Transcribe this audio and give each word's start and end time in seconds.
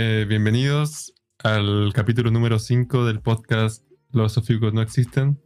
Eh, 0.00 0.26
bienvenidos 0.28 1.12
al 1.42 1.92
capítulo 1.92 2.30
número 2.30 2.60
5 2.60 3.04
del 3.04 3.20
podcast 3.20 3.84
Los 4.12 4.34
sofílicos 4.34 4.72
no 4.72 4.80
existen. 4.80 5.42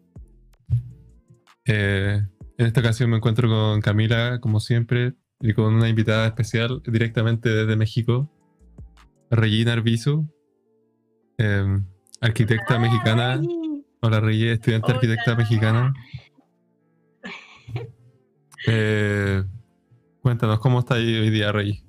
Eh, 1.65 2.21
en 2.59 2.67
esta 2.67 2.81
ocasión 2.81 3.09
me 3.09 3.17
encuentro 3.17 3.49
con 3.49 3.81
Camila, 3.81 4.41
como 4.41 4.61
siempre, 4.61 5.15
y 5.41 5.55
con 5.55 5.73
una 5.73 5.89
invitada 5.89 6.27
especial 6.27 6.83
directamente 6.85 7.49
desde 7.49 7.77
México, 7.77 8.31
Regina 9.31 9.73
Arbizu, 9.73 10.29
eh, 11.39 11.81
arquitecta 12.21 12.79
mexicana. 12.79 13.41
Hola 14.03 14.21
Regina, 14.21 14.53
estudiante 14.53 14.89
Hola. 14.89 14.97
arquitecta 14.97 15.35
mexicana. 15.35 15.95
Cuéntanos, 20.21 20.61
¿cómo 20.61 20.81
está 20.81 20.97
hoy 20.97 21.31
día, 21.31 21.53
Rey? 21.53 21.83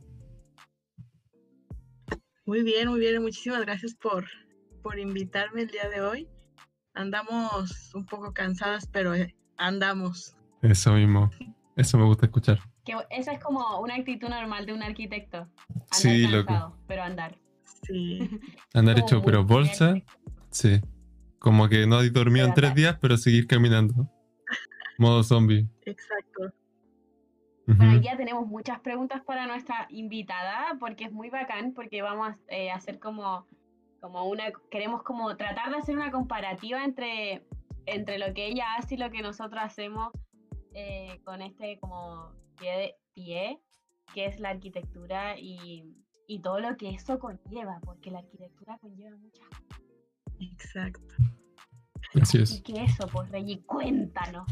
Muy 2.46 2.64
bien, 2.64 2.90
muy 2.90 3.00
bien. 3.00 3.22
Muchísimas 3.22 3.62
gracias 3.62 3.94
por, 3.96 4.26
por 4.82 5.00
invitarme 5.00 5.62
el 5.62 5.68
día 5.70 5.88
de 5.90 6.02
hoy. 6.02 6.28
Andamos 6.94 7.94
un 7.96 8.06
poco 8.06 8.34
cansadas, 8.34 8.88
pero 8.88 9.14
eh, 9.16 9.36
andamos. 9.58 10.36
Eso 10.62 10.94
mismo, 10.94 11.30
eso 11.76 11.98
me 11.98 12.06
gusta 12.06 12.26
escuchar. 12.28 12.60
Que 12.86 12.94
esa 13.10 13.34
es 13.34 13.40
como 13.44 13.80
una 13.80 13.96
actitud 13.96 14.28
normal 14.30 14.66
de 14.66 14.74
un 14.74 14.84
arquitecto. 14.84 15.38
Andar 15.40 15.88
Sí, 15.92 16.28
loco. 16.28 16.48
cansado, 16.48 16.78
pero 16.88 17.04
andar. 17.04 17.38
Sí, 17.84 18.30
Andar 18.74 19.00
hecho, 19.00 19.22
pero 19.22 19.44
bolsa, 19.44 19.90
arquitecto. 19.90 20.28
sí. 20.52 20.82
Como 21.40 21.68
que 21.68 21.86
no 21.86 21.98
has 21.98 22.14
dormido 22.14 22.46
en 22.46 22.54
tres 22.54 22.74
días, 22.74 22.98
pero 23.02 23.18
seguir 23.18 23.48
caminando. 23.48 24.10
Modo 24.98 25.24
zombie. 25.24 25.68
exacto. 25.86 26.54
Bueno, 27.66 28.00
día 28.00 28.18
tenemos 28.18 28.46
muchas 28.46 28.80
preguntas 28.82 29.22
para 29.24 29.48
nuestra 29.48 29.88
invitada, 29.90 30.76
porque 30.80 31.06
es 31.06 31.12
muy 31.12 31.30
bacán, 31.30 31.74
porque 31.74 32.02
vamos 32.02 32.30
a 32.30 32.38
eh, 32.50 32.72
hacer 32.72 33.00
como, 33.00 33.48
como 34.02 34.26
una, 34.26 34.52
queremos 34.70 35.04
como 35.04 35.36
tratar 35.38 35.70
de 35.70 35.78
hacer 35.78 35.96
una 35.96 36.12
comparativa 36.12 36.84
entre, 36.84 37.46
entre 37.86 38.20
lo 38.20 38.34
que 38.34 38.48
ella 38.48 38.76
hace 38.78 38.96
y 38.96 38.98
lo 38.98 39.10
que 39.12 39.22
nosotros 39.22 39.62
hacemos 39.64 40.12
eh, 40.74 41.22
con 41.24 41.42
este 41.42 41.80
como 41.80 42.32
pie, 42.60 42.72
de, 42.78 42.96
pie, 43.14 43.60
que 44.14 44.26
es 44.26 44.40
la 44.40 44.50
arquitectura 44.50 45.40
y, 45.40 45.96
y 46.28 46.42
todo 46.42 46.60
lo 46.60 46.76
que 46.76 46.90
eso 46.90 47.18
conlleva, 47.18 47.80
porque 47.86 48.12
la 48.12 48.20
arquitectura 48.20 48.78
conlleva 48.80 49.16
muchas 49.18 49.48
cosas. 49.48 49.82
Exacto. 50.40 51.16
Así 52.22 52.38
¿Y 52.40 52.42
es. 52.42 52.62
qué 52.62 52.84
eso? 52.84 53.08
Pues 53.08 53.30
Reggie, 53.30 53.64
cuéntanos. 53.66 54.46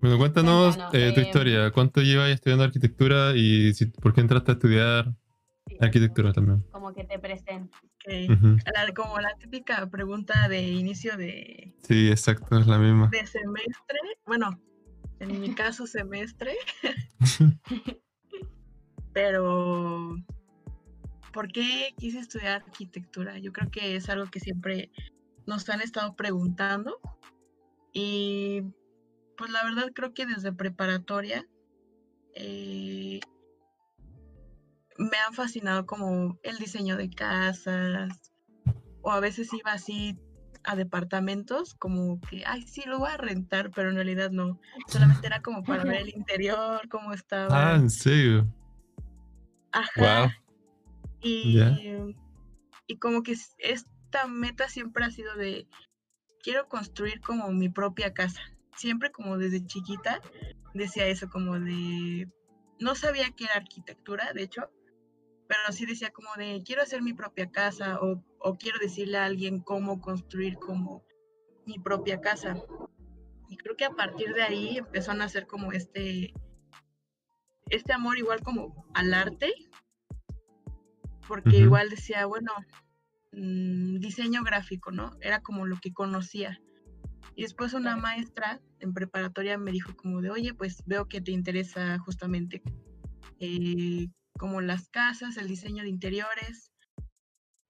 Bueno, 0.00 0.18
cuéntanos 0.18 0.76
eh, 0.92 1.12
tu 1.12 1.20
eh, 1.20 1.24
historia. 1.24 1.70
¿Cuánto 1.72 2.00
llevas 2.02 2.30
estudiando 2.30 2.64
arquitectura 2.64 3.34
y 3.34 3.74
si, 3.74 3.86
por 3.86 4.14
qué 4.14 4.20
entraste 4.20 4.52
a 4.52 4.54
estudiar 4.54 5.12
Sí, 5.66 5.76
arquitectura 5.80 6.32
también? 6.32 6.62
Como 6.70 6.92
que 6.94 7.04
te. 7.04 7.18
La- 8.74 8.94
como 8.94 9.18
la 9.20 9.34
típica 9.38 9.88
pregunta 9.90 10.48
de 10.48 10.62
inicio 10.62 11.16
de, 11.16 11.74
Sí, 11.82 12.08
exacto, 12.08 12.58
es 12.58 12.66
la 12.66 12.78
misma. 12.78 13.08
de 13.08 13.26
semestre. 13.26 13.98
Bueno, 14.24 14.60
en 15.20 15.40
mi 15.40 15.54
caso 15.54 15.86
semestre. 15.86 16.54
pero 19.12 20.14
¿por 21.32 21.48
qué 21.48 21.92
quise 21.98 22.20
estudiar 22.20 22.62
arquitectura? 22.62 23.38
Yo 23.38 23.52
creo 23.52 23.70
que 23.70 23.96
es 23.96 24.08
algo 24.08 24.26
que 24.30 24.40
siempre 24.40 24.90
nos 25.46 25.68
han 25.68 25.80
estado 25.80 26.14
preguntando 26.14 27.00
y 27.92 28.62
pues 29.38 29.50
la 29.50 29.62
verdad 29.64 29.90
creo 29.94 30.12
que 30.12 30.26
desde 30.26 30.52
preparatoria 30.52 31.46
eh, 32.34 33.20
me 34.98 35.16
han 35.26 35.32
fascinado 35.32 35.86
como 35.86 36.38
el 36.42 36.58
diseño 36.58 36.96
de 36.96 37.08
casas 37.08 38.32
o 39.00 39.12
a 39.12 39.20
veces 39.20 39.52
iba 39.54 39.72
así 39.72 40.18
a 40.64 40.74
departamentos 40.74 41.74
como 41.74 42.20
que, 42.20 42.42
ay, 42.44 42.62
sí, 42.62 42.82
lo 42.84 42.98
voy 42.98 43.10
a 43.10 43.16
rentar, 43.16 43.70
pero 43.70 43.88
en 43.88 43.94
realidad 43.94 44.30
no, 44.32 44.60
solamente 44.88 45.26
era 45.26 45.40
como 45.40 45.62
para 45.62 45.84
ver 45.84 46.02
el 46.02 46.08
interior, 46.10 46.88
cómo 46.90 47.12
estaba. 47.12 47.70
Ah, 47.72 47.76
¿en 47.76 47.88
serio? 47.88 48.52
Ajá. 49.70 50.22
Wow. 50.22 50.30
Y, 51.22 51.58
y 52.86 52.96
como 52.98 53.22
que 53.22 53.36
esta 53.58 54.26
meta 54.26 54.68
siempre 54.68 55.04
ha 55.04 55.10
sido 55.10 55.34
de, 55.36 55.66
quiero 56.42 56.68
construir 56.68 57.20
como 57.20 57.50
mi 57.52 57.68
propia 57.68 58.12
casa. 58.12 58.42
Siempre 58.78 59.10
como 59.10 59.36
desde 59.36 59.66
chiquita 59.66 60.20
decía 60.72 61.06
eso, 61.06 61.28
como 61.28 61.58
de, 61.58 62.28
no 62.78 62.94
sabía 62.94 63.30
qué 63.36 63.44
era 63.44 63.54
arquitectura, 63.54 64.32
de 64.32 64.44
hecho, 64.44 64.70
pero 65.48 65.72
sí 65.72 65.84
decía 65.84 66.10
como 66.10 66.28
de, 66.36 66.62
quiero 66.64 66.82
hacer 66.82 67.02
mi 67.02 67.12
propia 67.12 67.50
casa 67.50 67.98
o, 68.00 68.22
o 68.38 68.56
quiero 68.56 68.78
decirle 68.78 69.18
a 69.18 69.24
alguien 69.24 69.60
cómo 69.60 70.00
construir 70.00 70.56
como 70.58 71.04
mi 71.66 71.78
propia 71.78 72.20
casa. 72.20 72.56
Y 73.48 73.56
creo 73.56 73.76
que 73.76 73.84
a 73.84 73.90
partir 73.90 74.32
de 74.34 74.42
ahí 74.42 74.78
empezó 74.78 75.10
a 75.10 75.14
nacer 75.14 75.46
como 75.46 75.72
este, 75.72 76.32
este 77.70 77.92
amor 77.92 78.18
igual 78.18 78.42
como 78.42 78.86
al 78.94 79.12
arte, 79.12 79.52
porque 81.26 81.58
igual 81.58 81.90
decía, 81.90 82.26
bueno, 82.26 82.52
mm, 83.32 83.98
diseño 83.98 84.42
gráfico, 84.44 84.90
¿no? 84.90 85.16
Era 85.20 85.40
como 85.40 85.66
lo 85.66 85.76
que 85.80 85.92
conocía. 85.92 86.60
Y 87.38 87.42
después 87.42 87.72
una 87.72 87.94
maestra 87.94 88.60
en 88.80 88.92
preparatoria 88.92 89.56
me 89.58 89.70
dijo 89.70 89.94
como 89.94 90.20
de, 90.20 90.28
oye, 90.28 90.54
pues 90.54 90.82
veo 90.86 91.06
que 91.06 91.20
te 91.20 91.30
interesa 91.30 91.96
justamente 92.00 92.60
eh, 93.38 94.08
como 94.36 94.60
las 94.60 94.88
casas, 94.88 95.36
el 95.36 95.46
diseño 95.46 95.84
de 95.84 95.88
interiores. 95.88 96.72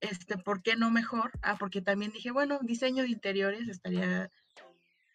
Este, 0.00 0.38
¿por 0.38 0.62
qué 0.62 0.74
no 0.76 0.90
mejor? 0.90 1.32
Ah, 1.42 1.56
porque 1.58 1.82
también 1.82 2.12
dije, 2.12 2.30
bueno, 2.30 2.60
diseño 2.62 3.02
de 3.02 3.10
interiores 3.10 3.68
estaría 3.68 4.30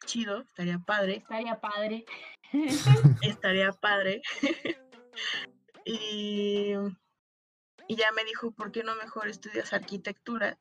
chido, 0.05 0.41
estaría 0.41 0.77
padre 0.77 1.15
Estaría 1.15 1.59
padre. 1.59 2.05
estaría 3.23 3.71
padre. 3.71 4.21
y, 5.83 6.73
y 7.87 7.95
ya 7.95 8.11
me 8.11 8.23
dijo, 8.23 8.51
¿por 8.51 8.71
qué 8.71 8.83
no 8.83 8.95
mejor 8.97 9.29
estudias 9.29 9.73
arquitectura? 9.73 10.59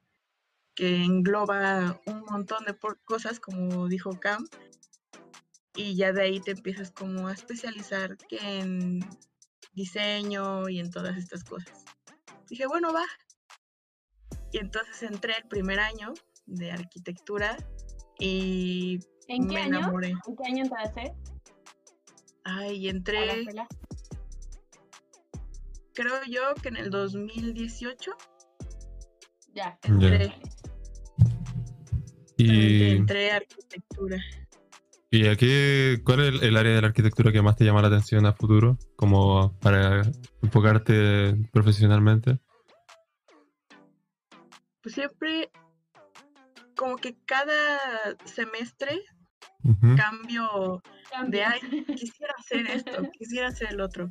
Que 0.75 1.03
engloba 1.05 2.01
un 2.07 2.21
montón 2.25 2.65
de 2.65 2.75
por- 2.75 2.99
cosas, 3.05 3.39
como 3.41 3.89
dijo 3.89 4.19
Cam. 4.19 4.49
Y 5.75 5.97
ya 5.97 6.13
de 6.13 6.23
ahí 6.23 6.41
te 6.41 6.53
empiezas 6.53 6.91
como 6.91 7.29
a 7.29 7.33
especializar 7.33 8.17
que 8.29 8.39
en 8.61 9.01
diseño 9.73 10.69
y 10.69 10.81
en 10.81 10.91
todas 10.91 11.17
estas 11.17 11.45
cosas. 11.45 11.85
Dije, 12.49 12.67
bueno, 12.67 12.93
va. 12.93 13.05
Y 14.51 14.59
entonces 14.59 15.03
entré 15.03 15.35
el 15.39 15.49
primer 15.49 15.81
año 15.81 16.13
de 16.47 16.71
arquitectura 16.73 17.57
y 18.19 18.99
¿En 19.29 19.49
qué 19.49 19.55
me 19.55 19.61
año? 19.63 19.79
enamoré. 19.79 20.11
¿En 20.11 20.37
qué 20.37 20.45
año 20.47 20.65
entraste 20.65 21.15
Ay, 22.45 22.89
a 22.89 22.93
la 22.93 22.97
entré 22.99 23.45
creo 25.95 26.23
yo 26.25 26.55
que 26.61 26.69
en 26.69 26.77
el 26.77 26.91
2018 26.91 28.13
Ya. 29.55 29.79
entré, 29.83 30.35
¿Y, 32.37 32.97
entré 32.97 33.33
a 33.33 33.37
arquitectura. 33.37 34.19
y 35.11 35.27
a 35.27 35.37
qué, 35.37 36.01
cuál 36.05 36.21
es 36.21 36.29
el, 36.29 36.43
el 36.43 36.57
área 36.57 36.75
de 36.75 36.81
la 36.81 36.89
arquitectura 36.89 37.33
que 37.33 37.43
más 37.43 37.57
te 37.57 37.65
llama 37.65 37.83
la 37.83 37.89
atención 37.89 38.27
a 38.27 38.33
futuro? 38.33 38.79
Como 38.97 39.59
para 39.61 40.03
enfocarte 40.43 41.37
profesionalmente. 41.53 42.39
Pues 44.83 44.95
siempre, 44.95 45.51
como 46.75 46.97
que 46.97 47.17
cada 47.25 48.17
semestre 48.25 49.03
cambio 49.97 50.83
de, 51.29 51.45
ay, 51.45 51.61
quisiera 51.87 52.35
hacer 52.39 52.67
esto, 52.69 52.91
quisiera 53.19 53.49
hacer 53.49 53.69
el 53.73 53.81
otro. 53.81 54.09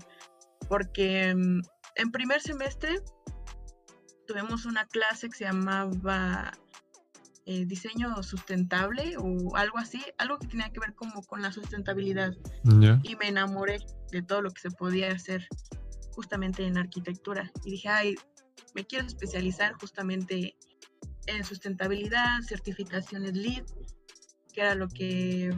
Porque 0.69 1.33
mm, 1.35 1.61
en 1.95 2.11
primer 2.11 2.41
semestre 2.41 2.99
tuvimos 4.27 4.65
una 4.65 4.85
clase 4.87 5.29
que 5.29 5.37
se 5.37 5.45
llamaba 5.45 6.51
eh, 7.45 7.65
diseño 7.65 8.21
sustentable 8.23 9.15
o 9.17 9.55
algo 9.55 9.77
así, 9.79 10.03
algo 10.17 10.37
que 10.37 10.47
tenía 10.47 10.69
que 10.69 10.79
ver 10.79 10.93
como 10.93 11.23
con 11.23 11.41
la 11.41 11.51
sustentabilidad. 11.51 12.33
Ya. 12.63 12.99
y 13.03 13.15
me 13.15 13.27
enamoré 13.27 13.79
de 14.11 14.21
todo 14.21 14.41
lo 14.41 14.51
que 14.51 14.61
se 14.61 14.71
podía 14.71 15.11
hacer 15.11 15.47
justamente 16.13 16.65
en 16.65 16.77
arquitectura. 16.77 17.51
Y 17.65 17.71
dije, 17.71 17.89
ay, 17.89 18.15
me 18.75 18.85
quiero 18.85 19.07
especializar 19.07 19.73
justamente 19.73 20.55
en 21.27 21.43
sustentabilidad, 21.43 22.41
certificaciones 22.41 23.33
LEED, 23.33 23.65
que 24.53 24.61
era 24.61 24.75
lo 24.75 24.87
que 24.87 25.53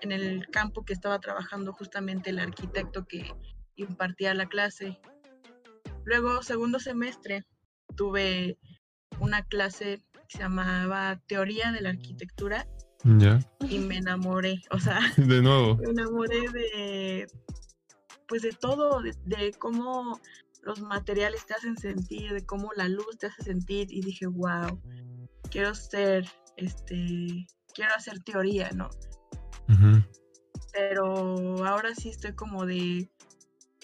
en 0.00 0.12
el 0.12 0.48
campo 0.48 0.84
que 0.84 0.92
estaba 0.92 1.20
trabajando 1.20 1.72
justamente 1.72 2.30
el 2.30 2.40
arquitecto 2.40 3.06
que 3.06 3.32
impartía 3.76 4.34
la 4.34 4.46
clase. 4.46 5.00
Luego, 6.04 6.42
segundo 6.42 6.80
semestre, 6.80 7.44
tuve 7.96 8.58
una 9.20 9.42
clase 9.42 10.02
que 10.32 10.38
se 10.38 10.42
llamaba 10.44 11.20
Teoría 11.26 11.72
de 11.72 11.80
la 11.82 11.90
Arquitectura 11.90 12.66
Ya. 13.04 13.38
y 13.68 13.78
me 13.78 13.98
enamoré, 13.98 14.62
o 14.70 14.78
sea, 14.78 14.98
De 15.16 15.42
nuevo. 15.42 15.76
me 15.76 15.90
enamoré 15.90 16.48
de 16.52 17.26
pues 18.28 18.42
de 18.42 18.52
todo, 18.52 19.02
de, 19.02 19.14
de 19.26 19.52
cómo 19.52 20.18
los 20.62 20.80
materiales 20.80 21.44
te 21.44 21.52
hacen 21.54 21.76
sentir, 21.76 22.32
de 22.32 22.46
cómo 22.46 22.70
la 22.76 22.88
luz 22.88 23.18
te 23.18 23.26
hace 23.26 23.42
sentir 23.42 23.88
y 23.92 24.00
dije, 24.00 24.26
wow, 24.26 24.80
quiero 25.50 25.74
ser, 25.74 26.26
este, 26.56 27.46
quiero 27.74 27.94
hacer 27.94 28.20
teoría, 28.22 28.70
¿no? 28.70 28.88
Pero 30.72 31.66
ahora 31.66 31.94
sí 31.94 32.08
estoy 32.08 32.32
como 32.34 32.64
de, 32.64 33.10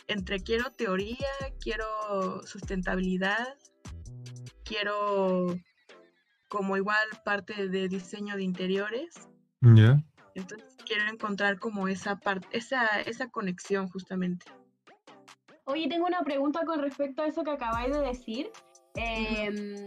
entre 0.06 0.40
quiero 0.40 0.70
teoría, 0.70 1.28
quiero 1.60 2.40
sustentabilidad, 2.46 3.54
quiero 4.64 5.48
como 6.48 6.76
igual 6.76 7.06
parte 7.24 7.68
de 7.68 7.88
diseño 7.88 8.36
de 8.36 8.42
interiores. 8.42 9.28
Ya. 9.60 10.02
Entonces 10.34 10.76
quiero 10.86 11.08
encontrar 11.08 11.58
como 11.58 11.88
esa 11.88 12.16
parte, 12.16 12.46
esa, 12.52 13.00
esa 13.00 13.28
conexión 13.28 13.88
justamente. 13.88 14.46
Oye, 15.64 15.88
tengo 15.88 16.06
una 16.06 16.22
pregunta 16.22 16.64
con 16.64 16.80
respecto 16.80 17.22
a 17.22 17.26
eso 17.26 17.44
que 17.44 17.50
acabáis 17.50 17.94
de 17.94 18.00
decir. 18.00 18.50
Em, 18.94 19.86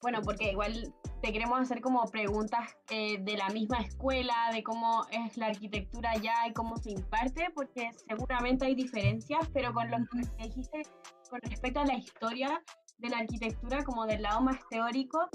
bueno, 0.00 0.20
porque 0.22 0.52
igual 0.52 0.92
te 1.20 1.32
queremos 1.32 1.60
hacer 1.60 1.80
como 1.80 2.04
preguntas 2.06 2.76
eh, 2.90 3.18
de 3.20 3.36
la 3.36 3.48
misma 3.50 3.78
escuela, 3.78 4.34
de 4.52 4.62
cómo 4.62 5.06
es 5.10 5.36
la 5.36 5.46
arquitectura 5.46 6.10
allá 6.12 6.34
y 6.48 6.52
cómo 6.52 6.76
se 6.76 6.92
imparte, 6.92 7.48
porque 7.54 7.90
seguramente 8.08 8.66
hay 8.66 8.74
diferencias, 8.74 9.48
pero 9.52 9.72
con 9.72 9.90
lo 9.90 9.98
que 10.36 10.44
dijiste 10.44 10.82
con 11.30 11.40
respecto 11.42 11.80
a 11.80 11.86
la 11.86 11.94
historia 11.94 12.62
de 12.98 13.08
la 13.08 13.18
arquitectura 13.18 13.84
como 13.84 14.06
del 14.06 14.22
lado 14.22 14.40
más 14.40 14.58
teórico, 14.68 15.28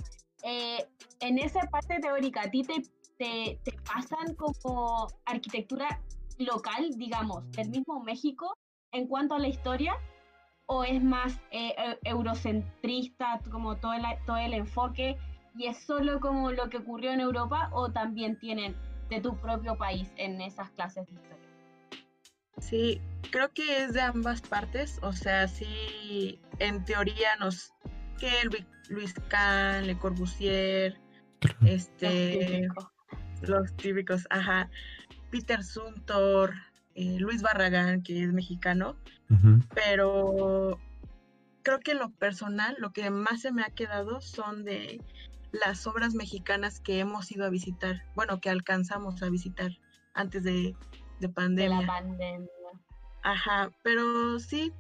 eh, 0.44 0.86
en 1.19 1.39
esa 1.39 1.62
parte 1.62 2.00
teórica, 2.00 2.42
¿a 2.42 2.51
ti 2.51 2.63
te, 2.63 2.84
te, 3.18 3.60
te, 3.63 3.72
pasan 3.84 4.36
como 4.36 5.07
arquitectura 5.25 6.01
local, 6.38 6.92
digamos, 6.95 7.50
del 7.51 7.69
mismo 7.69 8.04
México 8.04 8.56
en 8.92 9.07
cuanto 9.07 9.36
a 9.36 9.39
la 9.39 9.48
historia? 9.48 9.94
¿O 10.68 10.84
es 10.84 11.01
más 11.01 11.39
eh, 11.51 11.74
eurocentrista, 12.04 13.39
como 13.50 13.78
todo 13.78 13.94
el, 13.94 14.04
todo 14.25 14.38
el 14.38 14.54
enfoque, 14.54 15.18
y 15.56 15.68
es 15.68 15.78
solo 15.78 16.19
como 16.19 16.51
lo 16.51 16.69
que 16.69 16.78
ocurrió 16.78 17.12
en 17.12 17.22
Europa, 17.22 17.69
o 17.72 17.90
también 17.92 18.38
tienen 18.38 18.75
de 19.10 19.22
tu 19.22 19.38
propio 19.38 19.78
país 19.78 20.12
en 20.18 20.42
esas 20.42 20.69
clases 20.72 21.06
de 21.07 21.13
historia? 21.13 21.38
Sí, 22.60 23.01
creo 23.31 23.54
que 23.54 23.83
es 23.83 23.94
de 23.94 24.01
ambas 24.01 24.42
partes, 24.42 25.00
o 25.01 25.13
sea, 25.13 25.48
sí, 25.48 26.40
en 26.60 26.83
teoría 26.83 27.36
nos 27.38 27.72
que 28.19 28.31
Luis 28.90 29.14
Kahn, 29.30 29.88
Le 29.88 29.98
Corbusier, 29.98 30.98
este, 31.66 32.68
los 33.42 33.75
típicos, 33.78 34.28
ajá, 34.30 34.69
Peter 35.31 35.64
Sumter, 35.64 36.52
eh, 36.96 37.18
Luis 37.19 37.42
Barragán, 37.42 38.02
que 38.02 38.24
es 38.24 38.34
mexicano, 38.34 38.96
pero 39.74 40.80
creo 41.64 41.80
que 41.80 41.92
en 41.92 42.00
lo 42.00 42.12
personal, 42.12 42.75
lo 42.80 42.92
que 42.92 43.10
más 43.10 43.42
se 43.42 43.52
me 43.52 43.62
ha 43.62 43.69
quedado 43.69 44.22
son 44.22 44.64
de 44.64 45.02
las 45.52 45.86
obras 45.88 46.14
mexicanas 46.14 46.80
que 46.80 47.00
hemos 47.00 47.31
ido 47.31 47.46
a 47.46 47.50
visitar, 47.50 48.04
bueno, 48.16 48.40
que 48.40 48.50
alcanzamos 48.50 49.22
a 49.22 49.30
visitar 49.30 49.72
antes 50.14 50.44
de, 50.44 50.75
de 51.19 51.30
pandemia. 51.30 51.80
De 51.80 51.86
la 51.86 51.88
pandemia. 51.88 52.50
Ajá, 53.24 53.69
pero 53.84 54.40
sí, 54.40 54.72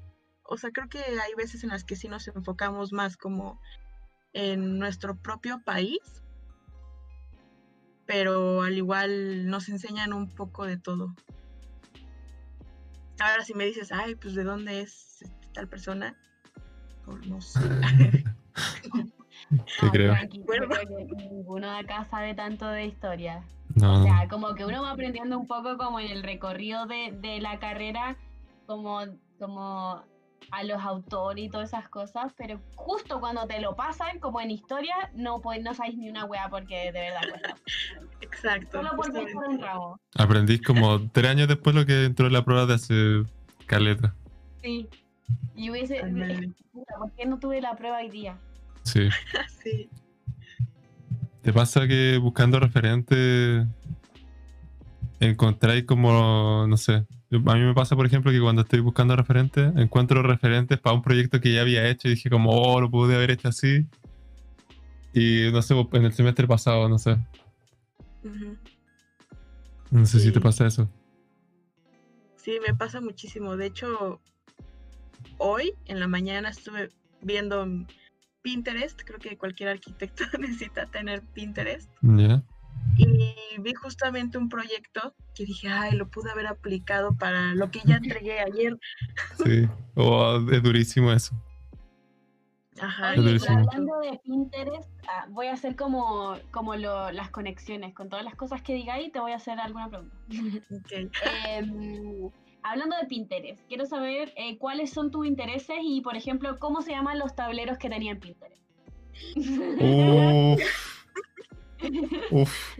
o 0.47 0.57
sea, 0.57 0.71
creo 0.71 0.87
que 0.89 0.99
hay 0.99 1.33
veces 1.35 1.63
en 1.63 1.69
las 1.69 1.83
que 1.83 1.95
sí 1.95 2.07
nos 2.07 2.27
enfocamos 2.27 2.93
más 2.93 3.17
como 3.17 3.59
en 4.33 4.79
nuestro 4.79 5.17
propio 5.17 5.61
país, 5.63 5.99
pero 8.05 8.61
al 8.61 8.77
igual 8.77 9.49
nos 9.49 9.67
enseñan 9.69 10.13
un 10.13 10.29
poco 10.29 10.65
de 10.65 10.77
todo. 10.77 11.13
Ahora 13.19 13.43
si 13.43 13.53
me 13.53 13.65
dices, 13.65 13.91
ay, 13.91 14.15
pues 14.15 14.35
de 14.35 14.43
dónde 14.43 14.81
es 14.81 15.25
tal 15.53 15.67
persona, 15.67 16.15
pues 17.05 17.27
no 17.27 17.41
sé. 17.41 17.59
Sí, 19.65 19.87
creo. 19.91 20.13
Ninguno 21.15 21.71
de 21.71 21.77
acá 21.77 22.03
sabe 22.05 22.33
tanto 22.33 22.67
de 22.67 22.85
historia. 22.85 23.43
O 23.81 24.03
sea, 24.03 24.27
como 24.29 24.55
que 24.55 24.65
uno 24.65 24.81
va 24.81 24.91
aprendiendo 24.91 25.37
un 25.37 25.47
poco 25.47 25.77
como 25.77 25.99
en 25.99 26.11
el 26.11 26.23
recorrido 26.23 26.85
de, 26.85 27.15
de 27.21 27.39
la 27.39 27.59
carrera, 27.59 28.17
como, 28.65 28.99
como 29.39 30.03
a 30.51 30.63
los 30.63 30.81
autores 30.81 31.45
y 31.45 31.49
todas 31.49 31.69
esas 31.69 31.89
cosas, 31.89 32.33
pero 32.37 32.59
justo 32.75 33.19
cuando 33.19 33.45
te 33.47 33.59
lo 33.59 33.75
pasan, 33.75 34.19
como 34.19 34.39
en 34.41 34.51
historia, 34.51 35.11
no, 35.13 35.41
pues, 35.41 35.61
no 35.61 35.73
sabéis 35.73 35.97
ni 35.97 36.09
una 36.09 36.25
wea 36.25 36.49
porque 36.49 36.91
de 36.91 36.99
verdad 36.99 37.21
cuesta. 37.29 37.55
Exacto. 38.21 38.77
Solo 38.77 38.95
por 38.95 39.11
un 39.11 39.59
ramo. 39.59 39.99
Aprendí 40.15 40.59
como 40.59 41.09
tres 41.11 41.31
años 41.31 41.47
después 41.47 41.75
lo 41.75 41.85
que 41.85 42.05
entró 42.05 42.27
en 42.27 42.33
la 42.33 42.45
prueba 42.45 42.65
de 42.65 42.73
hace 42.75 43.23
caleta. 43.65 44.15
Sí. 44.61 44.87
Y 45.55 45.69
hubiese. 45.69 46.01
¿Por 46.97 47.11
qué 47.11 47.25
no 47.25 47.39
tuve 47.39 47.61
la 47.61 47.75
prueba 47.75 47.97
hoy 47.97 48.09
día? 48.09 48.37
Sí. 48.83 49.09
sí. 49.63 49.89
¿Te 51.41 51.53
pasa 51.53 51.87
que 51.87 52.17
buscando 52.17 52.59
referentes 52.59 53.65
encontráis 55.19 55.85
como, 55.85 56.65
no 56.67 56.77
sé, 56.77 57.05
a 57.31 57.55
mí 57.55 57.61
me 57.61 57.73
pasa, 57.73 57.95
por 57.95 58.05
ejemplo, 58.05 58.31
que 58.31 58.39
cuando 58.39 58.61
estoy 58.61 58.79
buscando 58.79 59.15
referentes, 59.15 59.75
encuentro 59.75 60.23
referentes 60.23 60.79
para 60.79 60.95
un 60.95 61.01
proyecto 61.01 61.41
que 61.41 61.53
ya 61.53 61.61
había 61.61 61.87
hecho 61.89 62.07
y 62.07 62.11
dije 62.11 62.29
como, 62.29 62.51
oh, 62.51 62.79
lo 62.79 62.89
pude 62.89 63.15
haber 63.15 63.31
hecho 63.31 63.49
así. 63.49 63.85
Y 65.13 65.51
no 65.51 65.61
sé, 65.61 65.75
en 65.93 66.05
el 66.05 66.13
semestre 66.13 66.47
pasado, 66.47 66.87
no 66.87 66.97
sé. 66.97 67.17
No 69.91 70.05
sé 70.05 70.19
si 70.19 70.31
te 70.31 70.39
pasa 70.39 70.67
eso. 70.67 70.89
Sí, 72.35 72.59
me 72.65 72.73
pasa 72.73 73.01
muchísimo. 73.01 73.57
De 73.57 73.65
hecho, 73.65 74.21
hoy 75.37 75.73
en 75.85 75.99
la 75.99 76.07
mañana 76.07 76.49
estuve 76.49 76.91
viendo 77.21 77.67
Pinterest. 78.41 79.01
Creo 79.03 79.19
que 79.19 79.37
cualquier 79.37 79.69
arquitecto 79.69 80.23
necesita 80.39 80.85
tener 80.85 81.23
Pinterest. 81.33 81.89
Ya. 82.01 82.43
Y 82.97 83.35
vi 83.59 83.73
justamente 83.73 84.37
un 84.37 84.49
proyecto 84.49 85.13
que 85.35 85.45
dije, 85.45 85.69
ay, 85.69 85.91
lo 85.95 86.09
pude 86.09 86.31
haber 86.31 86.47
aplicado 86.47 87.15
para 87.15 87.53
lo 87.53 87.69
que 87.69 87.81
ya 87.85 87.97
entregué 87.97 88.39
ayer. 88.39 88.77
Sí, 89.43 89.67
oh, 89.95 90.39
es 90.51 90.63
durísimo 90.63 91.11
eso. 91.11 91.35
Ajá, 92.79 93.09
hablando 93.09 93.99
de 93.99 94.19
Pinterest, 94.23 94.89
ah, 95.07 95.25
voy 95.29 95.47
a 95.47 95.53
hacer 95.53 95.75
como, 95.75 96.35
como 96.51 96.75
lo, 96.75 97.11
las 97.11 97.31
conexiones 97.31 97.93
con 97.93 98.09
todas 98.09 98.23
las 98.23 98.35
cosas 98.35 98.61
que 98.61 98.73
diga 98.73 98.95
ahí, 98.95 99.09
te 99.09 99.19
voy 99.19 99.31
a 99.31 99.37
hacer 99.37 99.59
alguna 99.59 99.89
pregunta. 99.89 100.15
Okay. 100.85 101.09
Em, 101.47 102.29
hablando 102.63 102.95
de 102.97 103.05
Pinterest, 103.07 103.65
quiero 103.67 103.85
saber 103.85 104.33
eh, 104.35 104.57
cuáles 104.57 104.91
son 104.91 105.11
tus 105.11 105.25
intereses 105.25 105.77
y, 105.81 106.01
por 106.01 106.15
ejemplo, 106.15 106.59
cómo 106.59 106.81
se 106.81 106.91
llaman 106.91 107.19
los 107.19 107.35
tableros 107.35 107.77
que 107.77 107.89
tenía 107.89 108.11
en 108.11 108.19
Pinterest. 108.19 108.61
Uf, 109.35 110.61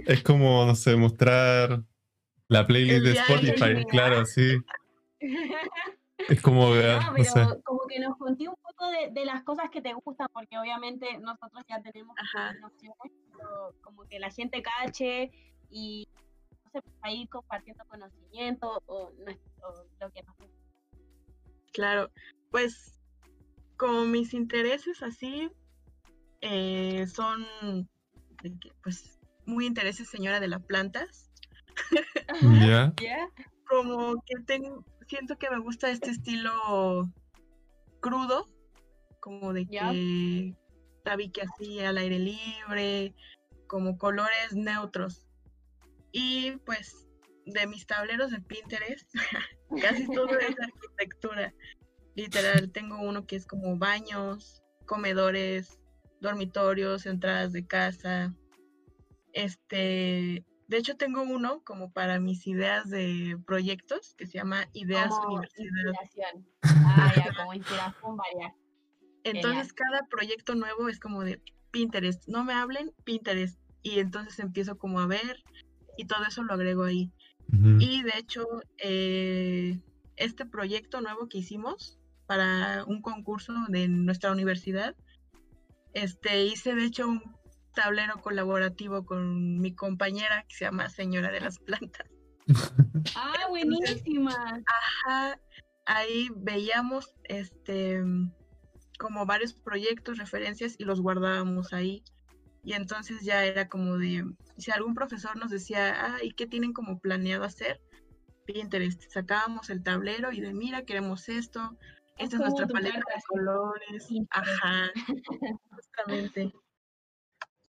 es 0.06 0.24
como, 0.24 0.66
no 0.66 0.76
sé, 0.76 0.96
mostrar 0.96 1.84
la 2.48 2.66
playlist 2.66 3.04
de 3.04 3.12
Spotify, 3.14 3.86
claro, 3.90 4.26
sí. 4.26 4.58
Es 6.28 6.42
como, 6.42 6.76
no, 6.76 7.14
pero 7.16 7.62
como 7.64 7.88
que 7.88 8.00
nos 8.00 8.18
conté 8.18 8.50
un 8.50 8.56
poco 8.56 8.90
de, 8.90 9.24
las 9.24 9.44
cosas 9.44 9.70
que 9.70 9.82
te 9.82 9.94
gustan, 9.94 10.28
porque 10.34 10.58
obviamente 10.58 11.18
nosotros 11.20 11.64
ya 11.70 11.82
tenemos 11.82 12.16
nociones, 12.60 13.14
pero 13.32 13.74
como 13.82 14.04
que 14.08 14.20
la 14.20 14.30
gente 14.30 14.62
cache 14.62 15.32
y 15.70 16.06
no 16.66 16.72
sé, 16.72 16.82
pues, 16.82 16.96
ahí 17.02 17.28
compartiendo 17.28 17.86
conocimiento 17.86 18.84
o, 18.88 19.12
lo 20.02 20.12
que 20.12 20.24
nos 20.24 20.36
gusta. 20.38 20.58
Claro, 21.72 22.12
pues 22.52 23.00
como 23.78 24.04
mis 24.06 24.34
intereses 24.34 25.02
así 25.04 25.50
eh, 26.42 27.06
son 27.08 27.46
pues 28.84 29.20
muy 29.46 29.66
intereses 29.66 30.10
señora 30.10 30.40
de 30.40 30.48
las 30.48 30.64
plantas. 30.64 31.30
Ya. 32.62 32.94
Como 33.68 34.16
que 34.26 34.36
tengo, 34.46 34.84
siento 35.08 35.38
que 35.38 35.50
me 35.50 35.60
gusta 35.60 35.90
este 35.90 36.12
estilo 36.12 37.10
crudo, 38.00 38.50
como 39.20 39.54
de 39.54 39.66
que 39.66 40.56
tabique 41.04 41.42
así 41.42 41.80
al 41.80 41.98
aire 41.98 42.20
libre, 42.20 43.14
como 43.68 43.98
colores 43.98 44.54
neutros. 44.54 45.28
Y 46.12 46.52
pues 46.66 47.08
de 47.46 47.68
mis 47.68 47.86
tableros 47.86 48.32
de 48.32 48.42
Pinterest, 48.42 49.10
casi 49.82 50.08
todo 50.08 50.38
es 50.40 50.56
arquitectura. 50.60 51.54
Literal, 52.16 52.72
tengo 52.72 53.00
uno 53.00 53.26
que 53.28 53.36
es 53.36 53.46
como 53.46 53.78
baños, 53.78 54.64
comedores, 54.86 55.80
dormitorios, 56.22 57.06
entradas 57.06 57.54
de 57.54 57.66
casa. 57.66 58.34
Este, 59.34 60.44
de 60.68 60.78
hecho 60.78 60.98
tengo 60.98 61.22
uno 61.22 61.62
como 61.64 61.92
para 61.92 62.20
mis 62.20 62.48
ideas 62.48 62.90
de 62.90 63.38
proyectos 63.46 64.16
que 64.16 64.26
se 64.26 64.34
llama 64.34 64.68
Ideas 64.74 65.10
como 65.10 65.44
Inspiración. 65.44 66.48
Ah, 66.64 67.14
ya, 67.16 67.34
como 67.36 67.54
inspiración 67.54 68.18
varias. 68.18 68.54
Entonces 69.24 69.74
cada 69.74 70.08
proyecto 70.10 70.56
nuevo 70.56 70.90
es 70.90 71.00
como 71.00 71.24
de 71.24 71.42
Pinterest. 71.72 72.28
No 72.28 72.44
me 72.44 72.54
hablen, 72.54 72.94
Pinterest. 73.04 73.60
Y 73.84 74.00
entonces 74.00 74.40
empiezo 74.40 74.78
como 74.78 75.00
a 75.00 75.08
ver 75.08 75.44
y 75.98 76.06
todo 76.06 76.24
eso 76.28 76.44
lo 76.44 76.54
agrego 76.54 76.84
ahí. 76.84 77.12
Y 77.80 78.04
de 78.04 78.12
hecho, 78.18 78.46
eh, 78.78 79.80
este 80.18 80.46
proyecto 80.46 81.00
nuevo 81.00 81.30
que 81.30 81.38
hicimos 81.38 81.98
para 82.26 82.84
un 82.86 83.02
concurso 83.02 83.54
de 83.70 83.88
nuestra 83.88 84.32
universidad. 84.32 84.96
Este, 85.94 86.46
hice 86.46 86.76
de 86.76 86.86
hecho 86.86 87.08
un 87.08 87.22
tablero 87.74 88.22
colaborativo 88.22 89.06
con 89.06 89.60
mi 89.60 89.74
compañera 89.76 90.46
que 90.48 90.56
se 90.56 90.66
llama 90.66 90.90
Señora 90.90 91.32
de 91.32 91.42
las 91.42 91.60
Plantas. 91.60 92.08
Ah, 93.16 93.48
buenísima. 93.50 94.64
Ajá, 95.06 95.40
ahí 95.86 96.30
veíamos 96.36 97.14
este 97.26 98.04
como 98.98 99.26
varios 99.26 99.54
proyectos, 99.54 100.18
referencias 100.18 100.76
y 100.78 100.84
los 100.84 101.02
guardábamos 101.02 101.74
ahí. 101.74 102.04
Y 102.64 102.74
entonces 102.74 103.22
ya 103.22 103.46
era 103.46 103.70
como 103.70 103.98
de, 103.98 104.26
si 104.58 104.72
algún 104.72 104.94
profesor 104.94 105.38
nos 105.38 105.52
decía, 105.52 105.96
ah, 106.06 106.18
¿y 106.22 106.32
qué 106.32 106.48
tienen 106.48 106.74
como 106.74 107.00
planeado 107.00 107.44
hacer? 107.44 107.80
Pinterest, 108.46 109.04
sacábamos 109.12 109.70
el 109.70 109.84
tablero 109.84 110.32
y 110.32 110.42
de, 110.42 110.54
mira, 110.54 110.84
queremos 110.84 111.30
esto, 111.30 111.78
esta 112.18 112.36
es 112.36 112.42
nuestra 112.42 112.68
paleta 112.68 112.98
de 112.98 113.22
colores. 113.28 114.10
Ajá, 114.30 114.92
justamente. 115.72 116.54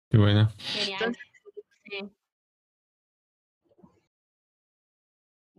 Qué 0.09 0.17
buena. 0.17 0.49
Genial. 0.57 1.17
Sí. 1.85 2.11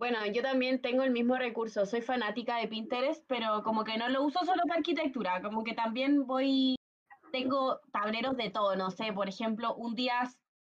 Bueno, 0.01 0.25
yo 0.33 0.41
también 0.41 0.81
tengo 0.81 1.03
el 1.03 1.11
mismo 1.11 1.37
recurso, 1.37 1.85
soy 1.85 2.01
fanática 2.01 2.57
de 2.57 2.69
Pinterest, 2.69 3.23
pero 3.27 3.63
como 3.63 3.85
que 3.85 3.99
no 3.99 4.09
lo 4.09 4.23
uso 4.25 4.47
solo 4.47 4.63
para 4.63 4.79
arquitectura, 4.79 5.43
como 5.43 5.63
que 5.63 5.75
también 5.75 6.27
voy, 6.27 6.77
tengo 7.33 7.81
tableros 7.93 8.35
de 8.39 8.49
todo, 8.49 8.77
no 8.77 8.91
sé, 8.91 9.13
por 9.13 9.29
ejemplo, 9.29 9.75
un 9.75 9.95
día, 9.95 10.23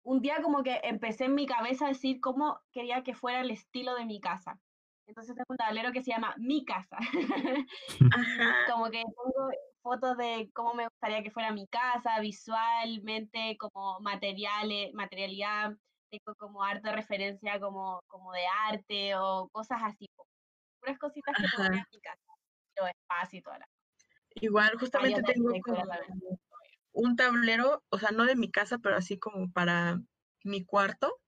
un 0.04 0.22
día 0.22 0.44
como 0.44 0.62
que 0.62 0.80
empecé 0.84 1.26
en 1.26 1.34
mi 1.34 1.48
cabeza 1.48 1.86
a 1.86 1.90
decir 1.90 2.22
cómo 2.22 2.60
quería 2.72 3.04
que 3.04 3.16
fuera 3.16 3.42
el 3.42 3.50
estilo 3.50 3.96
de 3.96 4.06
mi 4.06 4.20
casa. 4.20 4.60
Entonces 5.08 5.36
tengo 5.36 5.46
un 5.50 5.58
tablero 5.58 5.92
que 5.92 6.02
se 6.02 6.12
llama 6.12 6.34
Mi 6.38 6.66
Casa. 6.66 6.98
como 8.72 8.90
que 8.90 9.04
tengo 9.04 9.50
fotos 9.82 10.18
de 10.18 10.50
cómo 10.54 10.74
me 10.74 10.88
gustaría 10.88 11.22
que 11.22 11.32
fuera 11.32 11.52
mi 11.52 11.68
casa, 11.68 12.20
visualmente, 12.20 13.56
como 13.60 14.00
materiales, 14.00 14.94
materialidad, 14.94 15.78
tengo 16.10 16.36
como 16.38 16.64
harta 16.64 16.92
referencia 16.92 17.60
como, 17.60 18.02
como 18.08 18.32
de 18.34 18.42
arte 18.68 19.16
o 19.16 19.48
cosas 19.52 19.80
así. 19.84 20.08
Puras 20.80 20.98
cositas 20.98 21.36
que 21.36 21.46
pongo 21.56 21.66
en 21.66 21.84
mi 21.92 22.02
casa. 22.02 22.34
Pero 22.74 22.88
espacio 22.88 23.40
y 23.40 23.42
toda 23.42 23.60
la... 23.60 23.66
Igual, 24.42 24.78
justamente 24.80 25.22
tengo 25.22 25.52
como 25.62 25.84
un 26.92 27.16
tablero, 27.16 27.84
o 27.90 27.98
sea, 27.98 28.12
no 28.12 28.26
de 28.26 28.36
mi 28.36 28.50
casa, 28.52 28.80
pero 28.80 28.96
así 28.96 29.20
como 29.20 29.52
para 29.52 30.02
mi 30.44 30.66
cuarto. 30.66 31.20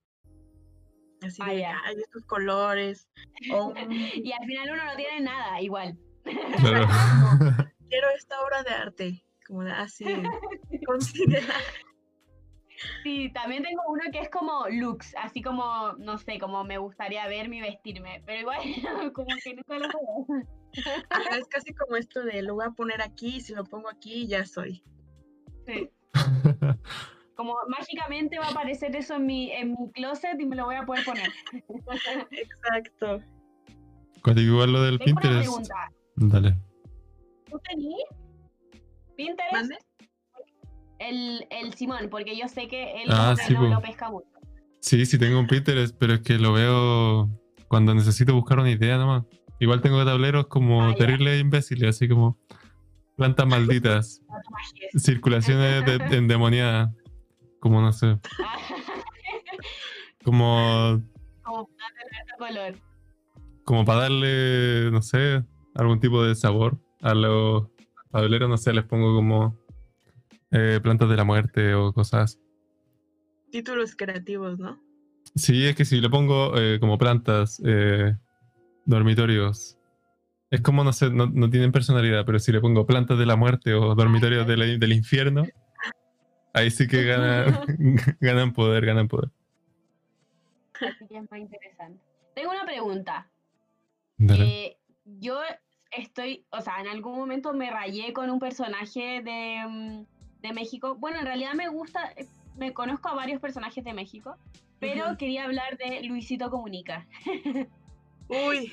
Así 1.22 1.44
de, 1.44 1.66
Ah, 1.66 1.82
hay 1.86 1.96
estos 1.98 2.24
colores. 2.26 3.08
O 3.52 3.68
un- 3.68 3.78
y 3.92 4.32
al 4.32 4.46
final 4.46 4.72
uno 4.74 4.86
no 4.86 4.96
tiene 4.96 5.22
nada, 5.22 5.62
igual. 5.62 5.98
Claro. 6.24 6.88
quiero 7.90 8.08
esta 8.16 8.42
obra 8.42 8.64
de 8.64 8.70
arte. 8.70 9.24
Como 9.48 9.64
de 9.64 9.72
así. 9.72 10.06
considera. 10.86 11.54
Sí, 13.04 13.32
también 13.34 13.64
tengo 13.64 13.82
uno 13.88 14.04
que 14.12 14.20
es 14.20 14.30
como 14.30 14.68
looks, 14.70 15.16
así 15.16 15.42
como, 15.42 15.94
no 15.94 16.18
sé, 16.20 16.38
como 16.38 16.64
me 16.64 16.78
gustaría 16.78 17.26
verme 17.28 17.58
y 17.58 17.62
vestirme, 17.62 18.22
pero 18.26 18.42
igual 18.42 18.60
como 19.14 19.28
que 19.44 19.56
nunca 19.56 19.80
lo 19.80 19.88
veo. 19.88 20.44
Ajá, 21.10 21.38
es 21.38 21.48
casi 21.48 21.74
como 21.74 21.96
esto 21.96 22.22
de 22.24 22.44
lo 22.44 22.54
voy 22.54 22.66
a 22.68 22.72
poner 22.72 23.02
aquí, 23.02 23.42
si 23.42 23.56
lo 23.56 23.64
pongo 23.64 23.90
aquí, 23.90 24.28
ya 24.28 24.46
soy. 24.46 24.84
Sí. 25.66 25.90
Como 27.38 27.56
mágicamente 27.70 28.38
va 28.40 28.48
a 28.48 28.50
aparecer 28.52 28.94
eso 28.96 29.16
en 29.16 29.26
mi, 29.28 29.52
en 29.52 29.72
mi 29.72 29.92
closet 29.94 30.38
y 30.40 30.46
me 30.46 30.56
lo 30.56 30.66
voy 30.66 30.76
a 30.76 30.86
poder 30.86 31.06
poner. 31.06 31.30
Exacto. 32.32 33.22
Cuando 34.24 34.42
igual 34.42 34.74
lo 34.74 34.82
del 34.82 34.98
Tengo 35.00 35.12
una 35.12 35.22
Pinterest. 35.22 35.48
pregunta. 35.48 35.76
Dale. 36.16 36.58
¿Tú 37.50 37.60
tenés 37.70 37.96
Pinterest? 39.16 39.54
¿Mande? 39.54 39.78
El, 41.00 41.46
el 41.52 41.74
Simón, 41.76 42.08
porque 42.10 42.36
yo 42.36 42.48
sé 42.48 42.68
que 42.68 43.04
él 43.04 43.10
Ah, 43.12 43.36
sí, 43.38 43.54
no 43.54 43.68
lo 43.68 43.82
pesca 43.82 44.10
mucho. 44.10 44.28
Sí, 44.80 45.06
sí 45.06 45.18
tengo 45.20 45.40
un 45.40 45.48
Pinterest, 45.48 45.96
pero 45.98 46.16
es 46.16 46.22
que 46.22 46.40
lo 46.40 46.54
veo 46.54 47.30
cuando 47.68 47.94
necesito 47.94 48.34
buscar 48.34 48.60
una 48.60 48.72
idea 48.72 48.98
nomás. 48.98 49.24
Igual 49.60 49.82
tengo 49.82 50.04
tableros 50.06 50.48
como 50.48 50.82
Ah, 50.84 50.96
terribles 50.96 51.40
imbéciles, 51.40 51.96
así 51.96 52.08
como 52.08 52.40
plantas 53.16 53.46
malditas, 53.48 54.22
circulaciones 54.98 55.86
de, 55.86 55.96
endemoniadas, 56.18 56.90
como 57.60 57.82
no 57.82 57.92
sé, 57.94 58.20
como, 60.24 61.02
como 61.44 61.68
plata 61.68 61.94
de 62.12 62.18
harto 62.18 62.38
color. 62.38 62.76
como 63.64 63.86
para 63.86 64.02
darle, 64.02 64.92
no 64.92 65.02
sé, 65.02 65.44
algún 65.76 66.00
tipo 66.00 66.24
de 66.24 66.36
sabor 66.36 66.78
a 67.02 67.14
los 67.14 67.68
tableros, 68.12 68.50
no 68.50 68.58
sé, 68.58 68.74
les 68.74 68.86
pongo 68.86 69.14
como 69.16 69.58
eh, 70.52 70.80
plantas 70.82 71.10
de 71.10 71.16
la 71.18 71.24
muerte 71.24 71.74
o 71.76 71.94
cosas 71.94 72.36
así. 72.36 72.40
Títulos 73.52 73.96
creativos, 73.96 74.60
¿no? 74.60 74.80
Sí, 75.36 75.66
es 75.68 75.76
que 75.76 75.86
si 75.86 76.02
le 76.02 76.10
pongo 76.10 76.58
eh, 76.58 76.80
como 76.80 76.98
plantas, 76.98 77.62
eh, 77.66 78.16
dormitorios, 78.86 79.78
es 80.50 80.62
como, 80.62 80.84
no 80.84 80.94
sé, 80.94 81.10
no, 81.12 81.28
no 81.28 81.50
tienen 81.50 81.72
personalidad, 81.72 82.26
pero 82.26 82.40
si 82.40 82.52
le 82.52 82.62
pongo 82.62 82.86
plantas 82.86 83.18
de 83.18 83.26
la 83.26 83.36
muerte 83.36 83.74
o 83.74 83.96
dormitorios 83.96 84.48
de 84.48 84.58
la- 84.58 84.66
del 84.66 84.94
infierno, 84.94 85.46
ahí 86.58 86.72
sí 86.72 86.88
que 86.88 87.04
ganan, 87.04 87.62
ganan 88.20 88.54
poder, 88.54 88.86
ganan 88.86 89.08
poder. 89.08 89.30
Así 90.74 91.08
que 91.08 91.18
es 91.18 91.32
más 91.32 91.40
interesante. 91.40 92.00
Tengo 92.36 92.52
una 92.52 92.66
pregunta. 92.66 93.30
Dale. 94.18 94.46
Eh, 94.46 94.78
yo 95.06 95.40
estoy, 95.92 96.46
o 96.52 96.62
sea, 96.62 96.80
en 96.80 96.88
algún 96.88 97.18
momento 97.18 97.54
me 97.54 97.70
rayé 97.70 98.14
con 98.14 98.30
un 98.30 98.40
personaje 98.40 99.22
de, 99.24 99.66
mm, 99.68 100.06
de 100.42 100.54
México. 100.54 100.96
Bueno, 100.96 101.20
en 101.20 101.26
realidad 101.26 101.54
me 101.54 101.68
gusta, 101.68 102.12
eh, 102.16 102.28
me 102.56 102.74
conozco 102.74 103.10
a 103.10 103.16
varios 103.16 103.42
personajes 103.42 103.84
de 103.84 103.94
México, 103.94 104.36
pero 104.80 105.18
quería 105.18 105.46
hablar 105.46 105.78
de 105.78 106.04
Luisito 106.04 106.50
Comunica. 106.50 107.08
Uy, 108.28 108.72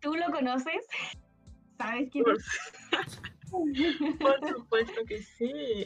¿Tú 0.00 0.14
lo 0.14 0.26
conoces? 0.30 0.86
¿Sabes 1.78 2.08
quién 2.10 2.24
por, 2.24 2.36
es? 2.36 3.20
por 4.20 4.48
supuesto 4.48 5.04
que 5.06 5.22
sí. 5.22 5.84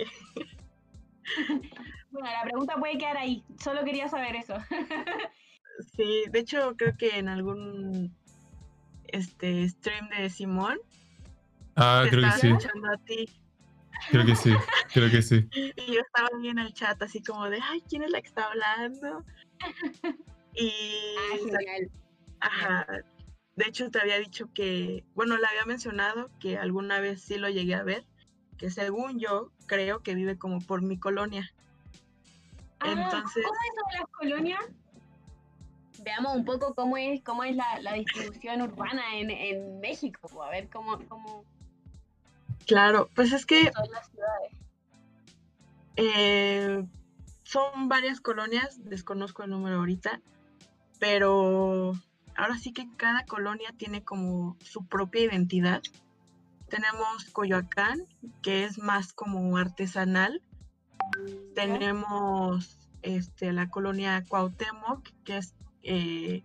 Bueno, 2.10 2.28
la 2.28 2.42
pregunta 2.42 2.74
puede 2.76 2.98
quedar 2.98 3.16
ahí. 3.16 3.44
Solo 3.62 3.84
quería 3.84 4.08
saber 4.08 4.36
eso. 4.36 4.54
Sí, 5.96 6.24
de 6.30 6.40
hecho 6.40 6.74
creo 6.76 6.94
que 6.98 7.18
en 7.18 7.26
algún 7.26 8.14
este 9.06 9.66
stream 9.66 10.10
de 10.10 10.28
Simón 10.28 10.78
Ah, 11.74 12.02
te 12.04 12.10
creo 12.10 12.20
que 12.20 12.26
estaba 12.28 12.38
sí, 12.38 12.48
escuchando 12.48 12.88
a 12.92 12.96
ti 12.98 13.28
creo 14.10 14.26
que 14.26 14.36
sí, 14.36 14.54
creo 14.92 15.10
que 15.10 15.22
sí. 15.22 15.48
y 15.52 15.92
yo 15.92 16.00
estaba 16.00 16.28
ahí 16.38 16.48
en 16.48 16.58
el 16.58 16.72
chat 16.72 17.00
así 17.02 17.22
como 17.22 17.48
de, 17.48 17.58
ay, 17.62 17.82
¿quién 17.88 18.02
es 18.02 18.10
la 18.10 18.20
que 18.20 18.28
está 18.28 18.46
hablando? 18.46 19.24
Y 20.54 20.72
Ah, 21.32 21.36
genial. 21.38 21.90
Ajá. 22.40 22.86
De 23.56 23.64
hecho, 23.66 23.90
te 23.90 24.00
había 24.00 24.18
dicho 24.18 24.48
que, 24.54 25.04
bueno, 25.14 25.36
le 25.36 25.46
había 25.46 25.64
mencionado 25.66 26.30
que 26.38 26.56
alguna 26.56 27.00
vez 27.00 27.20
sí 27.20 27.36
lo 27.36 27.48
llegué 27.50 27.74
a 27.74 27.82
ver, 27.82 28.04
que 28.60 28.68
según 28.70 29.18
yo 29.18 29.50
creo 29.64 30.02
que 30.02 30.14
vive 30.14 30.36
como 30.36 30.60
por 30.60 30.82
mi 30.82 30.98
colonia. 30.98 31.50
Ah, 32.78 32.92
Entonces- 32.92 33.42
¿Cómo 33.42 33.58
es 33.66 33.92
de 33.94 33.98
las 33.98 34.08
colonias? 34.10 34.60
Veamos 36.04 36.36
un 36.36 36.44
poco 36.44 36.74
cómo 36.74 36.98
es, 36.98 37.22
cómo 37.22 37.42
es 37.44 37.56
la, 37.56 37.80
la 37.80 37.94
distribución 37.94 38.60
urbana 38.60 39.02
en, 39.16 39.30
en 39.30 39.80
México. 39.80 40.42
A 40.42 40.50
ver 40.50 40.68
cómo, 40.68 40.98
cómo 41.08 41.44
Claro, 42.66 43.08
pues 43.14 43.32
es 43.32 43.46
que 43.46 43.72
son 43.72 43.90
las 43.90 44.06
ciudades. 44.10 44.52
eh, 45.96 46.84
son 47.42 47.88
varias 47.88 48.20
colonias, 48.20 48.78
desconozco 48.84 49.42
el 49.42 49.50
número 49.50 49.76
ahorita, 49.78 50.20
pero 50.98 51.92
ahora 52.36 52.58
sí 52.58 52.72
que 52.74 52.86
cada 52.96 53.24
colonia 53.24 53.72
tiene 53.76 54.04
como 54.04 54.56
su 54.62 54.84
propia 54.86 55.22
identidad. 55.24 55.82
Tenemos 56.70 57.24
Coyoacán, 57.32 58.00
que 58.42 58.64
es 58.64 58.78
más 58.78 59.12
como 59.12 59.56
artesanal. 59.56 60.42
Tenemos 61.54 62.78
este, 63.02 63.52
la 63.52 63.68
colonia 63.68 64.24
Cuauhtémoc, 64.28 65.08
que 65.24 65.38
es 65.38 65.54
eh, 65.82 66.44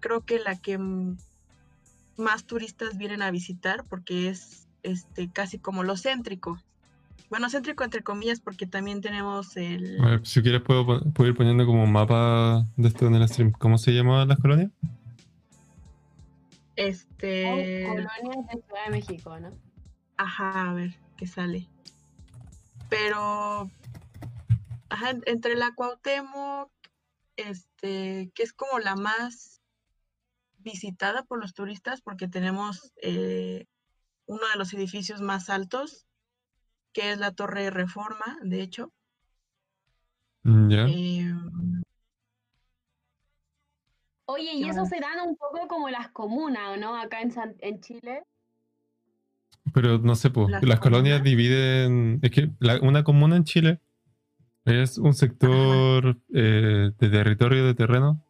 creo 0.00 0.24
que 0.24 0.38
la 0.38 0.56
que 0.56 0.78
más 2.16 2.44
turistas 2.44 2.96
vienen 2.96 3.22
a 3.22 3.30
visitar 3.30 3.84
porque 3.88 4.28
es 4.28 4.68
este, 4.82 5.30
casi 5.30 5.58
como 5.58 5.82
lo 5.84 5.96
céntrico. 5.96 6.58
Bueno, 7.30 7.50
céntrico 7.50 7.84
entre 7.84 8.02
comillas 8.02 8.40
porque 8.40 8.66
también 8.66 9.00
tenemos 9.00 9.56
el... 9.56 9.98
Si 10.22 10.40
quieres 10.40 10.62
puedo, 10.62 11.02
ir 11.26 11.34
poniendo 11.34 11.66
como 11.66 11.86
mapa 11.86 12.64
de 12.76 12.88
esto 12.88 13.06
en 13.06 13.16
el 13.16 13.28
stream. 13.28 13.52
¿Cómo 13.52 13.76
se 13.76 13.92
llaman 13.92 14.28
las 14.28 14.38
colonias? 14.38 14.70
Este... 16.78 17.84
Colonias 17.88 18.46
de 18.46 18.62
Ciudad 18.62 18.84
de 18.84 18.90
México, 18.90 19.40
¿no? 19.40 19.50
Ajá, 20.16 20.70
a 20.70 20.74
ver 20.74 20.94
qué 21.16 21.26
sale. 21.26 21.68
Pero, 22.88 23.68
ajá, 24.88 25.10
en- 25.10 25.22
entre 25.26 25.56
la 25.56 25.74
Cuauhtémoc, 25.74 26.70
este, 27.36 28.30
que 28.32 28.42
es 28.44 28.52
como 28.52 28.78
la 28.78 28.94
más 28.94 29.60
visitada 30.58 31.24
por 31.24 31.40
los 31.40 31.52
turistas, 31.52 32.00
porque 32.00 32.28
tenemos 32.28 32.92
eh, 33.02 33.66
uno 34.26 34.42
de 34.52 34.56
los 34.56 34.72
edificios 34.72 35.20
más 35.20 35.50
altos, 35.50 36.06
que 36.92 37.10
es 37.10 37.18
la 37.18 37.32
Torre 37.32 37.70
Reforma, 37.70 38.38
de 38.42 38.62
hecho. 38.62 38.92
Mm, 40.44 40.68
Ya. 40.70 40.86
Oye, 44.30 44.52
y 44.54 44.62
¿Qué 44.64 44.68
eso 44.70 44.80
más? 44.80 44.88
serán 44.90 45.26
un 45.26 45.36
poco 45.36 45.66
como 45.68 45.88
las 45.88 46.08
comunas, 46.10 46.68
¿o 46.68 46.76
¿no? 46.76 46.94
Acá 47.00 47.22
en, 47.22 47.30
San- 47.32 47.56
en 47.60 47.80
Chile. 47.80 48.24
Pero 49.72 49.98
no 49.98 50.14
sé, 50.16 50.30
pues, 50.30 50.50
Las 50.50 50.62
las 50.62 50.80
colonias 50.80 51.22
dividen. 51.22 52.20
Es 52.22 52.30
que 52.30 52.50
la- 52.58 52.78
una 52.80 53.04
comuna 53.04 53.36
en 53.36 53.44
Chile 53.44 53.80
es 54.64 54.98
un 54.98 55.14
sector 55.14 56.18
eh, 56.34 56.90
de 56.98 57.08
territorio 57.08 57.64
de 57.66 57.74
terreno 57.74 58.22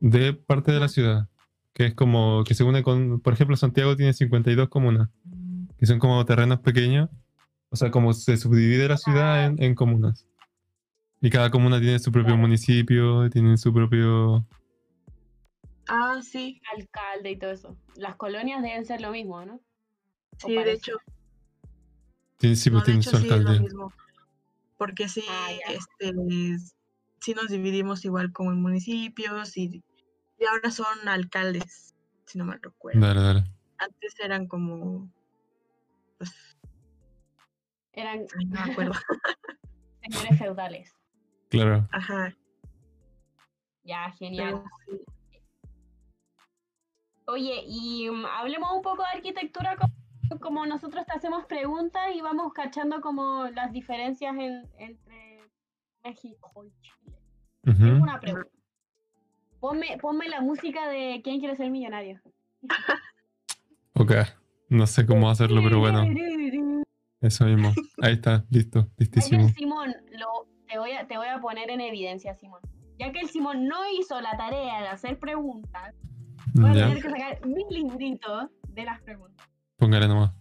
de 0.00 0.32
parte 0.32 0.72
de 0.72 0.80
la 0.80 0.88
ciudad. 0.88 1.28
Que 1.74 1.86
es 1.86 1.94
como 1.94 2.42
que 2.44 2.54
se 2.54 2.64
une 2.64 2.82
con. 2.82 3.20
Por 3.20 3.34
ejemplo, 3.34 3.56
Santiago 3.56 3.94
tiene 3.96 4.14
52 4.14 4.68
comunas, 4.70 5.10
que 5.78 5.84
son 5.84 5.98
como 5.98 6.24
terrenos 6.24 6.60
pequeños. 6.60 7.10
O 7.68 7.76
sea, 7.76 7.90
como 7.90 8.14
se 8.14 8.38
subdivide 8.38 8.88
la 8.88 8.96
ciudad 8.96 9.44
en, 9.44 9.62
en 9.62 9.74
comunas. 9.74 10.26
Y 11.20 11.28
cada 11.28 11.50
comuna 11.50 11.78
tiene 11.78 11.98
su 11.98 12.10
propio 12.10 12.28
Claro. 12.28 12.40
municipio, 12.40 13.28
tiene 13.28 13.58
su 13.58 13.74
propio. 13.74 14.46
Ah, 15.88 16.20
sí, 16.22 16.60
alcalde 16.74 17.30
y 17.32 17.38
todo 17.38 17.50
eso. 17.52 17.76
Las 17.96 18.16
colonias 18.16 18.62
deben 18.62 18.84
ser 18.84 19.00
lo 19.00 19.10
mismo, 19.12 19.44
¿no? 19.44 19.54
¿O 19.54 20.46
sí, 20.48 20.54
de 20.54 20.72
hecho, 20.72 20.92
Tiene, 22.38 22.56
sí, 22.56 22.70
no, 22.70 22.78
pues 22.78 22.86
de 22.86 22.92
tiene 22.92 23.00
hecho 23.00 23.10
su 23.10 23.16
sí 23.18 23.24
es 23.24 23.30
lo 23.30 23.36
alcalde. 23.38 23.60
mismo. 23.60 23.92
Porque 24.78 25.08
sí, 25.08 25.22
Ah, 25.28 25.50
este, 25.68 26.12
sí 27.20 27.34
nos 27.34 27.48
dividimos 27.48 28.04
igual 28.04 28.32
como 28.32 28.50
en 28.52 28.60
municipios 28.60 29.56
y, 29.56 29.82
y 30.38 30.44
ahora 30.44 30.70
son 30.70 31.08
alcaldes, 31.08 31.94
si 32.26 32.36
no 32.38 32.44
mal 32.44 32.60
recuerdo. 32.60 33.00
Dale, 33.00 33.20
dale. 33.20 33.44
Antes 33.78 34.14
eran 34.20 34.46
como, 34.48 35.10
pues, 36.18 36.34
Eran 37.92 38.26
no 38.50 38.64
me 38.66 38.72
acuerdo. 38.72 38.92
señores 40.02 40.38
feudales. 40.38 40.92
Claro. 41.48 41.88
Ajá, 41.92 42.34
Ya, 43.84 44.10
genial. 44.18 44.62
pero 44.88 44.98
sí. 44.98 45.04
Oye, 47.26 47.62
y 47.66 48.08
mm, 48.10 48.24
hablemos 48.26 48.70
un 48.72 48.82
poco 48.82 49.02
de 49.02 49.16
arquitectura, 49.18 49.76
co- 49.76 50.38
como, 50.38 50.64
nosotros 50.66 51.04
te 51.06 51.12
hacemos 51.12 51.44
preguntas 51.46 52.02
y 52.14 52.20
vamos 52.20 52.52
cachando 52.52 53.00
como 53.00 53.46
las 53.48 53.72
diferencias 53.72 54.34
en- 54.36 54.68
entre 54.78 55.40
México 56.04 56.64
y 56.64 56.72
Chile. 56.82 57.16
Tengo 57.62 57.94
Ujú. 57.94 58.02
una 58.02 58.20
pregunta. 58.20 58.48
Ponme, 59.60 59.98
ponme 60.00 60.28
la 60.28 60.40
música 60.40 60.86
de 60.88 61.20
¿Quién 61.24 61.40
quiere 61.40 61.56
ser 61.56 61.70
millonario? 61.70 62.20
Ok. 63.98 64.12
No 64.68 64.86
sé 64.86 65.06
cómo 65.06 65.30
hacerlo, 65.30 65.62
pero 65.62 65.78
bueno, 65.78 66.04
eso 67.22 67.44
mismo. 67.46 67.72
Ahí 68.02 68.12
está, 68.14 68.44
listo, 68.50 68.80
Ya 68.80 68.88
que 68.90 69.00
listísimo. 69.04 69.48
Simón, 69.48 69.94
lo, 70.12 70.46
te, 70.68 70.78
voy 70.78 70.90
a, 70.92 71.06
te 71.06 71.16
voy 71.16 71.28
a 71.28 71.38
poner 71.40 71.70
en 71.70 71.80
evidencia, 71.80 72.34
Simón. 72.34 72.60
Ya 72.98 73.10
que 73.12 73.20
el 73.20 73.28
Simón 73.30 73.66
no 73.66 73.76
hizo 73.98 74.20
la 74.20 74.36
tarea 74.36 74.82
de 74.82 74.88
hacer 74.88 75.18
preguntas, 75.18 75.94
voy 76.62 76.70
a 76.70 76.74
Ya, 76.74 76.86
tener 76.88 77.02
que 77.02 77.10
sacar 77.10 77.46
mi 77.46 77.64
librito 77.70 78.50
de 78.68 78.84
las 78.84 79.00
preguntas. 79.02 79.46
póngale 79.76 80.08
nomás. 80.08 80.32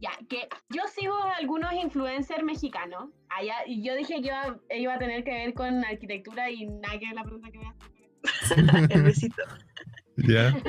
Ya, 0.00 0.10
que 0.28 0.48
yo 0.70 0.82
sigo 0.94 1.14
a 1.14 1.34
algunos 1.34 1.72
influencers 1.72 2.44
mexicanos. 2.44 3.10
Allá, 3.30 3.54
y 3.66 3.82
yo 3.84 3.94
dije 3.96 4.20
que 4.22 4.28
iba, 4.28 4.58
iba 4.70 4.94
a 4.94 4.98
tener 4.98 5.24
que 5.24 5.32
ver 5.32 5.54
con 5.54 5.84
arquitectura 5.84 6.50
y 6.50 6.66
nada 6.66 6.98
que 6.98 7.06
ver 7.06 7.14
la 7.16 7.24
pregunta 7.24 7.50
que 7.50 7.58
a 7.58 7.74
hacer. 8.86 8.90
el 8.96 9.02
besito. 9.02 9.42
Ya. 10.16 10.54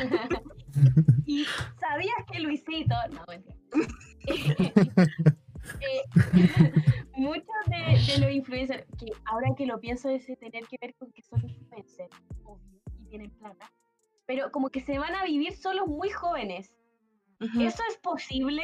Y 1.26 1.44
sabías 1.80 2.16
que 2.32 2.40
Luisito. 2.40 2.96
No, 3.12 3.24
mentira. 3.28 3.56
Eh, 5.82 6.02
muchos 7.16 7.46
de, 7.68 8.14
de 8.14 8.20
los 8.26 8.32
influencers, 8.32 8.86
que 8.98 9.08
ahora 9.26 9.50
que 9.58 9.66
lo 9.66 9.80
pienso, 9.80 10.10
es 10.10 10.26
tener 10.26 10.66
que 10.68 10.78
ver 10.82 10.96
con 10.98 11.12
que 11.12 11.22
son 11.22 11.48
influencers, 11.48 12.10
obvio, 12.44 12.79
tienen 13.10 13.32
plata, 13.32 13.72
pero 14.26 14.52
como 14.52 14.70
que 14.70 14.82
se 14.82 14.98
van 15.00 15.16
a 15.16 15.26
vivir 15.26 15.56
solos 15.56 15.88
muy 15.88 16.10
jóvenes. 16.10 16.76
Ujú. 17.42 17.62
¿Eso 17.62 17.84
es 17.90 17.98
posible 17.98 18.64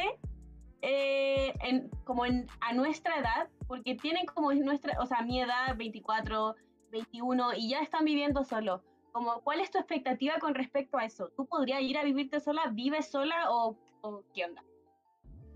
eh, 0.82 1.54
en, 1.62 1.88
como 2.04 2.26
en, 2.26 2.46
a 2.60 2.72
nuestra 2.72 3.18
edad? 3.18 3.48
Porque 3.66 3.94
tienen 3.96 4.26
como 4.26 4.52
nuestra, 4.52 5.00
o 5.00 5.06
sea, 5.06 5.22
mi 5.22 5.40
edad, 5.40 5.76
24, 5.76 6.54
21, 6.90 7.54
y 7.54 7.70
ya 7.70 7.80
están 7.80 8.04
viviendo 8.04 8.44
solos. 8.44 8.82
Como, 9.12 9.40
¿Cuál 9.42 9.60
es 9.60 9.70
tu 9.70 9.78
expectativa 9.78 10.38
con 10.38 10.54
respecto 10.54 10.98
a 10.98 11.04
eso? 11.04 11.30
¿Tú 11.36 11.46
podrías 11.46 11.80
ir 11.80 11.96
a 11.96 12.04
vivirte 12.04 12.38
sola? 12.38 12.70
¿Vives 12.72 13.10
sola 13.10 13.50
o, 13.50 13.76
o 14.02 14.22
qué 14.34 14.44
onda? 14.44 14.62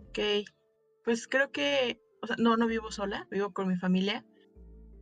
Ok, 0.08 0.48
pues 1.04 1.28
creo 1.28 1.50
que, 1.52 2.00
o 2.22 2.26
sea, 2.26 2.36
no, 2.38 2.56
no 2.56 2.66
vivo 2.66 2.90
sola, 2.90 3.28
vivo 3.30 3.52
con 3.52 3.68
mi 3.68 3.76
familia, 3.76 4.24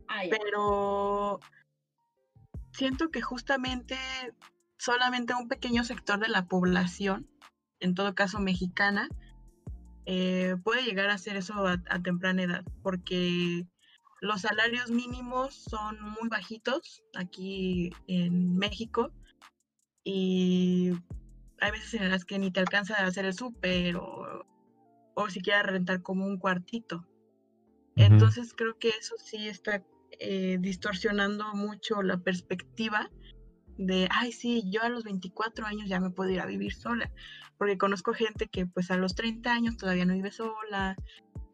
Ah, 0.09 0.23
pero 0.29 1.39
siento 2.79 3.11
que 3.11 3.21
justamente 3.21 3.97
solamente 4.77 5.33
un 5.33 5.49
pequeño 5.49 5.83
sector 5.83 6.17
de 6.17 6.29
la 6.29 6.47
población, 6.47 7.29
en 7.81 7.93
todo 7.93 8.15
caso 8.15 8.39
mexicana, 8.39 9.09
eh, 10.05 10.55
puede 10.63 10.83
llegar 10.83 11.09
a 11.09 11.15
hacer 11.15 11.35
eso 11.35 11.67
a, 11.67 11.73
a 11.89 12.01
temprana 12.01 12.43
edad, 12.43 12.63
porque 12.81 13.67
los 14.21 14.41
salarios 14.41 14.91
mínimos 14.91 15.55
son 15.55 16.01
muy 16.01 16.29
bajitos 16.29 17.03
aquí 17.15 17.91
en 18.07 18.55
México 18.57 19.11
y 20.05 20.93
hay 21.59 21.71
veces 21.71 21.95
en 21.95 22.09
las 22.09 22.23
que 22.23 22.39
ni 22.39 22.49
te 22.49 22.61
alcanza 22.61 22.95
a 22.95 23.07
hacer 23.07 23.25
el 23.25 23.33
súper 23.33 23.97
o, 23.97 24.45
o 25.15 25.29
siquiera 25.29 25.63
rentar 25.63 26.01
como 26.01 26.25
un 26.25 26.37
cuartito. 26.37 27.05
Entonces 27.97 28.53
creo 28.55 28.79
que 28.79 28.89
eso 28.89 29.15
sí 29.17 29.49
está 29.49 29.83
eh, 30.19 30.57
distorsionando 30.59 31.53
mucho 31.53 32.01
la 32.01 32.17
perspectiva 32.17 33.09
de, 33.77 34.09
ay, 34.11 34.31
sí, 34.31 34.63
yo 34.69 34.83
a 34.83 34.89
los 34.89 35.03
24 35.03 35.65
años 35.65 35.87
ya 35.87 35.99
me 35.99 36.09
puedo 36.09 36.45
vivir 36.47 36.73
sola, 36.73 37.11
porque 37.57 37.77
conozco 37.77 38.13
gente 38.13 38.47
que 38.47 38.65
pues 38.65 38.91
a 38.91 38.97
los 38.97 39.15
30 39.15 39.51
años 39.51 39.77
todavía 39.77 40.05
no 40.05 40.13
vive 40.13 40.31
sola 40.31 40.97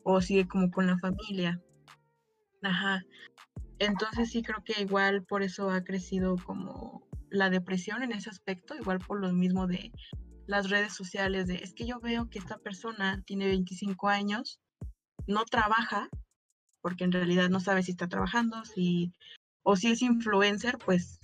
o 0.03 0.21
sigue 0.21 0.47
como 0.47 0.71
con 0.71 0.87
la 0.87 0.97
familia. 0.97 1.61
Ajá. 2.63 3.03
Entonces 3.79 4.31
sí 4.31 4.41
creo 4.41 4.63
que 4.63 4.81
igual 4.81 5.23
por 5.23 5.43
eso 5.43 5.69
ha 5.69 5.83
crecido 5.83 6.35
como 6.37 7.07
la 7.29 7.49
depresión 7.49 8.01
en 8.01 8.11
ese 8.11 8.29
aspecto, 8.29 8.75
igual 8.75 8.99
por 8.99 9.19
lo 9.19 9.31
mismo 9.31 9.67
de 9.67 9.91
las 10.47 10.69
redes 10.69 10.93
sociales, 10.93 11.47
de 11.47 11.55
es 11.55 11.73
que 11.73 11.85
yo 11.85 11.99
veo 11.99 12.29
que 12.29 12.39
esta 12.39 12.57
persona 12.57 13.21
tiene 13.25 13.47
25 13.47 14.09
años, 14.09 14.59
no 15.27 15.43
trabaja, 15.45 16.09
porque 16.85 17.03
en 17.03 17.11
realidad 17.11 17.49
no 17.49 17.59
sabe 17.59 17.81
si 17.81 17.89
está 17.89 18.07
trabajando, 18.07 18.63
si, 18.63 19.11
o 19.63 19.75
si 19.75 19.89
es 19.89 20.03
influencer, 20.03 20.77
pues 20.85 21.19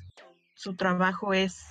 su 0.56 0.76
trabajo 0.76 1.36
es 1.36 1.64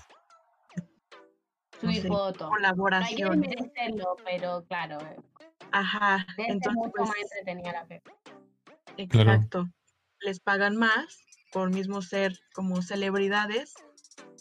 no 1.83 1.91
sé. 1.95 2.09
No 2.09 2.33
que 2.33 2.39
colaboración. 2.39 3.41
desmerecerlo, 3.41 4.17
pero 4.25 4.65
claro, 4.69 4.97
eh, 5.01 5.17
Ajá, 5.73 6.25
debe 6.37 6.51
ser 6.51 6.53
entonces 6.53 6.75
mucho 6.77 6.93
pues, 6.99 7.09
más 7.09 7.17
entretenida 7.21 7.73
la 7.73 7.85
pe- 7.85 8.03
Claro. 9.09 9.33
exacto. 9.33 9.69
Les 10.21 10.39
pagan 10.39 10.77
más 10.77 11.19
por 11.51 11.71
mismo 11.71 12.01
ser 12.01 12.39
como 12.55 12.83
celebridades 12.83 13.75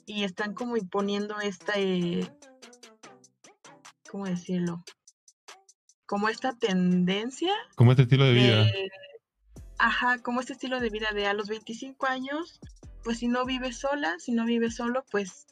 y 0.05 0.25
están 0.25 0.53
como 0.53 0.77
imponiendo 0.77 1.39
esta, 1.41 1.73
eh, 1.75 2.29
¿cómo 4.11 4.27
decirlo? 4.27 4.83
Como 6.05 6.29
esta 6.29 6.53
tendencia 6.53 7.51
Como 7.75 7.89
este 7.89 8.03
estilo 8.03 8.25
de 8.25 8.33
vida. 8.33 8.63
de, 8.65 8.91
ajá, 9.79 10.19
como 10.19 10.41
este 10.41 10.53
estilo 10.53 10.79
de 10.79 10.89
vida 10.89 11.11
de 11.13 11.25
a 11.25 11.33
los 11.33 11.47
25 11.47 12.05
años, 12.05 12.59
pues 13.03 13.19
si 13.19 13.27
no 13.27 13.45
vives 13.45 13.77
sola, 13.77 14.15
si 14.19 14.31
no 14.33 14.45
vives 14.45 14.75
solo, 14.75 15.03
pues, 15.09 15.47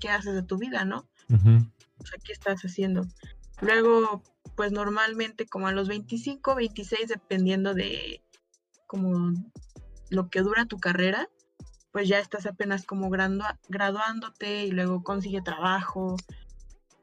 ¿qué 0.00 0.08
haces 0.08 0.34
de 0.34 0.42
tu 0.42 0.56
vida, 0.56 0.84
no? 0.84 1.06
O 1.28 2.06
sea, 2.06 2.18
¿qué 2.24 2.32
estás 2.32 2.62
haciendo? 2.62 3.06
Luego, 3.60 4.22
pues 4.56 4.72
normalmente 4.72 5.46
como 5.46 5.66
a 5.66 5.72
los 5.72 5.88
25, 5.88 6.54
26, 6.54 7.08
dependiendo 7.08 7.74
de 7.74 8.22
como 8.86 9.32
lo 10.10 10.30
que 10.30 10.40
dura 10.40 10.66
tu 10.66 10.78
carrera, 10.78 11.28
pues 11.90 12.08
ya 12.08 12.18
estás 12.18 12.46
apenas 12.46 12.84
como 12.84 13.10
graduándote 13.10 14.66
y 14.66 14.70
luego 14.70 15.02
consigue 15.02 15.42
trabajo, 15.42 16.16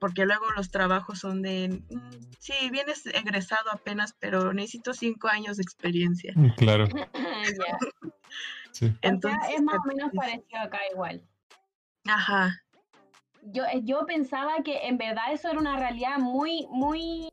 porque 0.04 0.26
luego 0.26 0.44
los 0.58 0.70
trabajos 0.70 1.20
son 1.20 1.42
de, 1.42 1.70
mm, 1.70 2.34
sí, 2.38 2.54
vienes 2.72 3.06
egresado 3.06 3.72
apenas, 3.72 4.14
pero 4.20 4.52
necesito 4.52 4.94
cinco 4.94 5.30
años 5.30 5.56
de 5.56 5.64
experiencia. 5.64 6.34
Mm, 6.36 6.50
Claro, 6.58 6.88
sí. 8.74 8.88
O 8.88 8.98
Entonces, 9.02 9.40
sea, 9.46 9.56
es 9.56 9.62
más 9.62 9.76
o 9.76 9.78
está 9.78 9.88
menos 9.88 10.12
parecido 10.14 10.60
acá 10.60 10.80
igual. 10.92 11.26
Ajá, 12.06 12.62
Yo, 13.44 13.64
eh, 13.64 13.80
yo 13.86 14.06
pensaba 14.06 14.58
que 14.62 14.88
en 14.90 14.98
verdad 14.98 15.32
eso 15.32 15.50
era 15.50 15.58
una 15.58 15.78
realidad 15.78 16.18
muy, 16.18 16.68
muy, 16.70 17.30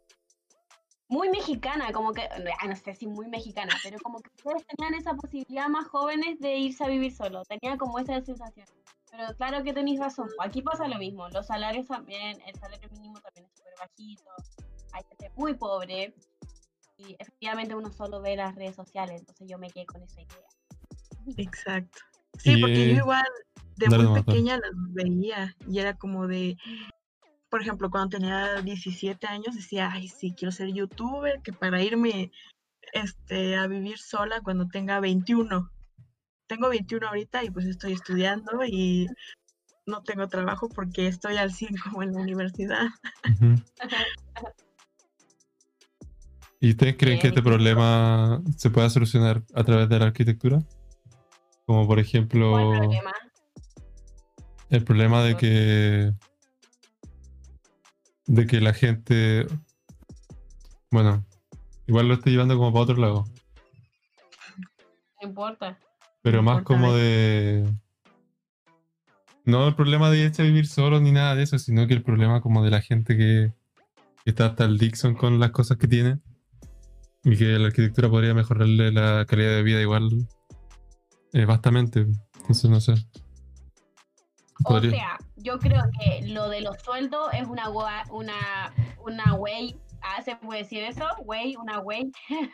muy 1.08 1.28
mexicana, 1.28 1.90
como 1.92 2.12
que, 2.12 2.22
ah, 2.22 2.66
no 2.68 2.76
sé 2.76 2.94
si 2.94 3.08
muy 3.08 3.26
mexicana, 3.26 3.72
pero 3.82 3.98
como 3.98 4.20
que 4.20 4.30
ustedes 4.36 4.64
tenían 4.68 4.94
esa 4.94 5.14
posibilidad 5.14 5.66
más 5.66 5.88
jóvenes 5.88 6.38
de 6.38 6.56
irse 6.56 6.84
a 6.84 6.86
vivir 6.86 7.12
solo, 7.12 7.42
tenía 7.46 7.76
como 7.76 7.98
esa 7.98 8.20
sensación. 8.20 8.68
Pero 9.10 9.36
claro 9.36 9.62
que 9.64 9.72
tenéis 9.72 9.98
razón, 9.98 10.28
aquí 10.38 10.62
pasa 10.62 10.86
lo 10.86 10.98
mismo, 10.98 11.28
los 11.30 11.46
salarios 11.46 11.86
también, 11.88 12.40
el 12.46 12.54
salario 12.54 12.88
mínimo 12.90 13.18
también 13.20 13.46
es 13.46 13.58
súper 13.58 13.72
bajito, 13.78 14.30
hay 14.92 15.02
gente 15.08 15.32
muy 15.36 15.54
pobre. 15.54 16.14
Y 16.96 17.16
efectivamente 17.18 17.74
uno 17.74 17.90
solo 17.90 18.20
ve 18.20 18.36
las 18.36 18.54
redes 18.54 18.76
sociales, 18.76 19.20
entonces 19.20 19.48
yo 19.48 19.58
me 19.58 19.70
quedé 19.70 19.86
con 19.86 20.02
esa 20.02 20.20
idea. 20.20 20.48
Exacto. 21.38 21.98
Sí, 22.38 22.52
Y, 22.52 22.60
porque 22.60 22.84
eh, 22.84 22.94
yo 22.94 22.96
igual 22.96 23.24
de 23.76 23.86
dale 23.88 24.04
muy 24.04 24.22
pequeña 24.22 24.58
las 24.58 24.70
veía 24.74 25.56
y 25.66 25.78
era 25.78 25.96
como 25.96 26.26
de, 26.26 26.58
por 27.48 27.62
ejemplo, 27.62 27.90
cuando 27.90 28.18
tenía 28.18 28.60
17 28.60 29.26
años 29.26 29.56
decía, 29.56 29.90
ay, 29.92 30.08
sí, 30.08 30.34
quiero 30.36 30.52
ser 30.52 30.68
youtuber, 30.72 31.40
que 31.42 31.52
para 31.52 31.82
irme 31.82 32.30
este, 32.92 33.56
a 33.56 33.66
vivir 33.66 33.98
sola 33.98 34.40
cuando 34.42 34.68
tenga 34.68 35.00
21. 35.00 35.70
Tengo 36.50 36.68
21 36.68 37.06
ahorita 37.06 37.44
y 37.44 37.50
pues 37.50 37.64
estoy 37.66 37.92
estudiando 37.92 38.64
y 38.66 39.06
no 39.86 40.02
tengo 40.02 40.26
trabajo 40.26 40.68
porque 40.68 41.06
estoy 41.06 41.36
al 41.36 41.52
100 41.52 41.76
como 41.76 42.02
en 42.02 42.12
la 42.12 42.20
universidad. 42.20 42.88
¿Y 46.58 46.70
ustedes 46.70 46.96
creen 46.98 47.20
que 47.20 47.28
este 47.28 47.40
problema 47.40 48.42
se 48.56 48.68
pueda 48.68 48.90
solucionar 48.90 49.44
a 49.54 49.62
través 49.62 49.88
de 49.88 50.00
la 50.00 50.06
arquitectura? 50.06 50.58
Como 51.66 51.86
por 51.86 52.00
ejemplo 52.00 52.82
el 54.70 54.84
problema 54.84 55.22
de 55.22 55.36
que 55.36 56.12
de 58.26 58.46
que 58.48 58.60
la 58.60 58.74
gente 58.74 59.46
bueno, 60.90 61.24
igual 61.86 62.08
lo 62.08 62.14
estoy 62.14 62.32
llevando 62.32 62.56
como 62.56 62.72
para 62.72 62.82
otro 62.82 62.96
lado, 62.96 63.24
No 65.22 65.28
importa. 65.28 65.78
Pero 66.22 66.42
más 66.42 66.62
como 66.62 66.94
de 66.94 67.64
no 69.44 69.66
el 69.66 69.74
problema 69.74 70.10
de 70.10 70.18
irse 70.18 70.42
a 70.42 70.44
vivir 70.44 70.66
solo 70.66 71.00
ni 71.00 71.12
nada 71.12 71.34
de 71.34 71.42
eso, 71.42 71.58
sino 71.58 71.86
que 71.86 71.94
el 71.94 72.02
problema 72.02 72.40
como 72.40 72.62
de 72.62 72.70
la 72.70 72.80
gente 72.80 73.16
que, 73.16 73.52
que 74.24 74.30
está 74.30 74.46
hasta 74.46 74.64
el 74.64 74.78
Dixon 74.78 75.14
con 75.14 75.40
las 75.40 75.50
cosas 75.50 75.78
que 75.78 75.88
tiene 75.88 76.18
y 77.24 77.36
que 77.36 77.58
la 77.58 77.66
arquitectura 77.66 78.08
podría 78.08 78.34
mejorarle 78.34 78.92
la 78.92 79.24
calidad 79.26 79.50
de 79.50 79.62
vida 79.62 79.80
igual 79.80 80.08
eh, 81.32 81.44
bastante. 81.44 82.06
Entonces 82.40 82.70
no 82.70 82.80
sé. 82.80 82.94
O 84.64 84.80
sea, 84.80 85.18
yo 85.36 85.58
creo 85.58 85.84
que 85.98 86.28
lo 86.28 86.48
de 86.48 86.60
los 86.60 86.76
sueldos 86.82 87.28
es 87.32 87.46
una 87.46 87.70
una 88.10 88.74
una 89.02 89.34
way, 89.34 89.74
ah, 90.02 90.22
se 90.22 90.36
puede 90.36 90.60
decir 90.60 90.82
eso, 90.82 91.04
way, 91.24 91.56
una 91.56 91.80
way. 91.80 92.10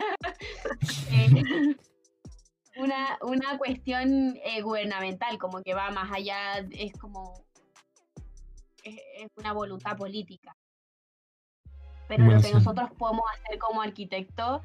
Eh, 1.11 1.76
una, 2.76 3.18
una 3.22 3.58
cuestión 3.58 4.36
eh, 4.44 4.60
gubernamental, 4.62 5.38
como 5.38 5.62
que 5.62 5.74
va 5.74 5.90
más 5.90 6.10
allá, 6.12 6.58
es 6.70 6.92
como 6.94 7.44
es, 8.84 8.96
es 9.18 9.28
una 9.36 9.52
voluntad 9.52 9.96
política. 9.96 10.56
Pero 12.08 12.24
Bueno, 12.24 12.38
lo 12.38 12.42
que 12.42 12.48
sí. 12.48 12.54
nosotros 12.54 12.90
podemos 12.96 13.24
hacer 13.34 13.58
como 13.58 13.82
arquitectos, 13.82 14.62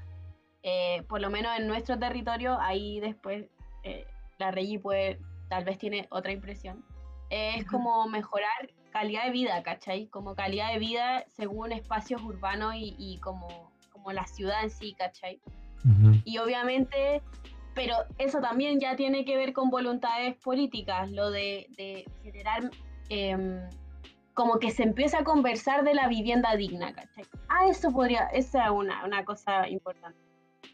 eh, 0.64 1.04
por 1.08 1.22
lo 1.22 1.30
menos 1.30 1.58
en 1.58 1.68
nuestro 1.68 1.98
territorio, 1.98 2.60
ahí 2.60 3.00
después 3.00 3.48
eh, 3.84 4.06
la 4.38 4.52
Regi 4.52 4.78
puede, 4.78 5.20
tal 5.50 5.64
vez 5.64 5.78
tiene 5.80 6.08
otra 6.12 6.32
impresión, 6.32 6.86
es 7.30 7.66
como 7.66 8.08
mejorar 8.08 8.72
calidad 8.92 9.26
de 9.26 9.32
vida, 9.32 9.64
¿cachai? 9.64 10.08
Como 10.08 10.36
calidad 10.36 10.72
de 10.74 10.80
vida 10.80 11.26
según 11.30 11.72
espacios 11.72 12.22
urbanos 12.22 12.76
y, 12.76 12.94
y 13.00 13.18
como, 13.20 13.72
como 13.92 14.12
la 14.12 14.28
ciudad 14.28 14.64
en 14.64 14.70
sí, 14.70 14.94
¿cachai? 14.94 15.40
Ujú. 15.86 16.22
Y 16.26 16.38
obviamente, 16.38 17.22
pero 17.74 17.96
eso 18.18 18.40
también 18.42 18.80
ya 18.80 18.96
tiene 18.96 19.26
que 19.26 19.38
ver 19.38 19.54
con 19.54 19.70
voluntades 19.70 20.36
políticas, 20.38 21.10
lo 21.12 21.32
de, 21.32 22.06
generar 22.24 22.70
em, 23.10 23.62
como 24.34 24.60
que 24.60 24.72
se 24.72 24.84
empieza 24.84 25.20
a 25.20 25.24
conversar 25.24 25.84
de 25.84 25.94
la 25.94 26.08
vivienda 26.08 26.56
digna, 26.56 26.94
¿cachai? 26.94 27.26
Ah, 27.50 27.68
eso 27.68 27.92
podría, 27.92 28.28
esa 28.28 28.66
es 28.66 28.72
una, 28.72 29.06
una 29.06 29.24
cosa 29.24 29.68
importante. 29.68 30.20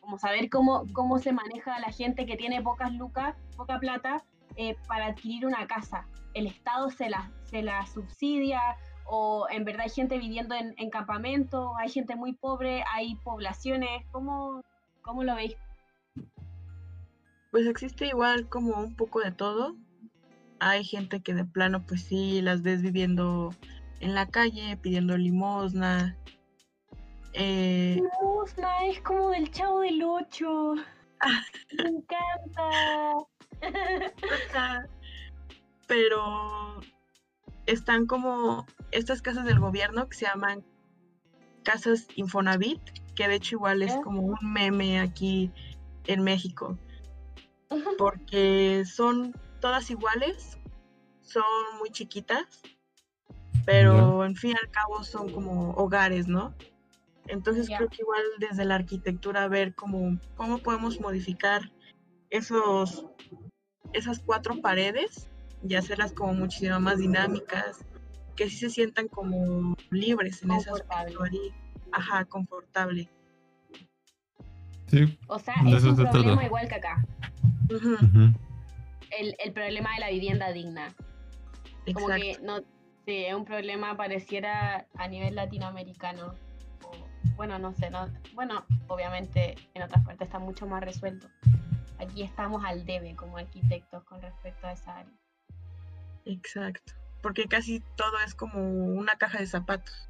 Como 0.02 0.18
saber 0.18 0.50
cómo, 0.50 0.86
cómo 0.94 1.20
se 1.20 1.34
maneja 1.34 1.80
la 1.80 1.92
gente 1.92 2.26
que 2.26 2.38
tiene 2.38 2.62
pocas 2.62 2.94
lucas, 2.94 3.36
poca 3.56 3.80
plata, 3.80 4.24
eh, 4.56 4.76
para 4.88 5.08
adquirir 5.08 5.46
una 5.46 5.68
casa. 5.68 6.08
El 6.34 6.48
Estado 6.48 6.90
se 6.90 7.10
la, 7.10 7.32
se 7.44 7.62
la 7.62 7.86
subsidia, 7.86 8.62
o 9.06 9.48
en 9.50 9.64
verdad 9.66 9.82
hay 9.84 9.90
gente 9.90 10.18
viviendo 10.18 10.56
en, 10.56 10.74
en 10.78 10.90
campamentos, 10.90 11.72
hay 11.78 11.90
gente 11.90 12.16
muy 12.16 12.34
pobre, 12.34 12.84
hay 12.94 13.16
poblaciones, 13.24 14.06
¿cómo, 14.12 14.62
cómo 15.02 15.24
lo 15.24 15.36
veis? 15.36 15.56
Pues 17.52 17.66
existe 17.68 18.08
igual 18.08 18.48
como 18.50 18.80
un 18.80 18.96
poco 18.96 19.20
de 19.20 19.32
todo. 19.32 19.76
Hay 20.60 20.84
gente 20.84 21.22
que 21.22 21.34
de 21.34 21.46
plano, 21.46 21.86
pues 21.86 22.04
sí, 22.04 22.42
las 22.42 22.62
ves 22.62 22.82
viviendo 22.82 23.54
en 24.00 24.16
la 24.16 24.28
calle, 24.28 24.78
pidiendo 24.78 25.18
limosna. 25.18 26.18
Eh, 27.34 28.02
Limosna 28.22 28.88
es 28.88 29.00
como 29.02 29.30
del 29.30 29.52
chavo 29.52 29.82
del 29.82 30.04
8. 30.04 30.74
Me 31.84 31.90
encanta. 31.90 32.70
Pero 35.88 36.82
están 37.66 38.08
como 38.08 38.66
estas 38.92 39.22
casas 39.22 39.46
del 39.46 39.60
gobierno 39.60 40.10
que 40.10 40.18
se 40.18 40.26
llaman 40.26 40.64
casas 41.64 42.08
Infonavit, 42.16 42.82
que 43.16 43.28
de 43.28 43.36
hecho 43.36 43.56
igual 43.56 43.82
es 43.82 43.96
como 44.04 44.22
un 44.22 44.54
meme 44.54 45.00
aquí 45.00 45.52
en 46.06 46.24
México, 46.24 46.78
porque 47.98 48.84
son 48.86 49.34
todas 49.60 49.90
iguales, 49.90 50.58
son 51.22 51.44
muy 51.80 51.90
chiquitas, 51.90 52.62
pero 53.66 54.24
en 54.26 54.36
fin 54.36 54.52
y 54.52 54.66
al 54.66 54.72
cabo 54.72 55.04
son 55.04 55.32
como 55.32 55.72
hogares, 55.72 56.28
¿no? 56.28 56.54
Entonces 57.28 57.68
creo 57.68 57.90
que 57.90 58.02
igual 58.02 58.22
desde 58.40 58.66
la 58.66 58.76
arquitectura 58.76 59.48
ver 59.48 59.76
cómo, 59.76 60.18
cómo 60.36 60.60
podemos 60.60 61.00
modificar 61.02 61.72
esos, 62.30 63.06
esas 63.94 64.20
cuatro 64.20 64.62
paredes 64.62 65.30
y 65.68 65.76
hacerlas 65.76 66.14
como 66.14 66.34
muchísimo 66.34 66.80
más 66.80 67.00
dinámicas, 67.00 67.86
que 68.36 68.50
sí 68.50 68.58
se 68.58 68.70
sientan 68.70 69.08
como 69.08 69.76
libres 69.90 70.44
en 70.44 70.52
ese 70.52 70.70
aspecto 70.70 71.24
ahí. 71.24 71.54
Ajá, 71.92 72.26
confortable. 72.26 73.10
Sí. 74.88 75.20
O 75.28 75.40
sea, 75.40 75.56
es 75.66 75.84
un 75.84 76.42
igual 76.44 76.68
que 76.68 76.76
acá. 76.76 77.06
El, 77.70 79.36
el 79.44 79.54
problema 79.54 79.94
de 79.94 80.00
la 80.00 80.10
vivienda 80.10 80.52
digna. 80.52 80.94
Como 81.94 82.08
que 82.08 82.38
no, 82.42 82.60
sí, 83.06 83.26
es 83.26 83.34
un 83.34 83.46
problema 83.46 83.96
pareciera 83.96 84.86
a 84.96 85.08
nivel 85.08 85.36
latinoamericano. 85.36 86.36
O, 86.84 86.92
bueno, 87.36 87.58
no 87.60 87.74
sé, 87.74 87.90
no, 87.90 88.08
bueno, 88.34 88.66
obviamente 88.88 89.56
en 89.74 89.84
otras 89.84 90.04
partes 90.06 90.28
está 90.28 90.40
mucho 90.40 90.68
más 90.68 90.84
resuelto. 90.84 91.28
Aquí 92.00 92.24
estamos 92.24 92.64
al 92.66 92.86
debe 92.86 93.16
como 93.16 93.38
arquitectos 93.38 94.04
con 94.04 94.22
respecto 94.22 94.68
a 94.68 94.74
esa 94.74 94.98
área. 94.98 95.14
Exacto. 96.26 96.94
Porque 97.22 97.46
casi 97.46 97.82
todo 97.96 98.20
es 98.26 98.36
como 98.36 98.60
una 98.60 99.14
caja 99.14 99.40
de 99.40 99.48
zapatos. 99.48 100.10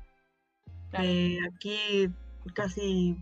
Claro. 0.90 1.06
Eh, 1.06 1.38
aquí 1.54 2.10
casi 2.54 3.18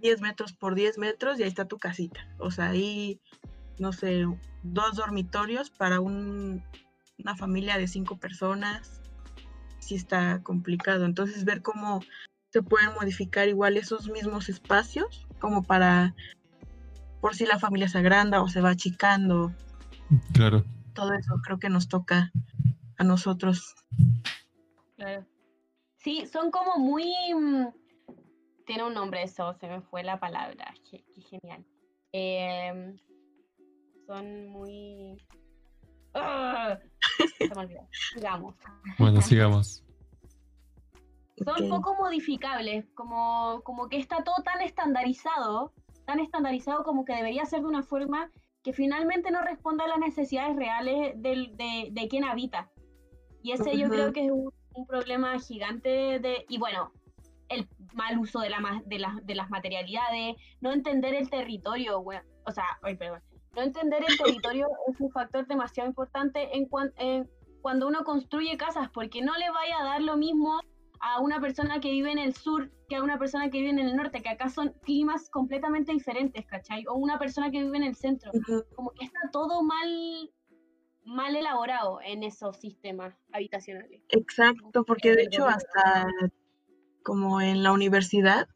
10 0.00 0.20
metros 0.20 0.52
por 0.52 0.74
10 0.74 0.98
metros 0.98 1.38
y 1.38 1.42
ahí 1.42 1.48
está 1.48 1.66
tu 1.66 1.78
casita. 1.78 2.28
O 2.38 2.50
sea, 2.50 2.68
ahí, 2.68 3.20
no 3.78 3.92
sé, 3.92 4.24
dos 4.62 4.96
dormitorios 4.96 5.70
para 5.70 6.00
un- 6.00 6.62
una 7.18 7.36
familia 7.36 7.78
de 7.78 7.88
cinco 7.88 8.16
personas. 8.18 9.00
Sí 9.78 9.94
está 9.94 10.42
complicado. 10.42 11.04
Entonces, 11.04 11.44
ver 11.44 11.62
cómo 11.62 12.00
se 12.50 12.62
pueden 12.62 12.90
modificar 12.94 13.48
igual 13.48 13.76
esos 13.76 14.08
mismos 14.08 14.48
espacios, 14.48 15.26
como 15.40 15.62
para, 15.64 16.14
por 17.20 17.34
si 17.34 17.46
la 17.46 17.58
familia 17.58 17.88
se 17.88 17.98
agranda 17.98 18.42
o 18.42 18.48
se 18.48 18.60
va 18.60 18.70
achicando. 18.70 19.52
Claro. 20.32 20.64
Todo 20.94 21.12
eso 21.14 21.34
creo 21.44 21.58
que 21.58 21.68
nos 21.68 21.88
toca 21.88 22.30
a 22.96 23.04
nosotros. 23.04 23.74
Claro. 24.96 25.26
Sí, 25.96 26.26
son 26.26 26.50
como 26.50 26.78
muy... 26.78 27.04
mm, 27.34 27.66
Tiene 28.66 28.84
un 28.84 28.94
nombre 28.94 29.22
eso, 29.22 29.52
se 29.54 29.68
me 29.68 29.80
fue 29.82 30.02
la 30.04 30.18
palabra. 30.18 30.72
Qué, 30.90 31.04
qué 31.14 31.20
genial. 31.20 31.64
Em, 32.12 32.96
son 34.06 34.48
muy... 34.48 35.16
¡Ah! 36.14 36.78
Se 37.38 37.48
me 37.48 37.54
olvidó. 37.62 37.88
Digamos. 38.14 38.54
Bueno, 38.98 39.20
sigamos. 39.20 39.84
Son 41.44 41.68
poco 41.68 41.96
modificables, 41.96 42.86
como, 42.94 43.60
como 43.64 43.88
que 43.88 43.98
está 43.98 44.22
todo 44.22 44.36
tan 44.44 44.60
estandarizado, 44.60 45.72
tan 46.06 46.20
estandarizado 46.20 46.84
como 46.84 47.04
que 47.04 47.14
debería 47.16 47.44
ser 47.44 47.60
de 47.60 47.66
una 47.66 47.82
forma 47.82 48.30
que 48.62 48.72
finalmente 48.72 49.30
no 49.32 49.42
responda 49.42 49.84
a 49.84 49.88
las 49.88 49.98
necesidades 49.98 50.54
reales 50.56 51.20
del- 51.20 51.56
de, 51.56 51.88
de 51.90 52.08
quien 52.08 52.24
habita. 52.24 52.70
Y 53.42 53.52
ese 53.52 53.76
yo 53.76 53.88
creo 53.90 54.12
que 54.12 54.26
es 54.26 54.30
un, 54.30 54.50
un 54.74 54.86
problema 54.86 55.38
gigante 55.40 56.18
de... 56.20 56.46
Y 56.48 56.58
bueno, 56.58 56.92
el 57.48 57.68
mal 57.92 58.16
uso 58.18 58.38
de, 58.40 58.48
la, 58.50 58.60
ma- 58.60 58.82
de, 58.86 59.00
las- 59.00 59.26
de 59.26 59.34
las 59.34 59.50
materialidades, 59.50 60.36
no 60.60 60.72
entender 60.72 61.14
el 61.14 61.28
territorio, 61.28 61.98
we- 61.98 62.22
o 62.46 62.52
sea, 62.52 62.64
ay, 62.82 62.96
perdón, 62.96 63.20
no 63.54 63.62
entender 63.62 64.04
el 64.06 64.16
territorio 64.18 64.68
es 64.88 65.00
un 65.00 65.10
factor 65.10 65.46
demasiado 65.46 65.88
importante 65.88 66.56
en, 66.56 66.66
cuan- 66.66 66.92
en 66.96 67.28
cuando 67.62 67.86
uno 67.88 68.04
construye 68.04 68.56
casas, 68.56 68.90
porque 68.90 69.22
no 69.22 69.36
le 69.36 69.50
vaya 69.50 69.78
a 69.80 69.84
dar 69.84 70.02
lo 70.02 70.16
mismo 70.16 70.60
a 71.00 71.20
una 71.20 71.40
persona 71.40 71.80
que 71.80 71.90
vive 71.90 72.12
en 72.12 72.18
el 72.18 72.34
sur 72.34 72.70
que 72.88 72.96
a 72.96 73.02
una 73.02 73.18
persona 73.18 73.50
que 73.50 73.58
vive 73.58 73.70
en 73.70 73.78
el 73.78 73.96
norte, 73.96 74.22
que 74.22 74.28
acá 74.28 74.48
son 74.48 74.74
climas 74.82 75.28
completamente 75.30 75.92
diferentes, 75.92 76.46
¿cachai? 76.46 76.84
O 76.86 76.94
una 76.94 77.18
persona 77.18 77.50
que 77.50 77.62
vive 77.62 77.76
en 77.78 77.84
el 77.84 77.94
centro. 77.96 78.30
Como 78.74 78.90
que 78.90 79.04
está 79.06 79.18
todo 79.32 79.62
mal, 79.62 80.30
mal 81.04 81.36
elaborado 81.36 82.00
en 82.04 82.22
esos 82.22 82.56
sistemas 82.58 83.14
habitacionales. 83.32 84.02
Exacto, 84.10 84.84
porque 84.84 85.14
de 85.14 85.24
hecho 85.24 85.46
hasta 85.46 86.06
como 87.02 87.40
en 87.40 87.62
la 87.62 87.72
universidad, 87.72 88.48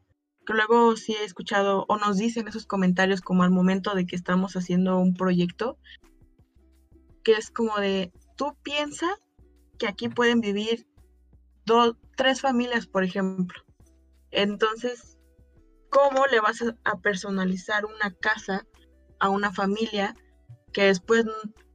que 0.48 0.54
luego 0.54 0.96
sí 0.96 1.12
he 1.12 1.24
escuchado 1.26 1.84
o 1.88 1.98
nos 1.98 2.16
dicen 2.16 2.48
esos 2.48 2.64
comentarios 2.64 3.20
como 3.20 3.42
al 3.42 3.50
momento 3.50 3.94
de 3.94 4.06
que 4.06 4.16
estamos 4.16 4.56
haciendo 4.56 4.96
un 4.96 5.12
proyecto, 5.12 5.76
que 7.22 7.32
es 7.32 7.50
como 7.50 7.76
de, 7.76 8.14
tú 8.34 8.56
piensas 8.62 9.10
que 9.78 9.86
aquí 9.86 10.08
pueden 10.08 10.40
vivir 10.40 10.86
dos, 11.66 11.96
tres 12.16 12.40
familias, 12.40 12.86
por 12.86 13.04
ejemplo. 13.04 13.62
Entonces, 14.30 15.18
¿cómo 15.90 16.24
le 16.24 16.40
vas 16.40 16.64
a 16.82 16.98
personalizar 16.98 17.84
una 17.84 18.14
casa 18.14 18.64
a 19.20 19.28
una 19.28 19.52
familia 19.52 20.16
que 20.72 20.84
después 20.84 21.26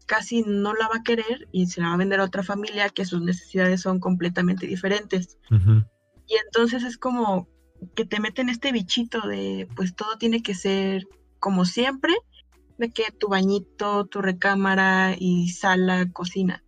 casi 0.08 0.42
no 0.42 0.74
la 0.74 0.88
va 0.88 0.96
a 0.96 1.04
querer 1.04 1.48
y 1.52 1.68
se 1.68 1.80
la 1.80 1.90
va 1.90 1.94
a 1.94 1.98
vender 1.98 2.22
a 2.22 2.26
otra 2.26 2.42
familia 2.42 2.90
que 2.90 3.06
sus 3.06 3.22
necesidades 3.22 3.82
son 3.82 4.00
completamente 4.00 4.66
diferentes? 4.66 5.38
Y 5.52 6.38
entonces 6.44 6.82
es 6.82 6.98
como 6.98 7.53
que 7.96 8.06
te 8.06 8.19
meten 8.19 8.50
este 8.50 8.72
bichito 8.72 9.28
de, 9.28 9.67
pues 9.76 9.96
todo 9.96 10.17
tiene 10.17 10.41
que 10.41 10.56
ser 10.56 11.08
como 11.39 11.65
siempre, 11.65 12.13
de 12.78 12.91
que 12.91 13.12
tu 13.12 13.28
bañito, 13.28 14.06
tu 14.06 14.22
recámara 14.22 15.15
y 15.17 15.50
sala, 15.50 16.10
cocina. 16.12 16.63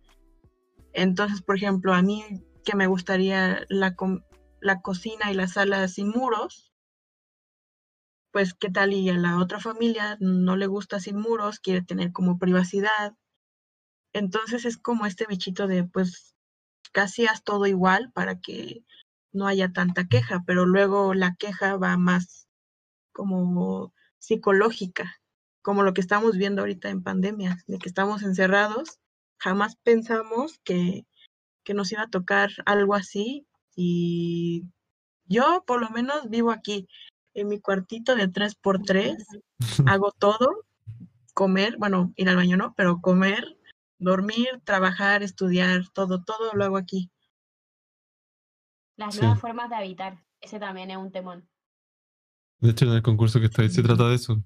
Entonces, 0.92 1.42
por 1.42 1.56
ejemplo, 1.56 1.92
a 1.94 2.02
mí 2.02 2.24
que 2.64 2.76
me 2.76 2.86
gustaría 2.86 3.64
la, 3.68 3.94
la 4.60 4.80
cocina 4.80 5.30
y 5.30 5.34
la 5.34 5.48
sala 5.48 5.88
sin 5.88 6.08
muros, 6.08 6.72
pues 8.32 8.54
qué 8.54 8.70
tal 8.70 8.92
y 8.92 9.08
a 9.08 9.14
la 9.14 9.38
otra 9.38 9.60
familia 9.60 10.18
no 10.20 10.56
le 10.56 10.66
gusta 10.66 11.00
sin 11.00 11.18
muros, 11.18 11.58
quiere 11.58 11.82
tener 11.82 12.12
como 12.12 12.38
privacidad. 12.38 13.14
Entonces 14.12 14.64
es 14.64 14.76
como 14.76 15.06
este 15.06 15.26
bichito 15.26 15.66
de 15.66 15.84
pues 15.84 16.34
casi 16.92 17.26
haz 17.26 17.42
todo 17.44 17.66
igual 17.66 18.10
para 18.12 18.40
que 18.40 18.84
no 19.36 19.46
haya 19.46 19.72
tanta 19.72 20.08
queja, 20.08 20.42
pero 20.46 20.66
luego 20.66 21.14
la 21.14 21.36
queja 21.36 21.76
va 21.76 21.96
más 21.96 22.48
como 23.12 23.92
psicológica, 24.18 25.20
como 25.62 25.82
lo 25.82 25.94
que 25.94 26.00
estamos 26.00 26.36
viendo 26.36 26.62
ahorita 26.62 26.88
en 26.88 27.02
pandemia, 27.02 27.58
de 27.66 27.78
que 27.78 27.88
estamos 27.88 28.22
encerrados, 28.22 28.98
jamás 29.38 29.76
pensamos 29.76 30.58
que, 30.64 31.06
que 31.64 31.74
nos 31.74 31.92
iba 31.92 32.02
a 32.02 32.10
tocar 32.10 32.50
algo 32.64 32.94
así 32.94 33.46
y 33.74 34.64
yo 35.26 35.64
por 35.66 35.80
lo 35.80 35.90
menos 35.90 36.28
vivo 36.30 36.50
aquí 36.50 36.88
en 37.34 37.48
mi 37.48 37.60
cuartito 37.60 38.16
de 38.16 38.28
3x3, 38.28 39.16
hago 39.86 40.12
todo, 40.12 40.64
comer, 41.34 41.76
bueno, 41.78 42.12
ir 42.16 42.28
al 42.30 42.36
baño 42.36 42.56
no, 42.56 42.74
pero 42.76 43.00
comer, 43.00 43.58
dormir, 43.98 44.48
trabajar, 44.64 45.22
estudiar, 45.22 45.88
todo, 45.92 46.24
todo 46.24 46.54
lo 46.54 46.64
hago 46.64 46.78
aquí. 46.78 47.10
Las 48.96 49.20
nuevas 49.20 49.40
formas 49.40 49.68
de 49.68 49.76
habitar, 49.76 50.22
ese 50.40 50.58
también 50.58 50.90
es 50.90 50.96
un 50.96 51.12
temón. 51.12 51.48
De 52.60 52.70
hecho, 52.70 52.86
en 52.86 52.92
el 52.92 53.02
concurso 53.02 53.40
que 53.40 53.46
estoy 53.46 53.68
se 53.68 53.82
trata 53.82 54.08
de 54.08 54.14
eso. 54.14 54.42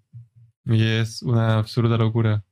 Y 0.65 0.83
es 0.83 1.23
una 1.23 1.59
absurda 1.59 1.97
locura. 1.97 2.45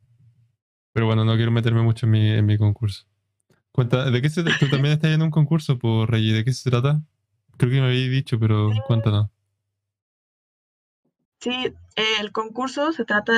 Pero 0.92 1.06
bueno, 1.06 1.24
no 1.24 1.34
quiero 1.36 1.50
meterme 1.50 1.82
mucho 1.82 2.06
en 2.06 2.12
mi, 2.12 2.30
en 2.30 2.46
mi 2.46 2.56
concurso. 2.56 3.06
Cuenta, 3.72 4.10
¿de 4.10 4.22
qué 4.22 4.30
se 4.30 4.42
Tú 4.42 4.50
también 4.70 4.94
estás 4.94 5.10
en 5.10 5.22
un 5.22 5.30
concurso, 5.30 5.78
por 5.78 6.10
Rey, 6.10 6.32
¿de 6.32 6.44
qué 6.44 6.52
se 6.52 6.70
trata? 6.70 7.02
Creo 7.56 7.70
que 7.70 7.80
me 7.80 7.86
habéis 7.86 8.10
dicho, 8.10 8.38
pero 8.38 8.70
cuéntanos. 8.86 9.28
Sí, 11.40 11.74
el 12.20 12.32
concurso 12.32 12.92
se 12.92 13.04
trata 13.04 13.32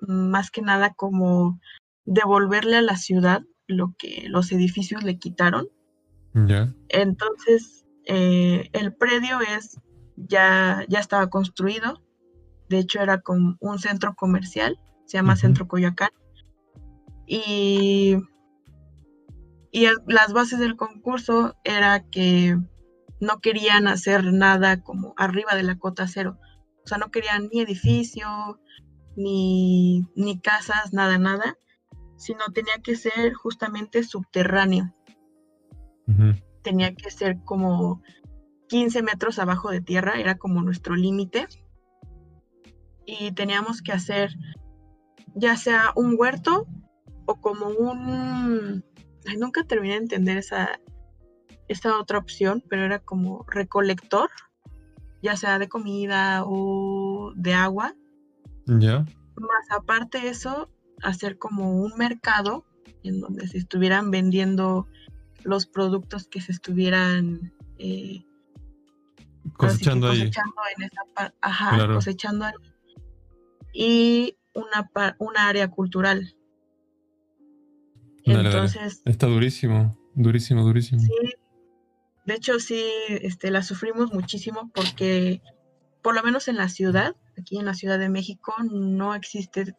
más 0.00 0.50
que 0.50 0.62
nada 0.62 0.94
como 0.94 1.60
devolverle 2.04 2.76
a 2.76 2.82
la 2.82 2.96
ciudad 2.96 3.42
lo 3.66 3.94
que 3.98 4.26
los 4.28 4.52
edificios 4.52 5.02
le 5.02 5.18
quitaron. 5.18 5.68
Ya. 6.34 6.72
Entonces, 6.88 7.85
eh, 8.06 8.68
el 8.72 8.94
predio 8.94 9.40
es 9.40 9.78
ya, 10.16 10.84
ya 10.88 11.00
estaba 11.00 11.28
construido. 11.28 12.02
De 12.68 12.78
hecho, 12.78 13.00
era 13.00 13.20
como 13.20 13.56
un 13.60 13.78
centro 13.78 14.14
comercial, 14.14 14.78
se 15.04 15.18
llama 15.18 15.36
Centro 15.36 15.68
Coyoacán. 15.68 16.10
Y 17.26 18.16
y 19.76 19.86
las 20.06 20.32
bases 20.32 20.58
del 20.58 20.74
concurso 20.74 21.54
era 21.62 22.00
que 22.08 22.56
no 23.20 23.40
querían 23.40 23.88
hacer 23.88 24.32
nada 24.32 24.82
como 24.82 25.12
arriba 25.18 25.54
de 25.54 25.64
la 25.64 25.78
cota 25.78 26.08
cero. 26.08 26.38
O 26.82 26.86
sea, 26.86 26.96
no 26.96 27.10
querían 27.10 27.50
ni 27.52 27.60
edificio, 27.60 28.58
ni, 29.16 30.08
ni 30.16 30.40
casas, 30.40 30.94
nada, 30.94 31.18
nada, 31.18 31.58
sino 32.16 32.46
tenía 32.54 32.78
que 32.82 32.96
ser 32.96 33.34
justamente 33.34 34.02
subterráneo. 34.02 34.94
Tenía 36.66 36.96
que 36.96 37.12
ser 37.12 37.38
como 37.44 38.02
15 38.66 39.00
metros 39.02 39.38
abajo 39.38 39.70
de 39.70 39.80
tierra, 39.80 40.18
era 40.18 40.36
como 40.36 40.62
nuestro 40.62 40.96
límite. 40.96 41.46
Y 43.06 43.30
teníamos 43.30 43.82
que 43.82 43.92
hacer 43.92 44.34
ya 45.36 45.56
sea 45.56 45.92
un 45.94 46.16
huerto 46.18 46.66
o 47.26 47.36
como 47.36 47.68
un 47.68 48.82
nunca 49.38 49.62
terminé 49.62 49.94
de 49.94 50.00
entender 50.00 50.38
esa, 50.38 50.80
esa 51.68 52.00
otra 52.00 52.18
opción, 52.18 52.64
pero 52.68 52.84
era 52.84 52.98
como 52.98 53.44
recolector, 53.46 54.28
ya 55.22 55.36
sea 55.36 55.60
de 55.60 55.68
comida 55.68 56.42
o 56.44 57.32
de 57.36 57.54
agua. 57.54 57.94
Ya. 58.66 59.04
Más 59.36 59.70
aparte 59.70 60.18
de 60.18 60.30
eso, 60.30 60.68
hacer 61.00 61.38
como 61.38 61.80
un 61.80 61.96
mercado 61.96 62.64
en 63.04 63.20
donde 63.20 63.46
se 63.46 63.58
estuvieran 63.58 64.10
vendiendo 64.10 64.88
los 65.46 65.66
productos 65.66 66.28
que 66.28 66.40
se 66.40 66.52
estuvieran 66.52 67.52
eh, 67.78 68.24
cosechando, 69.54 70.08
ahí. 70.08 70.22
En 70.22 70.82
esa 70.82 71.34
ajá, 71.40 71.86
cosechando 71.94 72.44
ahí. 72.44 72.54
Y 73.72 74.36
una, 74.54 74.90
una 75.18 75.48
área 75.48 75.68
cultural 75.70 76.36
entonces. 78.26 79.02
Está 79.04 79.26
durísimo, 79.26 79.96
durísimo, 80.14 80.62
durísimo. 80.62 81.00
Sí. 81.00 81.34
De 82.24 82.34
hecho, 82.34 82.58
sí, 82.58 82.84
este, 83.08 83.50
la 83.50 83.62
sufrimos 83.62 84.12
muchísimo 84.12 84.70
porque, 84.74 85.40
por 86.02 86.14
lo 86.14 86.22
menos 86.22 86.48
en 86.48 86.56
la 86.56 86.68
ciudad, 86.68 87.14
aquí 87.38 87.58
en 87.58 87.66
la 87.66 87.74
Ciudad 87.74 87.98
de 87.98 88.08
México, 88.08 88.52
no 88.64 89.14
existe 89.14 89.74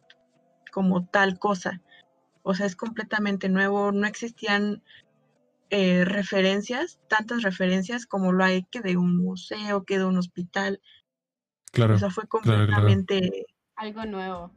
como 0.72 1.06
tal 1.06 1.38
cosa. 1.38 1.82
O 2.42 2.54
sea, 2.54 2.64
es 2.64 2.76
completamente 2.76 3.50
nuevo. 3.50 3.92
No 3.92 4.06
existían 4.06 4.82
eh, 5.70 6.04
referencias, 6.04 6.98
tantas 7.08 7.42
referencias 7.42 8.06
como 8.06 8.32
lo 8.32 8.44
hay 8.44 8.64
que 8.64 8.80
de 8.80 8.96
un 8.96 9.16
museo, 9.16 9.84
que 9.84 9.98
de 9.98 10.04
un 10.04 10.16
hospital. 10.16 10.80
Claro. 11.72 11.94
O 11.94 11.98
sea, 11.98 12.10
fue 12.10 12.26
completamente. 12.26 13.46
Algo 13.76 14.04
nuevo. 14.06 14.50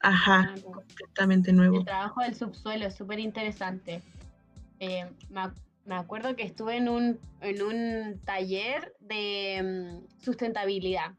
Ajá, 0.00 0.54
completamente 0.62 1.52
nuevo. 1.52 1.78
El 1.78 1.84
trabajo 1.84 2.20
del 2.22 2.34
subsuelo 2.34 2.86
es 2.86 2.94
súper 2.94 3.18
interesante. 3.18 4.02
Eh, 4.78 5.10
me, 5.30 5.94
acuerdo 5.94 6.36
que 6.36 6.42
estuve 6.42 6.76
en 6.76 6.88
un, 6.88 7.18
en 7.40 7.62
un 7.62 8.20
taller 8.24 8.94
de 9.00 10.00
mm, 10.00 10.22
sustentabilidad. 10.22 11.12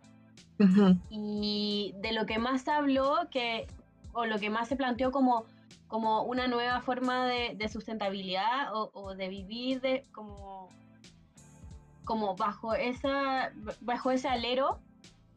Y 1.11 1.93
de 2.01 2.13
lo 2.13 2.25
que 2.25 2.39
más 2.39 2.67
habló, 2.67 3.27
que, 3.29 3.67
o 4.13 4.25
lo 4.25 4.39
que 4.39 4.49
más 4.49 4.67
se 4.67 4.75
planteó 4.75 5.11
como, 5.11 5.45
como 5.87 6.23
una 6.23 6.47
nueva 6.47 6.81
forma 6.81 7.27
de, 7.27 7.69
sustentabilidad 7.69 8.69
o, 8.73 9.15
de 9.15 9.29
vivir 9.29 9.81
de, 9.81 10.03
como, 10.11 10.69
como 12.03 12.35
bajo, 12.35 12.73
esa, 12.73 13.51
bajo 13.81 14.11
ese 14.11 14.27
alero, 14.27 14.79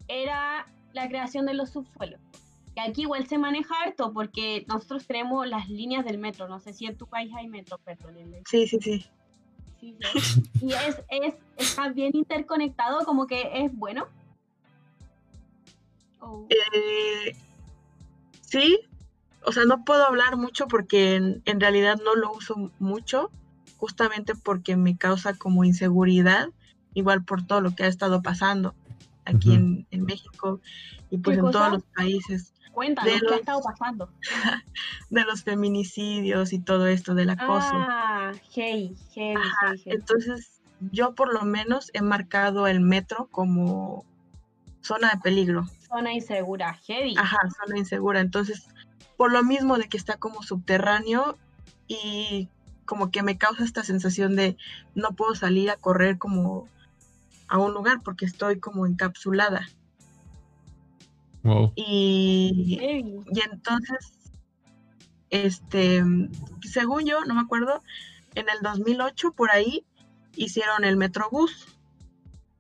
era 0.09 0.67
la 0.93 1.09
creación 1.09 1.47
de 1.47 1.55
los 1.55 1.71
subsuelos 1.71 2.21
aquí 2.81 3.03
igual 3.03 3.27
se 3.27 3.39
maneja 3.39 3.75
harto 3.85 4.13
porque 4.13 4.65
nosotros 4.69 5.07
tenemos 5.07 5.47
las 5.47 5.69
líneas 5.69 6.05
del 6.05 6.19
metro. 6.19 6.49
No 6.49 6.61
sé 6.61 6.73
si 6.73 6.87
en 6.87 6.97
tu 6.97 7.07
país 7.07 7.33
hay 7.37 7.49
metro, 7.49 7.79
perdón. 7.79 8.17
Sí, 8.47 8.67
sí, 8.67 8.79
sí. 8.81 9.07
y 9.81 10.73
es, 10.73 11.03
es, 11.09 11.35
está 11.57 11.89
bien 11.89 12.15
interconectado, 12.15 13.05
como 13.05 13.27
que 13.27 13.51
es 13.55 13.75
bueno. 13.75 14.09
Eh, 16.51 17.35
sí, 18.43 18.79
o 19.45 19.53
sea, 19.53 19.65
no 19.65 19.85
puedo 19.85 20.05
hablar 20.05 20.37
mucho 20.37 20.69
porque 20.69 21.17
en, 21.17 21.61
realidad 21.61 21.99
no 22.05 22.15
lo 22.15 22.33
uso 22.33 22.71
mucho, 22.79 23.31
justamente 23.77 24.35
porque 24.35 24.77
me 24.77 24.97
causa 24.97 25.35
como 25.35 25.65
inseguridad, 25.65 26.49
igual 26.95 27.25
por 27.25 27.47
todo 27.47 27.61
lo 27.61 27.75
que 27.75 27.85
ha 27.85 27.89
estado 27.89 28.23
pasando 28.23 28.75
aquí 29.25 29.55
en, 29.55 29.87
en, 29.91 30.05
México 30.05 30.61
y 31.11 31.19
pues 31.19 31.39
en 31.39 31.51
todos 31.51 31.73
los 31.73 31.83
países. 31.95 32.53
Cuéntanos, 32.73 33.21
¿qué 33.21 33.35
ha 33.35 33.37
estado 33.37 33.61
pasando? 33.63 34.11
de 35.11 35.25
los 35.25 35.43
feminicidios 35.43 36.53
y 36.53 36.61
todo 36.61 36.87
esto 36.87 37.15
del 37.15 37.31
acoso. 37.31 37.73
Ah, 37.73 38.33
hey, 38.55 38.95
hey, 39.15 39.35
hey, 39.63 39.83
Entonces, 39.87 40.61
yo 40.93 41.15
por 41.15 41.33
lo 41.33 41.45
menos 41.45 41.91
he 41.95 42.03
marcado 42.03 42.67
el 42.67 42.81
metro 42.81 43.29
como 43.31 44.05
zona 44.83 45.11
de 45.11 45.21
peligro. 45.21 45.67
Zona 45.89 46.13
insegura, 46.13 46.75
heavy. 46.87 47.15
Ajá, 47.19 47.39
zona 47.65 47.79
insegura. 47.79 48.21
Entonces, 48.21 48.69
por 49.21 49.33
lo 49.33 49.45
mismo 49.45 49.77
de 49.77 49.87
que 49.87 49.99
está 49.99 50.17
como 50.17 50.43
subterráneo 50.43 51.37
y 51.87 52.49
como 52.87 53.11
que 53.11 53.23
me 53.23 53.37
causa 53.37 53.65
esta 53.65 53.85
sensación 53.85 54.35
de 54.35 54.57
no 54.95 55.11
puedo 55.11 55.35
salir 55.35 55.69
a 55.69 55.77
correr 55.77 56.17
como 56.17 56.67
a 57.47 57.59
un 57.59 57.75
lugar 57.75 58.01
porque 58.03 58.25
estoy 58.25 58.61
como 58.61 58.87
encapsulada. 58.87 59.69
Wow. 61.43 61.75
Y, 61.77 63.21
y 63.31 63.41
entonces, 63.43 64.31
este, 65.29 66.03
según 66.63 67.05
yo, 67.05 67.23
no 67.27 67.35
me 67.35 67.43
acuerdo, 67.43 67.83
en 68.35 68.47
el 68.49 68.63
2008 68.63 69.33
por 69.33 69.51
ahí 69.51 69.85
hicieron 70.35 70.83
el 70.83 70.97
Metrobús, 70.97 71.69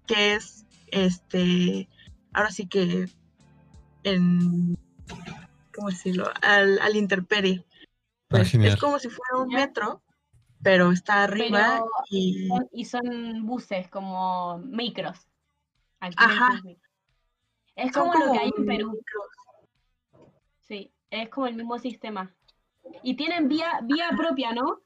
que 0.06 0.34
es, 0.34 0.66
este, 0.88 1.88
ahora 2.34 2.50
sí 2.50 2.66
que 2.66 3.08
en, 4.02 4.76
¿cómo 5.74 5.88
decirlo? 5.88 6.30
Al, 6.42 6.78
al 6.80 6.96
interperie. 6.96 7.64
Pues, 8.28 8.54
es 8.54 8.76
como 8.76 8.98
si 8.98 9.08
fuera 9.08 9.38
un 9.42 9.48
metro, 9.48 10.02
pero 10.62 10.92
está 10.92 11.24
arriba 11.24 11.80
Pero 11.80 11.90
y... 12.10 12.46
Son- 12.48 12.68
y 12.72 12.84
son 12.84 13.46
buses 13.46 13.88
como 13.88 14.58
micros. 14.58 15.18
Aquí 16.00 16.16
Ajá. 16.18 16.62
Es 17.74 17.92
como, 17.92 18.14
lo 18.14 18.32
que 18.32 18.38
hay 18.38 18.52
en 18.56 18.66
Perú. 18.66 18.92
micros. 18.92 20.28
Sí, 20.60 20.92
es 21.10 21.28
como 21.28 21.46
el 21.46 21.56
mismo 21.56 21.78
sistema. 21.78 22.32
Y 23.02 23.14
tienen 23.14 23.48
vía, 23.48 23.80
vía 23.82 24.10
propia, 24.16 24.52
¿no? 24.52 24.80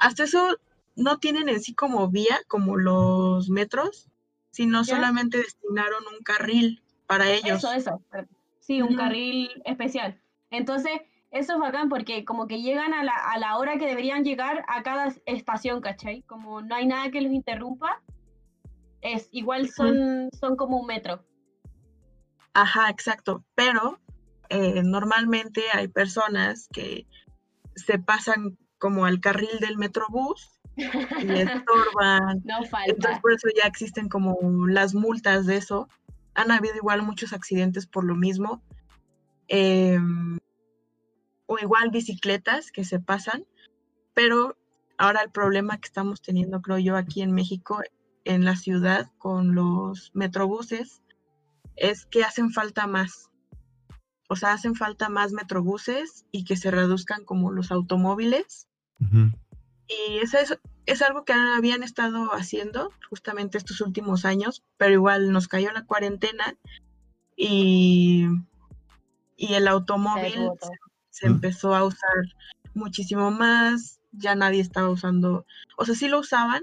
Hasta 0.00 0.24
eso 0.24 0.58
no 0.96 1.18
tienen 1.18 1.48
en 1.48 1.60
sí 1.60 1.74
como 1.74 2.08
vía, 2.08 2.40
como 2.48 2.76
los 2.76 3.48
metros, 3.50 4.08
sino 4.50 4.82
¿Ya? 4.82 4.94
solamente 4.94 5.38
destinaron 5.38 6.04
un 6.06 6.22
carril 6.22 6.82
para 7.06 7.30
ellos. 7.30 7.58
Eso, 7.58 7.72
eso. 7.72 8.02
Sí, 8.66 8.80
un 8.80 8.96
carril 8.96 9.50
especial. 9.66 10.18
Entonces, 10.50 10.92
eso 11.30 11.54
es 11.54 11.58
bacán 11.58 11.90
porque 11.90 12.24
como 12.24 12.46
que 12.46 12.62
llegan 12.62 12.94
a 12.94 13.04
la, 13.04 13.12
a 13.12 13.38
la 13.38 13.58
hora 13.58 13.76
que 13.76 13.86
deberían 13.86 14.24
llegar 14.24 14.64
a 14.68 14.82
cada 14.82 15.12
estación, 15.26 15.82
¿cachai? 15.82 16.22
Como 16.22 16.62
no 16.62 16.74
hay 16.74 16.86
nada 16.86 17.10
que 17.10 17.20
los 17.20 17.32
interrumpa, 17.32 18.00
es 19.02 19.28
igual 19.32 19.68
son, 19.68 20.30
son 20.32 20.56
como 20.56 20.78
un 20.78 20.86
metro. 20.86 21.22
Ajá, 22.54 22.88
exacto. 22.88 23.44
Pero 23.54 23.98
eh, 24.48 24.82
normalmente 24.82 25.62
hay 25.72 25.88
personas 25.88 26.68
que 26.72 27.06
se 27.76 27.98
pasan 27.98 28.56
como 28.78 29.04
al 29.04 29.20
carril 29.20 29.58
del 29.60 29.76
metrobús 29.76 30.58
y 30.76 30.84
estorban. 31.66 32.40
No 32.44 32.58
Entonces 32.58 32.70
falta. 32.70 33.20
por 33.20 33.32
eso 33.32 33.48
ya 33.54 33.66
existen 33.68 34.08
como 34.08 34.38
las 34.68 34.94
multas 34.94 35.44
de 35.44 35.56
eso. 35.56 35.88
Han 36.34 36.50
habido 36.50 36.76
igual 36.76 37.02
muchos 37.02 37.32
accidentes 37.32 37.86
por 37.86 38.04
lo 38.04 38.16
mismo. 38.16 38.62
Em, 39.48 40.38
o 41.46 41.58
igual 41.58 41.90
bicicletas 41.90 42.70
que 42.70 42.84
se 42.84 43.00
pasan. 43.00 43.44
Pero 44.14 44.56
ahora 44.98 45.22
el 45.22 45.30
problema 45.30 45.78
que 45.78 45.86
estamos 45.86 46.22
teniendo, 46.22 46.62
creo 46.62 46.78
yo, 46.78 46.96
aquí 46.96 47.22
en 47.22 47.32
México, 47.32 47.80
en 48.24 48.44
la 48.44 48.56
ciudad, 48.56 49.10
con 49.18 49.54
los 49.54 50.10
metrobuses, 50.14 51.02
es 51.76 52.06
que 52.06 52.24
hacen 52.24 52.50
falta 52.50 52.86
más. 52.86 53.30
O 54.28 54.36
sea, 54.36 54.52
hacen 54.52 54.74
falta 54.74 55.08
más 55.08 55.32
metrobuses 55.32 56.24
y 56.30 56.44
que 56.44 56.56
se 56.56 56.70
reduzcan 56.70 57.24
como 57.24 57.52
los 57.52 57.70
automóviles. 57.70 58.68
Ujú. 59.00 59.30
Y 59.86 60.18
eso 60.18 60.38
es, 60.38 60.58
es 60.86 61.02
algo 61.02 61.24
que 61.24 61.32
habían 61.32 61.82
estado 61.82 62.30
haciendo 62.34 62.92
justamente 63.08 63.58
estos 63.58 63.80
últimos 63.80 64.24
años, 64.24 64.62
pero 64.76 64.92
igual 64.92 65.32
nos 65.32 65.48
cayó 65.48 65.72
la 65.72 65.84
cuarentena 65.84 66.56
y, 67.36 68.26
y 69.36 69.54
el 69.54 69.66
automóvil 69.68 70.50
se, 70.60 70.68
se 71.10 71.28
Mm. 71.28 71.32
empezó 71.32 71.74
a 71.74 71.84
usar 71.84 72.16
muchísimo 72.74 73.30
más, 73.30 74.00
ya 74.12 74.34
nadie 74.34 74.60
estaba 74.60 74.88
usando, 74.88 75.46
o 75.76 75.84
sea, 75.84 75.94
sí 75.94 76.08
lo 76.08 76.20
usaban, 76.20 76.62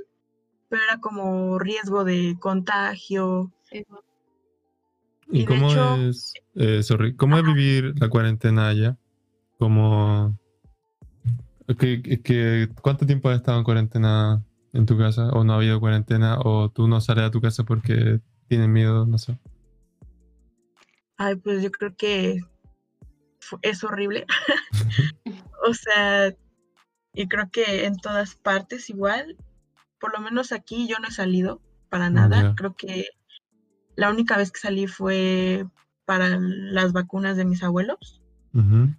pero 0.69 0.83
era 0.83 0.99
como 0.99 1.57
riesgo 1.59 2.03
de 2.03 2.37
contagio. 2.39 3.51
Sí. 3.63 3.85
¿Y, 5.31 5.45
cómo 5.45 5.71
hecho- 5.71 5.95
es, 6.09 6.33
eh, 6.55 6.83
sorry, 6.83 7.15
cómo 7.15 7.37
es 7.37 7.43
vivir 7.45 7.93
la 7.99 8.09
cuarentena 8.09 8.67
allá? 8.67 8.97
Como, 9.57 10.37
que, 11.77 12.69
¿cuánto 12.81 13.05
tiempo 13.05 13.29
has 13.29 13.37
estado 13.37 13.57
en 13.57 13.63
cuarentena 13.63 14.43
en 14.73 14.85
tu 14.85 14.97
casa? 14.97 15.29
¿O 15.29 15.43
no 15.43 15.53
ha 15.53 15.57
habido 15.57 15.79
cuarentena? 15.79 16.39
¿O 16.39 16.69
tú 16.69 16.87
no 16.87 17.01
sales 17.01 17.25
a 17.25 17.31
tu 17.31 17.41
casa 17.41 17.63
porque 17.63 18.19
tienes 18.47 18.67
miedo? 18.67 19.05
No 19.05 19.17
sé. 19.17 19.37
Ay, 21.17 21.35
pues 21.35 21.61
yo 21.61 21.71
creo 21.71 21.95
que 21.95 22.39
es 23.61 23.83
horrible. 23.83 24.25
o 25.67 25.73
sea, 25.73 26.33
y 27.13 27.27
creo 27.27 27.49
que 27.51 27.85
en 27.85 27.97
todas 27.97 28.35
partes 28.35 28.89
igual, 28.89 29.37
por 29.99 30.13
lo 30.13 30.21
menos 30.21 30.51
aquí 30.51 30.87
yo 30.87 30.97
no 30.99 31.07
he 31.07 31.11
salido 31.11 31.61
para 31.89 32.09
nada. 32.09 32.41
Ya. 32.41 32.55
Creo 32.55 32.75
que 32.75 33.07
la 33.95 34.09
única 34.09 34.37
vez 34.37 34.51
que 34.51 34.59
salí 34.59 34.87
fue 34.87 35.65
para 36.05 36.39
las 36.39 36.93
vacunas 36.93 37.37
de 37.37 37.45
mis 37.45 37.63
abuelos, 37.63 38.21
Ujú. 38.53 38.93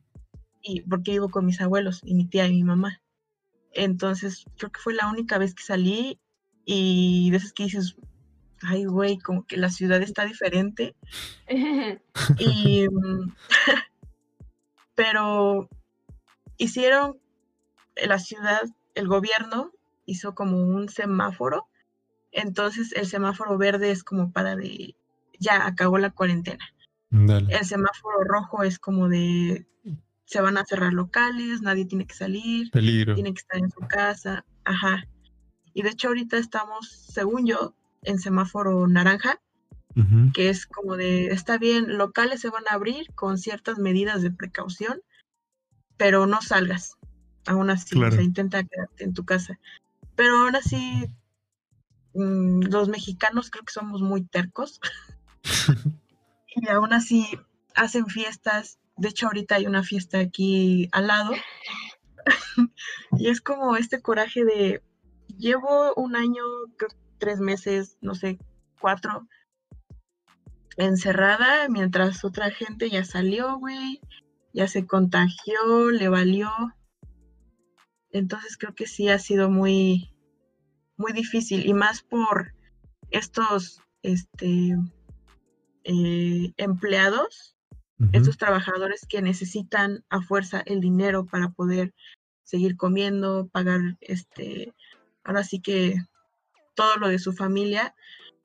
Y 0.62 0.82
porque 0.82 1.12
vivo 1.12 1.28
con 1.28 1.44
mis 1.44 1.60
abuelos 1.60 2.00
y 2.04 2.14
mi 2.14 2.26
tía 2.26 2.46
y 2.46 2.52
mi 2.52 2.64
mamá. 2.64 3.00
Entonces, 3.72 4.44
creo 4.58 4.70
que 4.70 4.80
fue 4.80 4.94
la 4.94 5.08
única 5.08 5.38
vez 5.38 5.54
que 5.54 5.62
salí 5.62 6.20
y 6.64 7.30
de 7.30 7.38
esas 7.38 7.52
que 7.52 7.64
dices, 7.64 7.96
ay, 8.62 8.84
güey, 8.84 9.18
como 9.18 9.46
que 9.46 9.56
la 9.56 9.70
ciudad 9.70 10.00
está 10.02 10.24
diferente. 10.24 10.94
Y, 12.38 12.86
mm, 12.88 13.34
pero 14.94 15.68
hicieron 16.58 17.18
la 17.96 18.18
ciudad, 18.18 18.62
el 18.94 19.08
gobierno 19.08 19.72
hizo 20.06 20.34
como 20.34 20.58
un 20.58 20.88
semáforo. 20.88 21.66
Entonces 22.30 22.92
el 22.92 23.06
semáforo 23.06 23.58
verde 23.58 23.90
es 23.90 24.04
como 24.04 24.32
para 24.32 24.56
de, 24.56 24.94
ya 25.38 25.66
acabó 25.66 25.98
la 25.98 26.10
cuarentena. 26.10 26.64
Dale. 27.10 27.54
El 27.54 27.64
semáforo 27.64 28.24
rojo 28.24 28.62
es 28.62 28.78
como 28.78 29.08
de, 29.08 29.66
se 30.32 30.40
van 30.40 30.56
a 30.56 30.64
cerrar 30.64 30.94
locales, 30.94 31.60
nadie 31.60 31.84
tiene 31.84 32.06
que 32.06 32.14
salir, 32.14 32.70
Peligro. 32.70 33.14
tiene 33.14 33.34
que 33.34 33.40
estar 33.40 33.58
en 33.60 33.70
su 33.70 33.80
casa. 33.80 34.44
Ajá. 34.64 35.04
Y 35.74 35.82
de 35.82 35.90
hecho 35.90 36.08
ahorita 36.08 36.38
estamos, 36.38 36.88
según 36.90 37.46
yo, 37.46 37.74
en 38.02 38.18
semáforo 38.18 38.86
naranja, 38.88 39.40
que 40.32 40.48
es 40.48 40.64
como 40.66 40.96
de, 40.96 41.26
está 41.26 41.58
bien, 41.58 41.98
locales 41.98 42.40
se 42.40 42.48
van 42.48 42.64
a 42.70 42.74
abrir 42.74 43.12
con 43.14 43.36
ciertas 43.36 43.78
medidas 43.78 44.22
de 44.22 44.30
precaución, 44.30 45.02
pero 45.98 46.26
no 46.26 46.40
salgas. 46.40 46.96
Aún 47.46 47.68
así, 47.68 47.90
Claro. 47.96 48.08
o 48.08 48.12
sea, 48.12 48.22
intenta 48.22 48.64
quedarte 48.64 49.04
en 49.04 49.12
tu 49.12 49.26
casa. 49.26 49.58
Pero 50.16 50.38
aún 50.38 50.56
así, 50.56 51.06
mm, 52.14 52.62
los 52.70 52.88
mexicanos 52.88 53.50
creo 53.50 53.64
que 53.64 53.72
somos 53.74 54.00
muy 54.00 54.22
tercos 54.22 54.80
y 56.56 56.68
aún 56.68 56.92
así 56.94 57.26
hacen 57.74 58.06
fiestas. 58.06 58.78
De 58.96 59.08
hecho, 59.08 59.26
ahorita 59.26 59.56
hay 59.56 59.66
una 59.66 59.82
fiesta 59.82 60.18
aquí 60.18 60.88
al 60.92 61.06
lado. 61.08 61.32
y 63.18 63.28
es 63.28 63.40
como 63.40 63.76
este 63.76 64.00
coraje 64.00 64.44
de, 64.44 64.82
llevo 65.38 65.94
un 65.94 66.16
año, 66.16 66.42
tres 67.18 67.40
meses, 67.40 67.98
no 68.00 68.14
sé, 68.14 68.38
cuatro, 68.80 69.26
encerrada 70.76 71.68
mientras 71.68 72.24
otra 72.24 72.50
gente 72.50 72.90
ya 72.90 73.04
salió, 73.04 73.58
güey, 73.58 74.00
ya 74.52 74.68
se 74.68 74.86
contagió, 74.86 75.90
le 75.90 76.08
valió. 76.08 76.50
Entonces 78.10 78.56
creo 78.58 78.74
que 78.74 78.86
sí 78.86 79.08
ha 79.08 79.18
sido 79.18 79.50
muy, 79.50 80.14
muy 80.96 81.12
difícil 81.12 81.66
y 81.66 81.72
más 81.72 82.02
por 82.02 82.54
estos, 83.10 83.80
este, 84.02 84.76
eh, 85.84 86.52
empleados, 86.56 87.56
Ujú. 88.02 88.10
estos 88.16 88.36
trabajadores 88.36 89.06
que 89.08 89.22
necesitan 89.22 90.04
a 90.08 90.20
fuerza 90.22 90.62
el 90.66 90.80
dinero 90.80 91.24
para 91.24 91.50
poder 91.50 91.94
seguir 92.42 92.76
comiendo, 92.76 93.48
pagar, 93.48 93.96
este, 94.00 94.74
ahora 95.22 95.44
sí 95.44 95.60
que 95.60 95.94
todo 96.74 96.96
lo 96.96 97.08
de 97.08 97.20
su 97.20 97.32
familia 97.32 97.94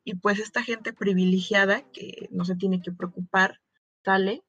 y 0.03 0.13
pues 0.15 0.39
esta 0.39 0.61
gente 0.61 0.93
privilegiada 0.93 1.81
que 1.91 2.29
no 2.31 2.45
se 2.45 2.55
tiene 2.55 2.81
que 2.81 2.91
preocupar 2.91 3.59
sale 4.05 4.43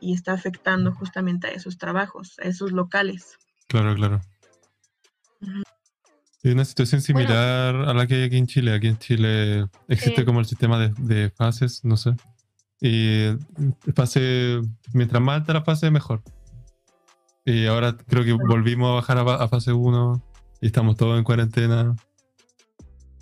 y 0.00 0.14
está 0.14 0.32
afectando 0.32 0.92
justamente 0.92 1.48
a 1.48 1.50
esos 1.50 1.76
trabajos, 1.76 2.38
a 2.38 2.44
esos 2.44 2.70
locales. 2.72 3.36
Claro, 3.66 3.94
claro. 3.96 4.20
Es 6.42 6.52
una 6.52 6.64
situación 6.64 7.00
similar 7.00 7.74
a 7.74 7.92
la 7.92 8.06
que 8.06 8.14
hay 8.14 8.22
aquí 8.24 8.36
en 8.36 8.46
Chile. 8.46 8.72
Aquí 8.72 8.86
en 8.86 8.98
Chile 8.98 9.66
existe 9.88 10.24
como 10.24 10.38
el 10.38 10.46
sistema 10.46 10.78
de, 10.78 10.94
de 10.98 11.30
fases, 11.30 11.84
no 11.84 11.96
sé. 11.96 12.14
Y 12.80 13.28
fase, 13.94 14.60
mientras 14.92 15.22
más 15.22 15.40
alta 15.40 15.54
la 15.54 15.62
fase, 15.62 15.90
mejor. 15.90 16.22
Y 17.44 17.66
ahora 17.66 17.96
creo 17.96 18.24
que 18.24 18.32
volvimos 18.32 18.90
a 18.90 18.94
bajar 18.94 19.18
a, 19.18 19.24
fa- 19.24 19.42
a 19.44 19.48
fase 19.48 19.72
1 19.72 20.22
y 20.60 20.66
estamos 20.66 20.96
todos 20.96 21.16
en 21.16 21.24
cuarentena. 21.24 21.94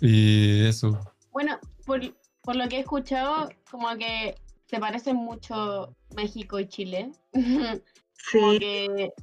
Y 0.01 0.65
eso. 0.65 0.99
Bueno, 1.31 1.57
por, 1.85 2.01
por 2.41 2.55
lo 2.55 2.67
que 2.67 2.77
he 2.77 2.79
escuchado, 2.81 3.49
como 3.71 3.87
que 3.97 4.35
se 4.65 4.79
parecen 4.79 5.15
mucho 5.15 5.95
México 6.15 6.59
y 6.59 6.67
Chile. 6.67 7.11
Como 8.31 8.53
Sí, 8.53 8.57
que 8.59 9.13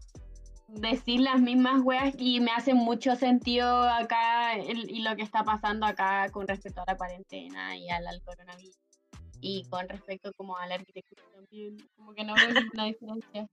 decir 0.68 1.20
las 1.20 1.40
mismas 1.40 1.80
weas 1.82 2.14
y 2.16 2.38
me 2.40 2.52
hace 2.52 2.72
mucho 2.72 3.16
sentido 3.16 3.82
acá 3.82 4.54
el- 4.54 4.88
y 4.90 5.02
lo 5.02 5.16
que 5.16 5.22
está 5.22 5.42
pasando 5.42 5.84
acá 5.86 6.30
con 6.30 6.46
respecto 6.46 6.82
a 6.82 6.84
la 6.86 6.96
cuarentena 6.96 7.76
y 7.76 7.88
al, 7.90 8.06
al 8.06 8.22
coronavirus. 8.22 8.76
Y 9.44 9.64
con 9.68 9.88
respecto 9.88 10.32
como 10.34 10.56
a 10.56 10.66
la 10.66 10.76
arquitectura 10.76 11.20
también, 11.34 11.76
como 11.96 12.14
que 12.14 12.24
no 12.24 12.34
veo 12.34 12.48
ninguna 12.72 12.84
diferencia. 12.84 13.48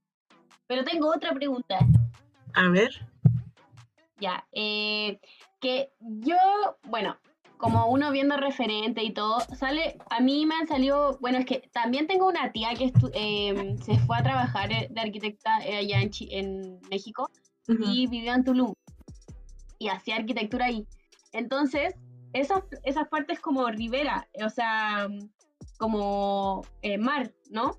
Pero 0.66 0.84
tengo 0.84 1.10
otra 1.10 1.32
pregunta. 1.34 1.78
a 2.54 2.68
ver. 2.68 2.90
Ya, 4.20 4.46
eh, 4.52 5.18
que 5.60 5.90
yo, 6.00 6.36
bueno, 6.84 7.18
como 7.56 7.86
uno 7.86 8.12
viendo 8.12 8.36
referente 8.36 9.02
y 9.02 9.12
todo, 9.12 9.40
sale, 9.56 9.98
a 10.10 10.20
mí 10.20 10.46
me 10.46 10.54
han 10.54 10.68
salido, 10.68 11.18
bueno, 11.20 11.38
es 11.38 11.46
que 11.46 11.68
también 11.72 12.06
tengo 12.06 12.28
una 12.28 12.52
tía 12.52 12.70
que 12.74 12.92
em, 13.14 13.76
se 13.78 13.98
fue 13.98 14.16
a 14.16 14.22
trabajar 14.22 14.70
eh, 14.72 14.88
de 14.90 15.00
arquitecta 15.00 15.58
eh, 15.64 15.76
allá 15.78 16.00
en, 16.00 16.10
en 16.30 16.80
México 16.88 17.30
Ujú. 17.68 17.82
y 17.84 18.06
vivió 18.06 18.32
en 18.32 18.44
Tulum 18.44 18.74
y 19.80 19.88
hacía 19.88 20.16
arquitectura 20.16 20.66
ahí. 20.66 20.86
Entonces, 21.32 21.94
esas, 22.32 22.62
esas 22.84 23.08
partes 23.08 23.40
como 23.40 23.66
ribera, 23.68 24.28
o 24.44 24.50
sea, 24.50 25.08
como 25.80 26.62
eh, 26.82 26.98
mar, 26.98 27.32
¿no? 27.48 27.74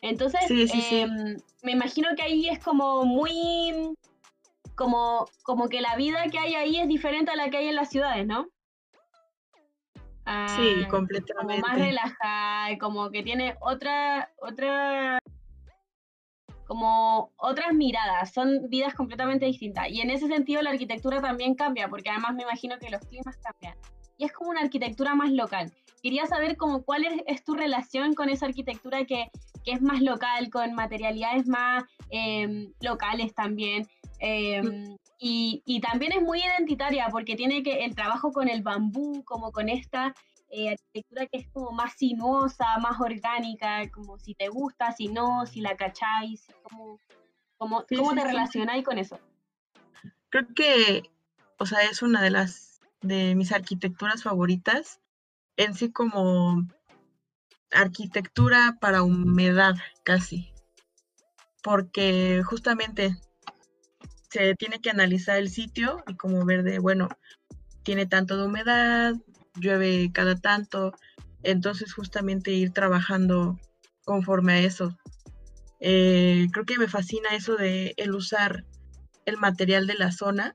Entonces, 0.00 0.40
Sí, 0.48 0.66
sí, 0.66 0.80
sí. 0.80 1.00
em, 1.00 1.36
me 1.62 1.72
imagino 1.72 2.08
que 2.16 2.22
ahí 2.22 2.48
es 2.48 2.58
como 2.60 3.04
muy, 3.04 3.94
como, 4.74 5.26
como 5.42 5.68
que 5.68 5.82
la 5.82 5.96
vida 5.96 6.30
que 6.30 6.38
hay 6.38 6.54
ahí 6.54 6.80
es 6.80 6.88
diferente 6.88 7.30
a 7.30 7.36
la 7.36 7.50
que 7.50 7.58
hay 7.58 7.68
en 7.68 7.74
las 7.74 7.90
ciudades, 7.90 8.26
¿no? 8.26 8.48
Ah, 10.24 10.46
Sí, 10.48 10.70
como 10.70 10.78
más 10.78 10.88
completamente. 10.88 11.78
relajada, 11.78 12.72
y 12.72 12.78
como 12.78 13.10
que 13.10 13.22
tiene 13.22 13.56
otra, 13.60 14.32
otra, 14.40 15.18
como 16.66 17.32
otras 17.36 17.74
miradas, 17.74 18.32
son 18.32 18.70
vidas 18.70 18.94
completamente 18.94 19.44
distintas. 19.44 19.90
Y 19.90 20.00
en 20.00 20.08
ese 20.08 20.26
sentido 20.26 20.62
la 20.62 20.70
arquitectura 20.70 21.20
también 21.20 21.54
cambia, 21.54 21.88
porque 21.88 22.08
además 22.08 22.34
me 22.34 22.44
imagino 22.44 22.78
que 22.78 22.88
los 22.88 23.04
climas 23.04 23.36
cambian. 23.36 23.76
Y 24.16 24.24
es 24.24 24.32
como 24.32 24.50
una 24.50 24.62
arquitectura 24.62 25.14
más 25.14 25.30
local. 25.32 25.70
Quería 26.02 26.26
saber 26.26 26.56
como 26.56 26.82
cuál 26.84 27.04
es, 27.04 27.22
es 27.26 27.44
tu 27.44 27.54
relación 27.54 28.14
con 28.14 28.28
esa 28.28 28.46
arquitectura 28.46 29.04
que, 29.04 29.30
que 29.64 29.72
es 29.72 29.82
más 29.82 30.00
local, 30.00 30.50
con 30.50 30.74
materialidades 30.74 31.46
más 31.46 31.84
em, 32.10 32.72
locales 32.80 33.34
también. 33.34 33.86
em, 34.20 34.96
y, 35.20 35.62
y 35.66 35.80
también 35.80 36.12
es 36.12 36.22
muy 36.22 36.40
identitaria 36.40 37.08
porque 37.10 37.34
tiene 37.34 37.62
que 37.62 37.84
el 37.84 37.94
trabajo 37.94 38.32
con 38.32 38.48
el 38.48 38.62
bambú, 38.62 39.24
como 39.24 39.50
con 39.50 39.68
esta 39.68 40.14
eh, 40.50 40.70
arquitectura 40.70 41.26
que 41.26 41.38
es 41.38 41.48
como 41.48 41.72
más 41.72 41.94
sinuosa, 41.94 42.78
más 42.78 43.00
orgánica, 43.00 43.90
como 43.90 44.18
si 44.18 44.34
te 44.34 44.48
gusta, 44.48 44.92
si 44.92 45.08
no, 45.08 45.44
si 45.46 45.60
la 45.60 45.76
cacháis, 45.76 46.46
como, 46.62 46.98
como, 47.58 47.84
Sí, 47.88 47.96
¿cómo 47.96 48.10
sí, 48.10 48.16
te 48.16 48.22
sí. 48.22 48.26
relacionáis 48.28 48.84
con 48.84 48.98
eso? 48.98 49.18
Creo 50.30 50.46
que, 50.54 51.10
o 51.58 51.66
sea, 51.66 51.80
es 51.82 52.00
una 52.02 52.22
de 52.22 52.30
las 52.30 52.80
de 53.02 53.34
mis 53.34 53.52
arquitecturas 53.52 54.22
favoritas. 54.22 55.00
En 55.58 55.74
sí 55.74 55.90
como 55.90 56.68
arquitectura 57.72 58.78
para 58.80 59.02
humedad, 59.02 59.74
casi. 60.04 60.52
Porque 61.64 62.42
justamente 62.44 63.16
se 64.30 64.54
tiene 64.54 64.80
que 64.80 64.90
analizar 64.90 65.36
el 65.36 65.50
sitio 65.50 66.04
y 66.06 66.14
como 66.14 66.44
ver 66.44 66.62
de, 66.62 66.78
bueno, 66.78 67.08
tiene 67.82 68.06
tanto 68.06 68.36
de 68.36 68.46
humedad, 68.46 69.14
llueve 69.56 70.12
cada 70.14 70.36
tanto, 70.36 70.92
entonces 71.42 71.92
justamente 71.92 72.52
ir 72.52 72.72
trabajando 72.72 73.58
conforme 74.04 74.52
a 74.52 74.58
eso. 74.60 74.96
Eh, 75.80 76.46
creo 76.52 76.66
que 76.66 76.78
me 76.78 76.86
fascina 76.86 77.30
eso 77.34 77.56
de 77.56 77.94
el 77.96 78.14
usar 78.14 78.64
el 79.24 79.38
material 79.38 79.88
de 79.88 79.94
la 79.94 80.12
zona. 80.12 80.54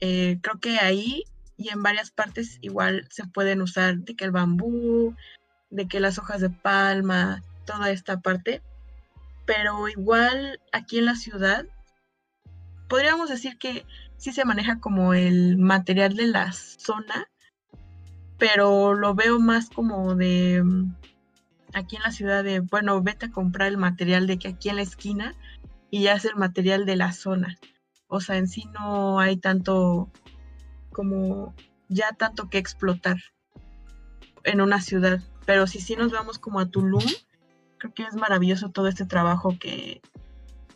Eh, 0.00 0.40
creo 0.42 0.58
que 0.58 0.80
ahí 0.80 1.22
y 1.56 1.68
en 1.70 1.82
varias 1.82 2.10
partes 2.10 2.58
igual 2.60 3.06
se 3.10 3.26
pueden 3.26 3.62
usar 3.62 3.98
de 3.98 4.14
que 4.14 4.24
el 4.24 4.30
bambú, 4.30 5.14
de 5.70 5.86
que 5.88 6.00
las 6.00 6.18
hojas 6.18 6.40
de 6.40 6.50
palma, 6.50 7.42
toda 7.64 7.90
esta 7.90 8.20
parte. 8.20 8.62
Pero 9.46 9.88
igual 9.88 10.60
aquí 10.72 10.98
en 10.98 11.06
la 11.06 11.16
ciudad 11.16 11.66
podríamos 12.88 13.30
decir 13.30 13.58
que 13.58 13.86
sí 14.18 14.32
se 14.32 14.44
maneja 14.44 14.78
como 14.78 15.14
el 15.14 15.56
material 15.56 16.14
de 16.14 16.26
la 16.26 16.52
zona, 16.52 17.26
pero 18.38 18.94
lo 18.94 19.14
veo 19.14 19.40
más 19.40 19.70
como 19.70 20.14
de 20.14 20.62
mm, 20.62 20.94
aquí 21.72 21.96
en 21.96 22.02
la 22.02 22.10
ciudad 22.10 22.44
de, 22.44 22.60
bueno, 22.60 23.02
vete 23.02 23.26
a 23.26 23.30
comprar 23.32 23.68
el 23.68 23.78
material 23.78 24.26
de 24.26 24.38
que 24.38 24.48
aquí 24.48 24.68
en 24.68 24.76
la 24.76 24.82
esquina 24.82 25.34
y 25.90 26.02
ya 26.02 26.12
es 26.14 26.24
el 26.24 26.36
material 26.36 26.84
de 26.84 26.96
la 26.96 27.12
zona. 27.12 27.58
O 28.08 28.20
sea, 28.20 28.36
en 28.36 28.46
sí 28.46 28.64
no 28.74 29.20
hay 29.20 29.38
tanto 29.38 30.10
como 30.92 31.54
ya 31.88 32.12
tanto 32.12 32.48
que 32.48 32.58
explotar 32.58 33.16
en 34.44 34.60
una 34.60 34.80
ciudad. 34.80 35.20
Pero 35.46 35.66
si 35.66 35.80
sí 35.80 35.96
nos 35.96 36.12
vamos 36.12 36.38
como 36.38 36.60
a 36.60 36.66
Tulum, 36.66 37.04
creo 37.78 37.94
que 37.94 38.04
es 38.04 38.14
maravilloso 38.14 38.70
todo 38.70 38.88
este 38.88 39.06
trabajo 39.06 39.56
que, 39.58 40.00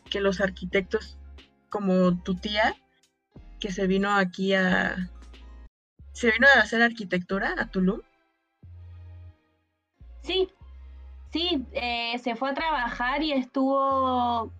que 0.09 0.21
los 0.21 0.41
arquitectos 0.41 1.17
como 1.69 2.21
tu 2.21 2.35
tía, 2.35 2.75
que 3.59 3.71
se 3.71 3.87
vino 3.87 4.13
aquí 4.13 4.53
a... 4.53 5.09
Se 6.11 6.31
vino 6.31 6.47
a 6.47 6.61
hacer 6.61 6.81
arquitectura 6.81 7.55
a 7.57 7.67
Tulum. 7.67 8.01
Sí, 10.21 10.49
sí, 11.31 11.65
eh, 11.73 12.17
se 12.19 12.35
fue 12.35 12.49
a 12.49 12.53
trabajar 12.53 13.21
y 13.21 13.31
estuvo 13.31 14.51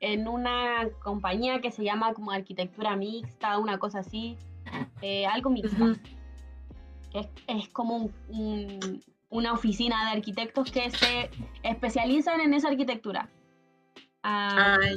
en 0.00 0.28
una 0.28 0.88
compañía 1.02 1.60
que 1.60 1.70
se 1.70 1.84
llama 1.84 2.12
como 2.12 2.32
arquitectura 2.32 2.96
mixta, 2.96 3.58
una 3.58 3.78
cosa 3.78 4.00
así, 4.00 4.36
eh, 5.02 5.26
algo. 5.26 5.50
Ujú. 5.50 5.96
que 7.12 7.20
es, 7.20 7.28
es 7.46 7.68
como 7.70 7.96
un- 7.96 8.12
un- 8.28 9.02
una 9.30 9.52
oficina 9.52 10.04
de 10.06 10.16
arquitectos 10.18 10.70
que 10.70 10.90
se 10.90 11.30
especializan 11.62 12.40
en 12.40 12.52
esa 12.54 12.68
arquitectura. 12.68 13.28
Ah, 14.22 14.76
Ah, 14.80 14.96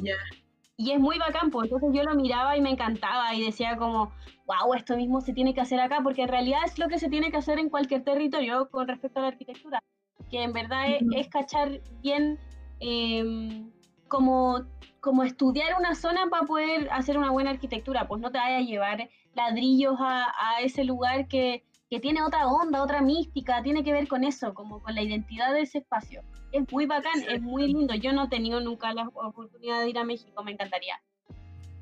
y 0.77 0.91
es 0.91 0.99
muy 0.99 1.17
bacán, 1.17 1.51
pues 1.51 1.65
entonces 1.71 1.89
yo 1.93 2.03
lo 2.03 2.15
miraba 2.15 2.55
y 2.57 2.61
me 2.61 2.69
encantaba 2.71 3.33
y 3.35 3.43
decía 3.43 3.75
como, 3.77 4.11
wow, 4.45 4.73
esto 4.75 4.95
mismo 4.95 5.19
se 5.21 5.33
tiene 5.33 5.53
que 5.53 5.61
hacer 5.61 5.79
acá, 5.79 5.99
porque 6.01 6.21
en 6.23 6.29
realidad 6.29 6.61
es 6.65 6.79
lo 6.79 6.87
que 6.87 6.99
se 6.99 7.09
tiene 7.09 7.31
que 7.31 7.37
hacer 7.37 7.59
en 7.59 7.69
cualquier 7.69 8.03
territorio 8.03 8.69
con 8.69 8.87
respecto 8.87 9.19
a 9.19 9.23
la 9.23 9.27
arquitectura, 9.29 9.83
que 10.31 10.41
en 10.41 10.53
verdad 10.53 10.89
es, 10.89 11.03
es 11.15 11.27
cachar 11.27 11.81
bien 12.01 12.39
em, 12.79 13.69
como, 14.07 14.61
como 15.01 15.23
estudiar 15.23 15.75
una 15.77 15.95
zona 15.95 16.27
para 16.29 16.45
poder 16.45 16.89
hacer 16.91 17.17
una 17.17 17.31
buena 17.31 17.49
arquitectura, 17.51 18.07
pues 18.07 18.21
no 18.21 18.31
te 18.31 18.37
vayas 18.37 18.61
a 18.61 18.65
llevar 18.65 19.09
ladrillos 19.39 19.95
a, 19.99 20.25
a 20.37 20.61
ese 20.61 20.83
lugar 20.83 21.27
que, 21.27 21.63
que 21.89 21.99
tiene 21.99 22.21
otra 22.21 22.47
onda, 22.47 22.83
otra 22.83 23.01
mística, 23.01 23.63
tiene 23.63 23.83
que 23.83 23.93
ver 23.93 24.07
con 24.07 24.23
eso, 24.23 24.53
como 24.53 24.81
con 24.81 24.93
la 24.95 25.01
identidad 25.01 25.53
de 25.53 25.61
ese 25.61 25.77
espacio. 25.79 26.21
Es 26.51 26.69
muy 26.71 26.85
bacán, 26.85 27.21
es 27.27 27.41
muy 27.41 27.67
lindo. 27.71 27.93
Yo 27.95 28.11
no 28.11 28.25
he 28.25 28.27
tenido 28.27 28.59
nunca 28.59 28.93
la 28.93 29.07
oportunidad 29.07 29.79
de 29.81 29.89
ir 29.89 29.97
a 29.99 30.03
México, 30.03 30.43
me 30.43 30.51
encantaría. 30.51 30.99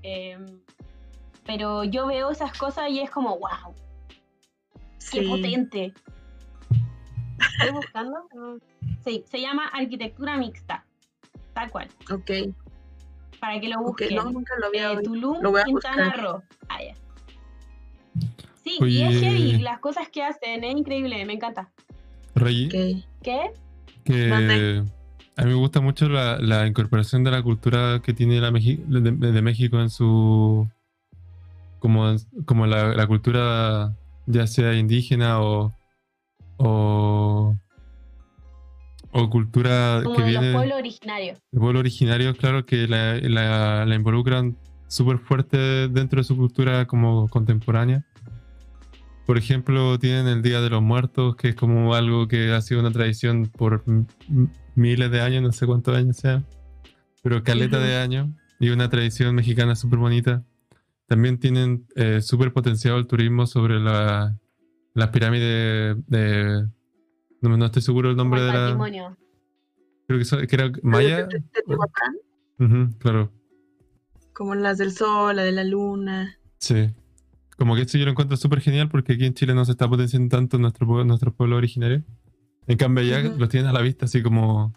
Em, 0.03 0.59
pero 1.45 1.83
yo 1.83 2.05
veo 2.07 2.29
esas 2.29 2.55
cosas 2.57 2.89
y 2.89 2.99
es 2.99 3.09
como, 3.09 3.37
wow, 3.39 3.73
qué 5.11 5.21
Sí. 5.23 5.27
potente. 5.27 5.93
Estoy 7.39 7.71
buscando. 7.71 8.27
Sí, 9.03 9.23
se 9.29 9.41
llama 9.41 9.67
arquitectura 9.67 10.37
mixta, 10.37 10.85
tal 11.53 11.71
cual, 11.71 11.87
Ok, 12.13 12.29
para 13.39 13.59
que 13.59 13.69
lo 13.69 13.81
busquen. 13.81 14.15
no, 14.15 14.25
nunca 14.25 14.53
lo 14.59 14.67
había 14.67 14.91
Eh. 14.91 15.01
Tulum, 15.03 15.41
Lo 15.41 15.51
voy 15.51 15.61
a 15.61 15.63
Quintana. 15.63 16.13
Roo. 16.13 16.43
Ah, 16.69 16.83
ya. 16.83 16.93
Sí, 18.67 18.77
y 18.85 19.01
es 19.03 19.09
Oye. 19.09 19.19
heavy, 19.19 19.57
las 19.59 19.79
cosas 19.79 20.09
que 20.09 20.23
hacen, 20.23 20.63
es 20.63 20.75
increíble, 20.75 21.23
me 21.25 21.33
encanta. 21.33 21.71
Reggie, 22.35 22.67
Ok. 22.67 23.03
¿Qué? 23.23 23.39
que 24.03 24.27
¿Dónde? 24.27 24.83
a 25.35 25.43
mí 25.43 25.49
me 25.49 25.55
gusta 25.55 25.81
mucho 25.81 26.07
la, 26.09 26.37
la 26.39 26.65
incorporación 26.67 27.23
de 27.23 27.31
la 27.31 27.41
cultura 27.41 28.01
que 28.03 28.13
tiene 28.13 28.39
la 28.39 28.51
Meji- 28.51 28.83
de, 28.85 29.31
de 29.31 29.41
México 29.41 29.79
en 29.79 29.89
su. 29.89 30.67
como, 31.79 32.15
como 32.45 32.65
la, 32.67 32.93
la 32.93 33.07
cultura 33.07 33.93
ya 34.25 34.45
sea 34.47 34.73
indígena 34.73 35.41
o. 35.41 35.73
o, 36.57 37.55
o 39.11 39.29
cultura 39.29 40.01
Como 40.03 40.15
que 40.15 40.21
de 40.23 40.27
viene 40.29 40.51
los 40.51 40.55
pueblos 40.61 40.77
originarios. 40.79 41.39
de 41.51 41.59
pueblos 41.59 41.79
originarios, 41.79 42.37
claro, 42.37 42.65
que 42.65 42.87
la, 42.87 43.15
la- 43.21 43.85
la 43.85 43.95
involucran 43.95 44.57
súper 44.87 45.17
fuerte 45.19 45.87
dentro 45.89 46.19
de 46.19 46.23
su 46.23 46.35
cultura 46.37 46.85
como 46.87 47.27
contemporánea. 47.29 48.05
Por 49.27 49.37
ejemplo, 49.37 49.99
tienen 49.99 50.25
el 50.27 50.41
Día 50.41 50.61
de 50.61 50.69
los 50.69 50.81
Muertos, 50.81 51.35
que 51.35 51.49
es 51.49 51.55
como 51.55 51.93
algo 51.93 52.27
que 52.29 52.51
ha 52.53 52.61
sido 52.61 52.79
una 52.79 52.91
tradición 52.91 53.45
por 53.45 53.83
miles 54.73 55.11
de 55.11 55.21
años, 55.21 55.43
no 55.43 55.51
sé 55.51 55.65
cuántos 55.67 55.95
años 55.95 56.15
sea, 56.17 56.43
pero 57.23 57.43
caleta 57.43 57.77
de 57.79 57.97
años, 57.97 58.29
y 58.59 58.69
una 58.69 58.89
tradición 58.89 59.35
mexicana 59.35 59.75
súper 59.75 59.99
bonita. 59.99 60.43
también 61.07 61.39
tienen 61.39 61.85
eh, 61.95 62.21
súper 62.21 62.53
potenciado 62.53 62.97
el 62.97 63.05
turismo 63.07 63.45
sobre 63.47 63.79
la, 63.79 64.37
las 64.93 65.09
pirámides 65.09 65.97
de... 66.07 66.65
No, 67.41 67.55
no 67.57 67.65
estoy 67.65 67.81
seguro 67.81 68.09
el 68.09 68.15
nombre 68.15 68.39
el 68.41 68.47
de 68.47 68.53
la... 68.53 68.59
patrimonio. 68.59 69.17
Creo 70.07 70.19
que, 70.19 70.25
so- 70.25 70.39
que 70.39 70.55
era 70.55 70.71
Maya. 70.83 71.27
De 71.27 71.43
claro, 72.97 73.31
como 74.33 74.55
las 74.55 74.77
del 74.77 74.91
sol, 74.93 75.35
la 75.35 75.43
de 75.43 75.51
la 75.51 75.63
luna. 75.65 76.37
sí. 76.59 76.89
Como 77.57 77.75
que 77.75 77.81
esto 77.81 77.97
yo 77.97 78.05
lo 78.05 78.11
encuentro 78.11 78.37
súper 78.37 78.61
genial 78.61 78.87
porque 78.89 79.13
aquí 79.13 79.25
en 79.25 79.33
Chile 79.33 79.53
no 79.53 79.65
se 79.65 79.71
está 79.71 79.89
potenciando 79.89 80.35
tanto 80.35 80.57
nuestro, 80.59 81.03
nuestro 81.03 81.33
pueblo 81.33 81.57
originario. 81.57 82.03
En 82.67 82.77
cambio 82.77 83.03
allá 83.03 83.29
Ujú. 83.29 83.39
los 83.39 83.49
tienen 83.49 83.69
a 83.69 83.73
la 83.73 83.81
vista 83.81 84.05
así 84.05 84.21
como 84.21 84.73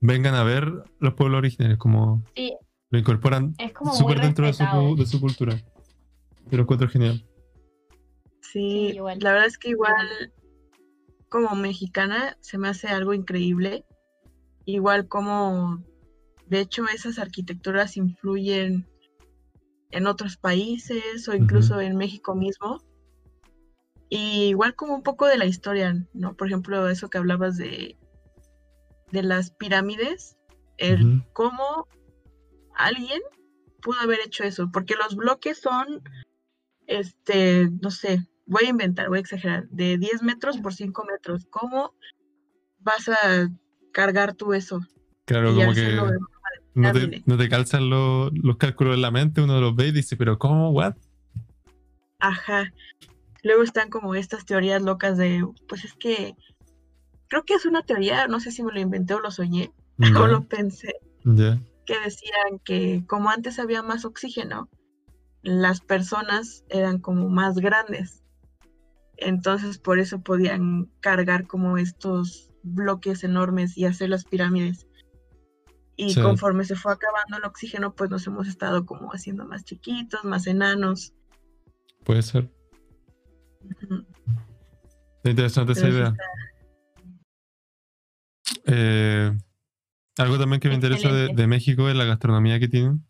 vengan 0.00 0.34
a 0.34 0.42
ver 0.42 0.70
los 0.98 1.14
pueblos 1.14 1.38
originarios, 1.38 1.78
como 1.78 2.22
Sí, 2.34 2.54
lo 2.90 2.98
incorporan 2.98 3.54
súper 3.96 4.20
dentro 4.20 4.46
de 4.46 4.52
su, 4.52 4.64
de 4.96 5.06
su 5.06 5.20
cultura. 5.20 5.56
Yo 6.50 6.56
lo 6.56 6.62
encuentro 6.62 6.88
genial. 6.88 7.22
Sí, 8.40 8.88
Sí, 8.90 8.96
igual. 8.96 9.18
la 9.20 9.32
verdad 9.32 9.46
es 9.48 9.58
que 9.58 9.70
igual 9.70 10.32
como 11.28 11.54
mexicana 11.56 12.36
se 12.40 12.58
me 12.58 12.68
hace 12.68 12.88
algo 12.88 13.12
increíble. 13.14 13.84
Igual 14.64 15.06
como, 15.08 15.84
de 16.46 16.60
hecho, 16.60 16.84
esas 16.92 17.18
arquitecturas 17.18 17.96
influyen 17.96 18.86
en 19.96 20.06
otros 20.06 20.36
países 20.36 21.26
o 21.28 21.34
incluso 21.34 21.80
en 21.80 21.96
México 21.96 22.34
mismo. 22.34 22.82
Y 24.08 24.48
igual 24.48 24.74
como 24.74 24.94
un 24.94 25.02
poco 25.02 25.26
de 25.26 25.38
la 25.38 25.46
historia, 25.46 26.06
¿no? 26.12 26.34
Por 26.34 26.48
ejemplo, 26.48 26.88
eso 26.88 27.08
que 27.08 27.18
hablabas 27.18 27.56
de, 27.56 27.96
de 29.10 29.22
las 29.22 29.50
pirámides, 29.50 30.36
el 30.76 31.24
cómo 31.32 31.88
alguien 32.74 33.20
pudo 33.82 34.00
haber 34.00 34.20
hecho 34.20 34.44
eso, 34.44 34.70
porque 34.70 34.94
los 34.94 35.16
bloques 35.16 35.60
son, 35.60 36.02
este, 36.86 37.70
no 37.80 37.90
sé, 37.90 38.28
voy 38.44 38.66
a 38.66 38.70
inventar, 38.70 39.08
voy 39.08 39.18
a 39.18 39.22
exagerar, 39.22 39.66
de 39.70 39.96
10 39.96 40.22
metros 40.22 40.58
por 40.58 40.74
5 40.74 41.04
metros. 41.10 41.46
¿Cómo 41.50 41.94
vas 42.80 43.08
a 43.08 43.48
cargar 43.92 44.34
tú 44.34 44.52
eso? 44.52 44.80
Claro, 45.24 45.52
y 45.52 45.56
como 45.56 45.72
que 45.72 45.98
no 46.76 46.92
te, 46.92 47.00
pirámide. 47.00 47.22
no 47.26 47.36
te 47.36 47.48
calzan 47.48 47.90
los, 47.90 48.30
los 48.32 48.56
cálculos 48.56 48.94
en 48.94 49.02
la 49.02 49.10
mente, 49.10 49.40
uno 49.40 49.60
los 49.60 49.74
ve 49.74 49.88
y 49.88 49.92
dice, 49.92 50.16
pero 50.16 50.38
¿cómo? 50.38 50.70
¿What? 50.70 50.94
Ajá. 52.18 52.72
Luego 53.42 53.62
están 53.62 53.90
como 53.90 54.14
estas 54.14 54.44
teorías 54.44 54.82
locas 54.82 55.16
de, 55.16 55.46
pues 55.68 55.84
es 55.84 55.94
que 55.94 56.34
creo 57.28 57.44
que 57.44 57.54
es 57.54 57.66
una 57.66 57.82
teoría, 57.82 58.26
no 58.28 58.40
sé 58.40 58.50
si 58.50 58.62
me 58.62 58.72
lo 58.72 58.80
inventé 58.80 59.14
o 59.14 59.20
lo 59.20 59.30
soñé 59.30 59.72
o 60.16 60.26
lo 60.26 60.44
pensé, 60.44 60.94
que 61.24 62.00
decían 62.04 62.58
que 62.64 63.04
como 63.06 63.30
antes 63.30 63.58
había 63.58 63.82
más 63.82 64.04
oxígeno, 64.04 64.68
las 65.42 65.80
personas 65.80 66.64
eran 66.68 66.98
como 66.98 67.28
más 67.28 67.56
grandes. 67.56 68.24
Entonces 69.16 69.78
por 69.78 69.98
eso 69.98 70.20
podían 70.20 70.90
cargar 71.00 71.46
como 71.46 71.78
estos 71.78 72.50
bloques 72.62 73.24
enormes 73.24 73.78
y 73.78 73.84
hacer 73.86 74.10
las 74.10 74.24
pirámides. 74.24 74.86
Y 75.96 76.12
Sí. 76.12 76.20
conforme 76.20 76.64
se 76.64 76.76
fue 76.76 76.92
acabando 76.92 77.38
el 77.38 77.44
oxígeno, 77.44 77.94
pues 77.94 78.10
nos 78.10 78.26
hemos 78.26 78.46
estado 78.48 78.84
como 78.84 79.10
haciendo 79.10 79.46
más 79.46 79.64
chiquitos, 79.64 80.24
más 80.24 80.46
enanos. 80.46 81.14
Puede 82.04 82.22
ser. 82.22 82.50
Interesante 85.24 85.72
esa 85.72 85.82
Pero 85.82 85.94
idea. 85.94 86.16
Eh, 88.66 89.36
algo 90.18 90.38
también 90.38 90.60
que 90.60 90.68
me 90.68 90.74
interesa 90.74 91.12
de, 91.12 91.46
México 91.46 91.88
es 91.88 91.96
la 91.96 92.04
gastronomía 92.04 92.58
que 92.60 92.68
tienen. 92.68 93.04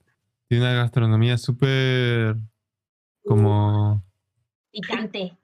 Tiene 0.49 0.65
una 0.65 0.75
gastronomía 0.75 1.39
súper 1.39 2.37
como... 3.25 4.05
Picante. 4.73 5.37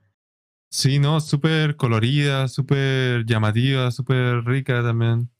Sí, 0.71 0.99
¿no? 0.99 1.21
Súper 1.21 1.77
colorida, 1.77 2.49
súper 2.49 3.27
llamativa, 3.27 3.91
súper 3.91 4.45
rica 4.45 4.83
también. 4.83 5.32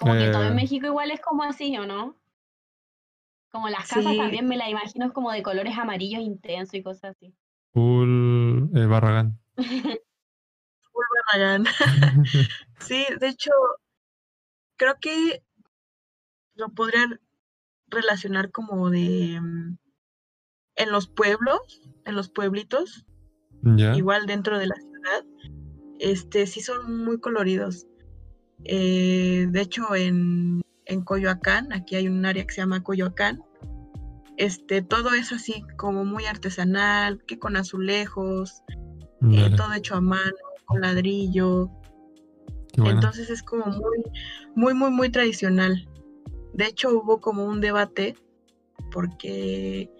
Como 0.00 0.14
que 0.14 0.30
todo 0.30 0.44
Eh. 0.44 0.48
en 0.48 0.56
México 0.56 0.86
igual 0.86 1.10
es 1.10 1.20
como 1.20 1.42
así, 1.44 1.76
¿o 1.76 1.86
no? 1.86 2.16
Como 3.52 3.68
las 3.68 3.86
casas 3.88 4.12
Sí. 4.12 4.16
también 4.18 4.46
me 4.48 4.56
la 4.56 4.68
imagino 4.70 5.06
es 5.06 5.12
como 5.12 5.30
de 5.30 5.42
colores 5.42 5.76
amarillos 5.76 6.22
intensos 6.22 6.74
y 6.74 6.82
cosas 6.82 7.16
así. 7.16 7.34
Full 7.72 8.76
eh, 8.76 8.86
Barragán. 8.86 9.38
Full 10.92 11.04
Barragán. 11.32 11.64
Sí, 12.80 13.04
de 13.20 13.28
hecho, 13.28 13.50
creo 14.76 14.94
que 15.00 15.42
lo 16.54 16.70
podría 16.70 17.06
relacionar 17.88 18.50
como 18.50 18.88
de 18.90 19.38
mm, 19.40 19.76
en 20.76 20.90
los 20.92 21.08
pueblos, 21.08 21.82
en 22.06 22.16
los 22.16 22.30
pueblitos, 22.30 23.04
ya. 23.62 23.94
igual 23.96 24.24
dentro 24.26 24.58
de 24.58 24.66
la 24.68 24.76
ciudad, 24.76 25.24
este 25.98 26.46
sí 26.46 26.60
son 26.62 27.04
muy 27.04 27.20
coloridos. 27.20 27.86
Eh, 28.64 29.46
de 29.48 29.60
hecho, 29.60 29.94
en, 29.94 30.62
en 30.86 31.02
Coyoacán, 31.02 31.72
aquí 31.72 31.96
hay 31.96 32.08
un 32.08 32.24
área 32.24 32.46
que 32.46 32.54
se 32.54 32.60
llama 32.60 32.82
Coyoacán, 32.82 33.42
este, 34.40 34.80
todo 34.80 35.12
es 35.12 35.32
así 35.32 35.62
como 35.76 36.06
muy 36.06 36.24
artesanal, 36.24 37.22
que 37.26 37.38
con 37.38 37.56
azulejos, 37.56 38.62
eh, 39.30 39.50
todo 39.54 39.74
hecho 39.74 39.96
a 39.96 40.00
mano, 40.00 40.36
con 40.64 40.80
ladrillo. 40.80 41.70
Entonces 42.72 43.28
es 43.28 43.42
como 43.42 43.66
muy, 43.66 44.02
muy, 44.54 44.72
muy, 44.72 44.90
muy 44.90 45.10
tradicional. 45.10 45.86
De 46.54 46.64
hecho, 46.64 46.88
hubo 46.88 47.20
como 47.20 47.44
un 47.44 47.60
debate 47.60 48.16
porque 48.90 49.90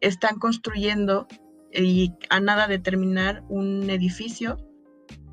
están 0.00 0.38
construyendo 0.38 1.26
y 1.70 2.14
a 2.30 2.40
nada 2.40 2.68
de 2.68 2.78
terminar 2.78 3.44
un 3.50 3.90
edificio, 3.90 4.56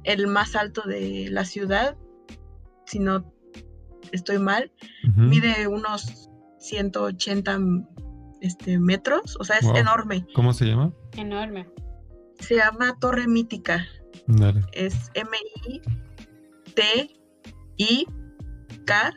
el 0.03 0.27
más 0.27 0.57
alto 0.57 0.81
de 0.81 1.29
la 1.29 1.45
ciudad, 1.45 1.95
si 2.85 2.99
no 2.99 3.31
estoy 4.11 4.37
mal, 4.39 4.71
mide 5.15 5.67
unos 5.67 6.29
180 6.59 7.59
este, 8.41 8.77
metros, 8.79 9.35
o 9.39 9.43
sea, 9.43 9.57
es 9.57 9.65
Wow. 9.65 9.77
enorme. 9.77 10.25
¿Cómo 10.35 10.53
se 10.53 10.65
llama? 10.65 10.91
Enorme. 11.17 11.67
Se 12.39 12.55
llama 12.55 12.97
Torre 12.99 13.27
Mítica. 13.27 13.85
Dale. 14.27 14.61
es 14.73 15.11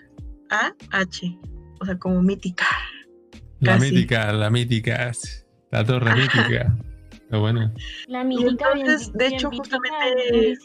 M-I-T-I-K-A-H. 0.08 1.38
O 1.80 1.84
sea, 1.84 1.98
como 1.98 2.22
mítica. 2.22 2.66
La 3.60 3.74
Casi. 3.74 3.92
mítica, 3.92 4.32
la 4.32 4.50
mítica. 4.50 5.12
La 5.70 5.84
torre 5.84 6.10
Ajá. 6.10 6.16
mítica. 6.16 6.76
Bueno. 7.30 7.72
La 8.06 8.22
mítica 8.24 8.72
bien, 8.74 8.86
entonces, 8.86 9.12
de 9.12 9.24
bien 9.28 9.34
hecho, 9.34 9.50
justamente-. 9.50 10.56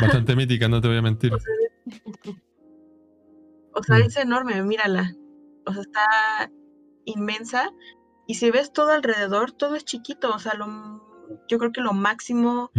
Bastante 0.00 0.34
mítica, 0.36 0.68
no 0.68 0.80
te 0.80 0.88
voy 0.88 0.96
a 0.98 1.02
mentir. 1.02 1.32
O 3.74 3.82
sea, 3.82 3.96
Mm. 3.98 4.02
es 4.02 4.16
enorme, 4.16 4.62
mírala. 4.62 5.14
O 5.66 5.72
sea, 5.72 5.82
está 5.82 6.50
inmensa. 7.04 7.70
Y 8.26 8.34
si 8.34 8.50
ves 8.50 8.72
todo 8.72 8.90
alrededor, 8.90 9.52
todo 9.52 9.76
es 9.76 9.84
chiquito. 9.84 10.30
O 10.34 10.38
sea, 10.38 10.54
lo, 10.54 10.66
yo 11.48 11.58
creo 11.58 11.72
que 11.72 11.80
lo 11.80 11.92
máximo 11.94 12.70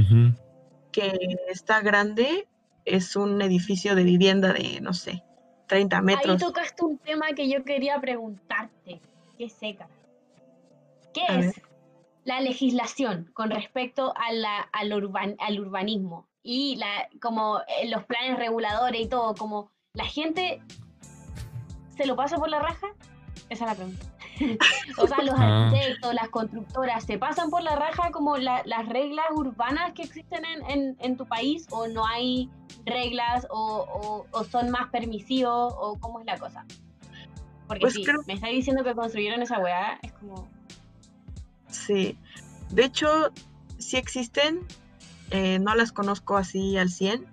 que 0.92 1.18
está 1.50 1.82
grande 1.82 2.48
es 2.86 3.16
un 3.16 3.42
edificio 3.42 3.96
de 3.96 4.04
vivienda 4.04 4.54
de, 4.54 4.82
no 4.82 4.94
sé, 4.94 5.24
30 5.68 5.98
Ahí 5.98 6.04
metros. 6.04 6.38
tocaste 6.40 6.86
un 6.86 6.98
tema 7.00 7.28
que 7.36 7.50
yo 7.50 7.64
quería 7.64 8.00
preguntarte. 8.00 9.02
Qué 9.38 9.50
seca. 9.50 9.88
¿Qué 11.14 11.22
A 11.28 11.40
es 11.40 11.56
ver. 11.56 11.64
la 12.26 12.40
legislación 12.42 13.32
con 13.34 13.50
respecto 13.50 14.14
a 14.16 14.32
la, 14.32 14.60
al, 14.72 14.92
urban- 14.94 15.36
al 15.40 15.60
urbanismo 15.60 16.28
y 16.44 16.76
la, 16.76 17.08
como 17.22 17.60
eh, 17.62 17.88
los 17.90 18.04
planes 18.04 18.38
reguladores 18.38 19.02
y 19.02 19.08
todo? 19.08 19.34
Como 19.36 19.72
la 19.94 20.06
gente 20.06 20.62
se 21.98 22.06
lo 22.06 22.16
pasa 22.16 22.36
por 22.38 22.50
la 22.50 22.60
raja? 22.60 22.88
Esa 23.50 23.66
es 23.66 23.70
la 23.72 23.76
pregunta. 23.76 24.06
o 24.98 25.08
sea, 25.08 25.18
los 25.22 25.36
Ah. 25.38 25.68
arquitectos, 25.68 26.14
las 26.14 26.30
constructoras, 26.30 27.04
¿se 27.06 27.18
pasan 27.20 27.50
por 27.52 27.62
la 27.62 27.76
raja 27.76 28.10
como 28.12 28.38
la- 28.38 28.64
las 28.66 28.88
reglas 28.90 29.26
urbanas 29.32 29.94
que 29.94 30.02
existen 30.04 30.44
en, 30.46 30.70
en- 30.70 30.98
en 31.00 31.18
tu 31.18 31.26
país 31.28 31.68
o 31.70 31.88
no 31.88 32.06
hay 32.06 32.50
reglas 32.86 33.46
o, 33.52 33.56
o- 34.32 34.38
o 34.38 34.44
son 34.44 34.72
más 34.72 34.90
permisivos 34.90 35.74
o 35.78 35.98
cómo 36.00 36.20
es 36.20 36.26
la 36.26 36.38
cosa? 36.40 36.66
Porque 37.68 37.82
Pues 37.82 37.94
si 37.94 38.04
creo- 38.04 38.22
me 38.28 38.34
está 38.34 38.48
diciendo 38.48 38.84
que 38.84 38.96
construyeron 38.96 39.42
esa 39.42 39.60
weá, 39.60 40.00
es 40.02 40.12
como... 40.14 40.48
Sí. 41.70 42.18
De 42.72 42.86
hecho, 42.86 43.32
sí 43.78 43.98
existen. 43.98 44.66
Eh, 45.34 45.58
no 45.58 45.74
las 45.74 45.92
conozco 45.92 46.38
así 46.38 46.78
al 46.78 46.90
100. 46.90 47.26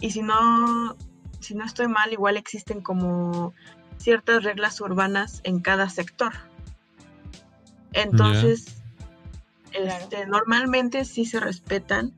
Y 0.00 0.10
si 0.10 0.20
no, 0.20 0.96
si 1.38 1.54
no 1.54 1.64
estoy 1.64 1.86
mal, 1.86 2.12
igual 2.12 2.36
existen 2.36 2.80
como 2.80 3.54
ciertas 3.98 4.42
reglas 4.42 4.80
urbanas 4.80 5.40
en 5.44 5.60
cada 5.60 5.88
sector. 5.88 6.32
Entonces, 7.92 8.82
este, 9.72 10.26
normalmente 10.26 11.04
sí 11.04 11.24
se 11.24 11.38
respetan, 11.38 12.12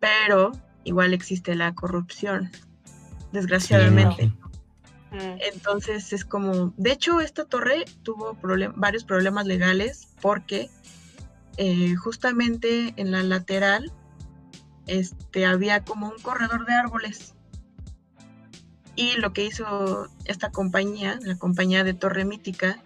pero 0.00 0.50
igual 0.82 1.14
existe 1.14 1.54
la 1.54 1.72
corrupción, 1.74 2.50
desgraciadamente. 3.32 4.32
Entonces 5.52 6.12
es 6.12 6.24
como, 6.24 6.72
de 6.76 6.92
hecho 6.92 7.20
esta 7.20 7.44
torre 7.44 7.84
tuvo 8.02 8.34
problem- 8.34 8.72
varios 8.76 9.04
problemas 9.04 9.46
legales 9.46 10.08
porque 10.20 10.70
eh, 11.56 11.94
justamente 11.96 12.94
en 12.96 13.10
la 13.10 13.22
lateral 13.22 13.92
este, 14.90 15.46
había 15.46 15.84
como 15.84 16.08
un 16.08 16.18
corredor 16.20 16.66
de 16.66 16.74
árboles. 16.74 17.34
Y 18.96 19.12
lo 19.18 19.32
que 19.32 19.44
hizo 19.44 20.08
esta 20.24 20.50
compañía, 20.50 21.18
la 21.22 21.38
compañía 21.38 21.84
de 21.84 21.94
Torre 21.94 22.24
Mítica, 22.24 22.82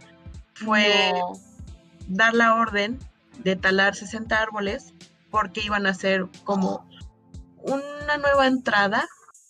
fue 0.53 1.13
No. 1.15 1.33
dar 2.07 2.35
la 2.35 2.57
orden 2.57 2.99
de 3.43 3.57
talar 3.57 3.97
60 3.97 4.39
árboles 4.39 4.93
porque 5.31 5.63
iban 5.63 5.87
a 5.87 5.91
hacer 5.91 6.29
como 6.45 6.87
una 7.63 8.19
nueva 8.19 8.47
entrada, 8.47 9.09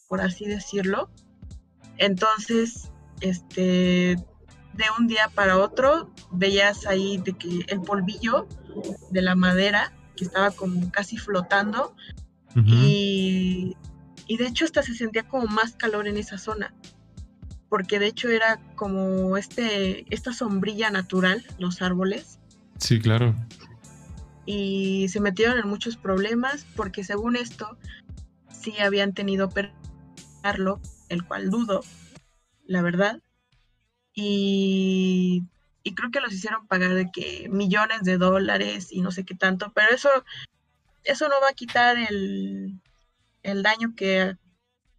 por 0.08 0.20
así 0.20 0.46
decirlo. 0.46 1.10
Entonces, 1.98 2.92
este, 3.20 4.16
de 4.74 4.84
un 4.96 5.08
día 5.08 5.28
para 5.34 5.58
otro, 5.58 6.08
veías 6.30 6.86
ahí 6.86 7.18
de 7.18 7.32
que 7.32 7.64
el 7.66 7.80
polvillo 7.80 8.46
de 9.10 9.22
la 9.22 9.34
madera, 9.34 9.92
que 10.16 10.24
estaba 10.24 10.52
como 10.52 10.92
casi 10.92 11.18
flotando, 11.18 11.96
Y, 12.56 13.76
y 14.26 14.36
de 14.36 14.46
hecho 14.46 14.64
hasta 14.64 14.82
se 14.82 14.94
sentía 14.94 15.24
como 15.28 15.46
más 15.46 15.74
calor 15.74 16.06
en 16.06 16.16
esa 16.16 16.38
zona, 16.38 16.72
porque 17.68 17.98
de 17.98 18.06
hecho 18.06 18.28
era 18.28 18.60
como 18.76 19.36
este, 19.36 20.06
esta 20.14 20.32
sombrilla 20.32 20.90
natural, 20.90 21.44
los 21.58 21.82
árboles, 21.82 22.38
Sí, 22.78 23.00
claro. 23.00 23.34
y 24.46 25.08
se 25.08 25.20
metieron 25.20 25.58
en 25.58 25.68
muchos 25.68 25.96
problemas 25.96 26.66
porque 26.76 27.02
según 27.04 27.36
esto 27.36 27.76
sí 28.50 28.78
habían 28.80 29.14
tenido 29.14 29.48
perderlo, 29.50 30.80
el 31.08 31.24
cual 31.24 31.50
dudo, 31.50 31.82
la 32.66 32.82
verdad. 32.82 33.20
Y, 34.14 35.42
y 35.82 35.94
creo 35.94 36.10
que 36.10 36.20
los 36.20 36.32
hicieron 36.32 36.66
pagar 36.68 36.94
de 36.94 37.10
que 37.10 37.48
millones 37.50 38.02
de 38.02 38.16
dólares 38.16 38.88
y 38.92 39.00
no 39.00 39.10
sé 39.10 39.24
qué 39.24 39.34
tanto, 39.34 39.72
pero 39.74 39.88
eso, 39.92 40.08
eso 41.04 41.28
no 41.28 41.40
va 41.40 41.50
a 41.50 41.54
quitar 41.54 41.96
el, 41.98 42.80
el 43.42 43.62
daño 43.62 43.94
que, 43.94 44.36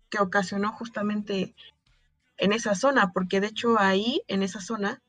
que 0.10 0.20
ocasionó 0.20 0.72
justamente 0.72 1.56
en 2.38 2.54
esa 2.54 2.76
zona, 2.76 3.12
porque 3.12 3.42
de 3.42 3.48
hecho 3.48 3.80
ahí, 3.80 4.22
en 4.28 4.44
esa 4.44 4.62
zona, 4.62 5.02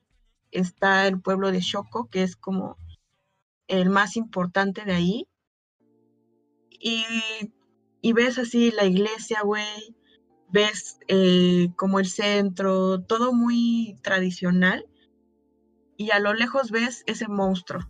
está 0.51 1.07
el 1.07 1.20
pueblo 1.20 1.53
de 1.53 1.61
Shoko, 1.61 2.09
que 2.09 2.22
es 2.22 2.36
como 2.36 2.76
el 3.68 3.90
más 3.90 4.16
importante 4.16 4.84
de 4.84 4.94
ahí. 4.94 5.28
Y, 6.70 7.05
y 8.01 8.12
ves 8.12 8.38
así 8.38 8.70
la 8.70 8.84
iglesia, 8.84 9.42
güey. 9.42 9.97
Ves 10.49 10.99
eh, 11.09 11.68
como 11.76 11.99
el 11.99 12.07
centro, 12.07 13.03
todo 13.03 13.32
muy 13.32 13.99
tradicional. 14.03 14.86
Y 15.97 16.11
a 16.11 16.20
lo 16.20 16.34
lejos 16.34 16.70
ves 16.70 17.03
ese 17.07 17.26
monstruo. 17.26 17.88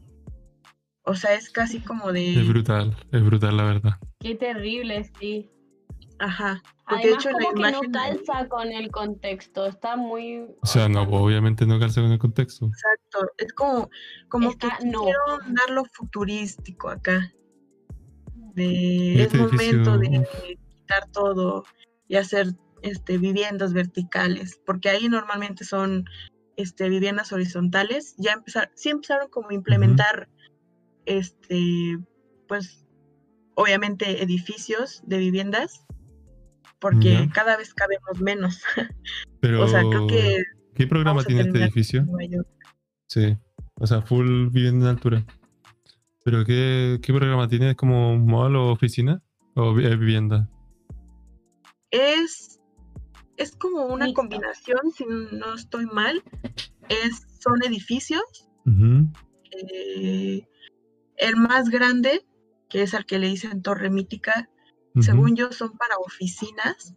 O 1.07 1.15
sea, 1.15 1.35
es 1.35 1.51
casi 1.51 1.81
como 1.81 2.11
Es 2.11 2.35
de... 2.37 2.43
brutal, 2.43 2.97
es 3.13 3.25
brutal 3.25 3.57
la 3.57 3.65
verdad. 3.65 3.93
Qué 4.19 4.35
terrible, 4.35 5.11
sí. 5.19 5.49
Ajá. 6.19 6.63
Porque 6.89 7.09
Además, 7.15 7.25
de 7.25 7.31
hecho 7.31 7.39
la 7.61 7.71
no 7.71 7.81
calza 7.93 8.49
con 8.49 8.69
el 8.73 8.91
contexto. 8.91 9.67
Está 9.67 9.97
muy. 9.97 10.47
O 10.63 10.67
sea, 10.67 10.89
no, 10.89 11.03
obviamente 11.03 11.67
no 11.67 11.79
calza 11.79 12.01
con 12.01 12.11
el 12.13 12.19
contexto. 12.19 12.67
Exacto. 12.67 13.31
Es 13.39 13.53
como, 13.53 13.89
como 14.29 14.51
Está- 14.51 14.79
que 14.79 14.87
no. 14.87 15.01
quisieron 15.01 15.55
darlo 15.55 15.85
futurístico 15.93 16.89
acá. 16.89 17.33
De, 18.55 19.15
es 19.15 19.21
Este 19.27 19.39
momento 19.39 19.99
de 19.99 20.27
quitar 20.75 21.07
todo 21.13 21.65
y 22.09 22.17
hacer 22.17 22.49
este, 22.83 23.19
viviendas 23.19 23.73
verticales, 23.73 24.61
porque 24.65 24.89
ahí 24.89 25.09
normalmente 25.09 25.65
son 25.65 26.05
este, 26.57 26.89
viviendas 26.89 27.33
horizontales. 27.33 28.15
Ya 28.19 28.33
empezaron, 28.33 28.71
sí 28.75 28.89
empezaron 28.91 29.29
como 29.29 29.51
a 29.51 29.55
implementar, 29.55 30.29
este, 31.07 31.99
pues, 32.49 32.85
obviamente 33.55 34.23
edificios 34.23 35.03
de 35.07 35.19
viviendas, 35.19 35.85
porque 36.79 37.15
Ya. 37.15 37.29
cada 37.33 37.57
vez 37.57 37.73
cabemos 37.75 38.21
menos. 38.21 38.63
Pero, 39.41 39.65
o 39.65 39.69
sea, 39.69 39.81
creo 39.81 40.07
que 40.07 40.45
¿qué 40.75 40.87
programa 40.87 41.25
tiene 41.25 41.43
este 41.43 41.63
edificio? 41.63 42.01
en 42.01 42.07
Nueva 42.07 42.25
York. 42.31 42.49
Sí, 43.09 43.37
o 43.81 43.87
sea, 43.87 44.03
full 44.03 44.49
vivienda 44.51 44.87
en 44.87 44.97
altura. 44.97 45.25
¿Pero 46.25 46.45
qué, 46.45 46.99
qué 47.03 47.13
programa 47.15 47.47
tiene? 47.49 47.71
¿Es 47.71 47.77
como 47.77 48.13
un 48.13 48.27
mall 48.27 48.57
o 48.57 48.73
oficina? 48.73 49.23
¿O 49.55 49.79
eh, 49.79 49.97
vivienda? 49.97 50.51
Es, 51.93 52.61
es 53.37 53.55
como 53.57 53.87
una 53.87 54.13
combinación, 54.13 54.81
si 54.95 55.05
no 55.05 55.55
estoy 55.55 55.87
mal. 55.87 56.23
Es, 56.89 57.27
son 57.41 57.63
edificios. 57.65 58.49
Eh, 59.53 60.47
el 61.17 61.37
más 61.37 61.69
grande, 61.71 62.25
que 62.69 62.83
es 62.83 62.95
al 62.95 63.07
que 63.07 63.19
le 63.19 63.29
dicen 63.29 63.63
Torre 63.63 63.91
Mítica, 63.91 64.49
según 65.01 65.37
yo 65.37 65.53
son 65.53 65.77
para 65.77 65.97
oficinas 65.99 66.95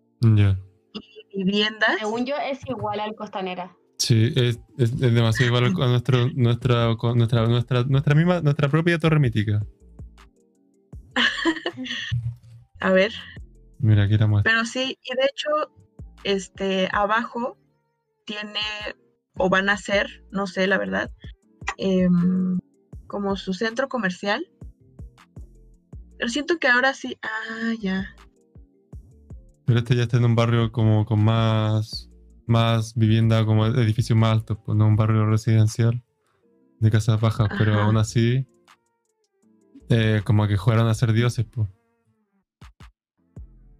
y 0.93 1.37
viviendas. 1.37 1.97
Según 1.99 2.25
yo, 2.25 2.35
es 2.37 2.59
igual 2.67 2.99
al 3.01 3.13
Costanera. 3.15 3.75
Sí, 3.97 4.31
es, 4.35 4.59
es- 4.77 4.93
es 4.93 5.13
demasiado 5.13 5.47
igual 5.47 5.65
a 5.65 5.87
nuestro, 5.89 6.29
nuestra, 6.33 6.95
nuestra, 7.15 7.45
nuestra, 7.47 7.83
nuestra 7.83 8.15
misma, 8.15 8.39
nuestra 8.41 8.69
propia 8.69 8.97
torre 8.99 9.19
mítica. 9.19 9.61
A 12.79 12.91
ver, 12.91 13.11
Mira, 13.79 14.03
aquí 14.03 14.17
la 14.17 14.27
muestra. 14.27 14.51
pero 14.51 14.65
sí, 14.65 14.97
y 15.03 15.15
de 15.15 15.25
hecho, 15.25 15.49
este, 16.23 16.87
abajo 16.91 17.57
tiene, 18.25 18.59
o 19.35 19.49
van 19.49 19.69
a 19.69 19.77
ser, 19.77 20.23
no 20.31 20.47
sé, 20.47 20.67
la 20.67 20.77
verdad, 20.77 21.11
em, 21.77 22.59
como 23.09 23.35
su 23.35 23.53
centro 23.53 23.89
comercial. 23.89 24.49
Pero 26.17 26.29
siento 26.29 26.59
que 26.59 26.69
ahora 26.69 26.93
sí, 26.93 27.17
ah, 27.21 27.73
ya. 27.81 28.15
Pero 29.65 29.79
este 29.79 29.97
ya 29.97 30.03
está 30.03 30.17
en 30.17 30.25
un 30.25 30.35
barrio 30.35 30.71
como 30.71 31.05
con 31.05 31.23
más, 31.23 32.09
más 32.45 32.95
vivienda, 32.95 33.45
como 33.45 33.65
edificios 33.65 34.17
más 34.17 34.31
altos, 34.31 34.57
pues 34.65 34.77
no 34.77 34.87
un 34.87 34.95
barrio 34.95 35.25
residencial 35.25 36.03
de 36.79 36.91
casas 36.91 37.19
bajas, 37.19 37.49
pero 37.57 37.73
aún 37.79 37.97
así, 37.97 38.47
eh, 39.89 40.21
como 40.23 40.47
que 40.47 40.55
jugaron 40.55 40.87
a 40.87 40.93
ser 40.93 41.11
dioses, 41.11 41.45
pues. 41.45 41.69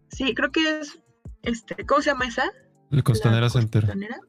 Sí, 0.09 0.34
creo 0.34 0.51
que 0.51 0.80
es, 0.80 0.99
este, 1.43 1.86
¿cómo 1.86 2.01
se 2.01 2.09
llama 2.09 2.25
esa? 2.25 2.51
El 2.91 3.03
Costanera 3.03 3.41
La 3.41 3.49
Center. 3.49 3.84
Costanera. 3.84 4.19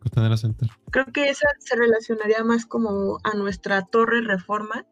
Costanera 0.00 0.36
Center. 0.36 0.68
Creo 0.90 1.06
que 1.06 1.28
esa 1.28 1.48
se 1.58 1.76
relacionaría 1.76 2.42
más 2.42 2.66
como 2.66 3.18
a 3.22 3.34
nuestra 3.34 3.84
torre 3.86 4.22
reforma, 4.22 4.86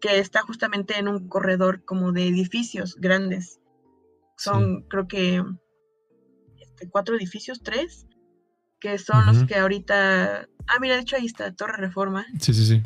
que 0.00 0.18
está 0.18 0.42
justamente 0.42 0.98
en 0.98 1.08
un 1.08 1.28
corredor 1.28 1.84
como 1.84 2.12
de 2.12 2.26
edificios 2.26 2.96
grandes. 2.96 3.60
Son, 4.36 4.82
creo 4.82 5.06
que, 5.08 5.42
este, 6.60 6.88
cuatro 6.90 7.16
edificios, 7.16 7.62
tres, 7.62 8.06
que 8.80 8.98
son 8.98 9.26
los 9.26 9.44
que 9.44 9.56
ahorita... 9.56 10.48
Ah, 10.66 10.80
mira, 10.80 10.96
de 10.96 11.02
hecho 11.02 11.16
ahí 11.16 11.26
está, 11.26 11.54
Torre 11.54 11.76
Reforma. 11.78 12.26
Sí, 12.40 12.52
sí, 12.52 12.66
sí. 12.66 12.82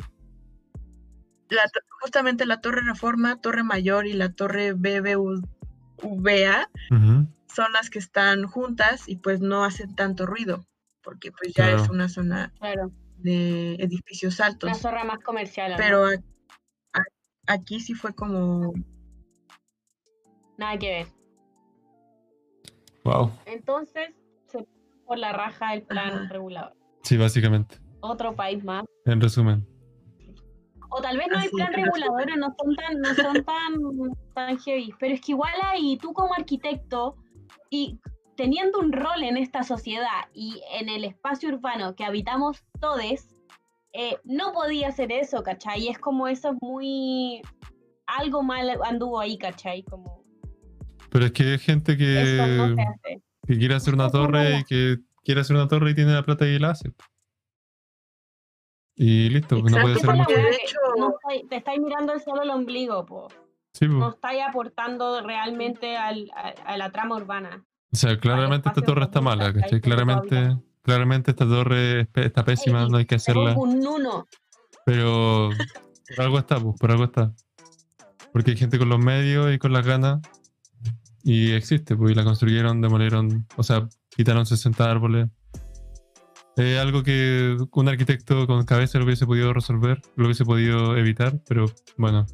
La 1.49 1.63
justamente 2.01 2.45
la 2.45 2.61
Torre 2.61 2.81
Reforma, 2.81 3.39
Torre 3.39 3.63
Mayor 3.63 4.07
y 4.07 4.13
la 4.13 4.33
Torre 4.33 4.73
BBVA 4.73 5.43
Ujú. 6.89 7.27
son 7.53 7.73
las 7.73 7.89
que 7.89 7.99
están 7.99 8.45
juntas 8.47 9.07
y 9.07 9.17
pues 9.17 9.39
no 9.41 9.63
hacen 9.63 9.95
tanto 9.95 10.25
ruido, 10.25 10.65
porque 11.03 11.31
pues 11.31 11.53
ya 11.53 11.71
es 11.71 11.89
una 11.89 12.07
zona 12.09 12.53
Claro. 12.59 12.91
de 13.17 13.75
edificios 13.75 14.39
altos. 14.39 14.69
Una 14.69 14.75
zorra 14.77 15.03
más 15.03 15.19
comercial. 15.19 15.71
¿o 15.71 15.75
no? 15.75 15.77
pero 15.77 16.05
a- 16.05 16.99
a- 16.99 17.53
aquí 17.53 17.79
sí 17.79 17.93
fue 17.93 18.13
como 18.13 18.73
Nada 20.57 20.77
que 20.77 20.89
ver. 20.89 21.07
Wow. 23.03 23.31
Entonces, 23.45 24.09
se 24.47 24.65
por 25.07 25.17
la 25.17 25.33
raja 25.33 25.73
el 25.73 25.81
plan 25.83 26.13
Ajá. 26.13 26.27
regulador. 26.33 26.73
Sí, 27.03 27.17
básicamente. 27.17 27.77
Otro 28.01 28.35
país 28.35 28.63
más. 28.63 28.85
En 29.05 29.19
resumen. 29.19 29.65
O 30.89 31.01
tal 31.01 31.17
vez 31.17 31.27
no 31.31 31.39
hay 31.39 31.49
plan 31.49 31.73
regulador, 31.73 32.37
no 32.37 32.53
son 32.61 32.75
tan, 32.75 32.99
no 32.99 33.13
son 33.15 33.43
tan, 33.43 33.73
tan 34.35 34.59
heavy. 34.59 34.93
Pero 34.99 35.15
es 35.15 35.21
que 35.21 35.31
igual 35.31 35.53
ahí, 35.63 35.97
tú 35.97 36.13
como 36.13 36.33
arquitecto, 36.33 37.15
y 37.69 37.97
teniendo 38.35 38.79
un 38.79 38.91
rol 38.91 39.23
en 39.23 39.37
esta 39.37 39.63
sociedad 39.63 40.29
y 40.33 40.61
en 40.73 40.89
el 40.89 41.03
espacio 41.05 41.49
urbano 41.49 41.95
que 41.95 42.03
habitamos 42.05 42.63
todos, 42.79 43.27
eh, 43.93 44.17
no 44.23 44.53
podía 44.53 44.87
hacer 44.89 45.11
eso, 45.11 45.43
¿cachai? 45.43 45.81
Y 45.83 45.87
es 45.89 45.99
como 45.99 46.27
eso 46.27 46.51
es 46.51 46.57
muy... 46.61 47.41
Algo 48.07 48.43
mal 48.43 48.69
anduvo 48.83 49.19
ahí, 49.19 49.37
¿cachai? 49.37 49.83
Como 49.83 50.23
Pero 51.11 51.25
es 51.25 51.31
que 51.31 51.43
hay 51.43 51.59
gente 51.59 51.93
no 51.93 51.97
que, 51.97 52.81
hace. 52.81 53.21
que 53.47 53.57
quiere 53.57 53.75
hacer 53.75 53.93
una 53.93 54.05
no 54.05 54.11
torre 54.11 54.57
y 54.59 54.63
que 54.65 54.97
quiere 55.23 55.41
hacer 55.41 55.55
una 55.55 55.67
torre 55.67 55.91
y 55.91 55.95
tiene 55.95 56.13
la 56.13 56.23
plata 56.23 56.45
y 56.45 56.59
la 56.59 56.71
hace. 56.71 56.91
Y 58.95 59.29
listo, 59.29 59.59
pues 59.59 59.71
no 59.71 59.79
Exacto, 59.79 60.07
puede 60.07 60.23
hacer 60.25 60.39
mucho. 60.39 60.47
de 60.49 60.55
hecho- 60.55 60.79
estáis- 61.21 61.49
te 61.49 61.55
estáis 61.57 61.79
mirando 61.79 62.13
el 62.13 62.21
solo 62.21 62.41
el 62.43 62.49
ombligo, 62.49 63.05
po. 63.05 63.27
Sí, 63.73 63.87
no 63.87 64.09
estáis 64.09 64.41
aportando 64.45 65.21
realmente 65.21 65.95
al- 65.95 66.29
a, 66.35 66.49
a 66.65 66.77
la 66.77 66.91
trama 66.91 67.15
urbana. 67.15 67.63
O 67.93 67.95
sea, 67.97 68.17
claramente 68.19 68.69
esta 68.69 68.81
torre 68.81 69.03
está 69.03 69.19
mala, 69.21 69.53
¿cachai? 69.53 69.81
Claramente, 69.81 70.57
claramente 70.81 71.31
esta 71.31 71.45
torre 71.45 72.07
está 72.15 72.45
pésima, 72.45 72.87
no 72.87 72.97
hay 72.97 73.05
que 73.05 73.15
hacerla. 73.15 73.53
un 73.57 73.85
uno. 73.85 74.25
Pero 74.85 75.49
por 76.15 76.25
algo 76.25 76.39
está, 76.39 76.59
pues, 76.59 76.75
por 76.79 76.91
algo 76.91 77.03
está. 77.03 77.33
Porque 78.31 78.51
hay 78.51 78.57
gente 78.57 78.79
con 78.79 78.87
los 78.89 78.99
medios 78.99 79.53
y 79.53 79.57
con 79.59 79.73
las 79.73 79.85
ganas. 79.85 80.19
Y 81.23 81.51
existe, 81.51 81.95
pues, 81.95 82.13
y 82.13 82.15
la 82.15 82.23
construyeron, 82.23 82.81
demolieron, 82.81 83.45
o 83.57 83.63
sea, 83.63 83.87
quitaron 84.15 84.45
60 84.45 84.89
árboles. 84.89 85.27
Es 86.55 86.79
algo 86.79 87.03
que 87.03 87.57
un 87.71 87.89
arquitecto 87.89 88.47
con 88.47 88.63
cabeza 88.65 88.97
lo 88.99 89.05
hubiese 89.05 89.25
podido 89.25 89.53
resolver, 89.53 90.01
lo 90.15 90.25
hubiese 90.25 90.45
podido 90.45 90.97
evitar, 90.97 91.39
pero 91.47 91.65
bueno. 91.97 92.25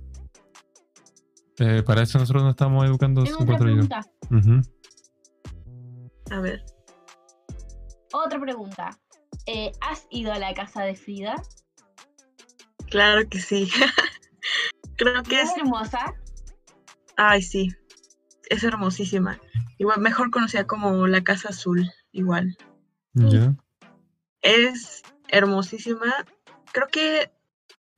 Eh, 1.60 1.82
para 1.84 2.04
eso 2.04 2.20
nosotros 2.20 2.44
nos 2.44 2.52
estamos 2.52 2.86
educando, 2.86 3.24
Tengo 3.24 3.40
otra 3.42 3.56
encuentro 3.56 3.70
yo. 3.70 3.88
pregunta. 3.88 4.02
A 6.32 6.40
ver. 6.40 6.64
Otra 8.14 8.40
pregunta. 8.40 8.90
Eh, 9.46 9.72
¿Has 9.82 10.08
ido 10.10 10.34
a 10.34 10.40
la 10.40 10.54
casa 10.54 10.84
de 10.84 10.96
Frida? 10.96 11.42
Claro 12.90 13.28
que 13.30 13.40
sí. 13.40 13.70
Creo 14.98 15.24
que 15.24 15.42
¿Es 15.42 15.52
es. 15.52 15.58
hermosa? 15.58 16.16
Ay, 17.16 17.42
sí. 17.42 17.70
Es 18.50 18.64
hermosísima. 18.64 19.40
Igual, 19.78 20.02
mejor 20.02 20.32
conocida 20.32 20.66
como 20.66 21.08
la 21.08 21.24
Casa 21.24 21.50
Azul. 21.50 21.92
Igual. 22.12 22.58
Ya. 23.14 23.56
Es 24.42 25.04
hermosísima. 25.28 26.26
Creo 26.72 26.88
que 26.88 27.32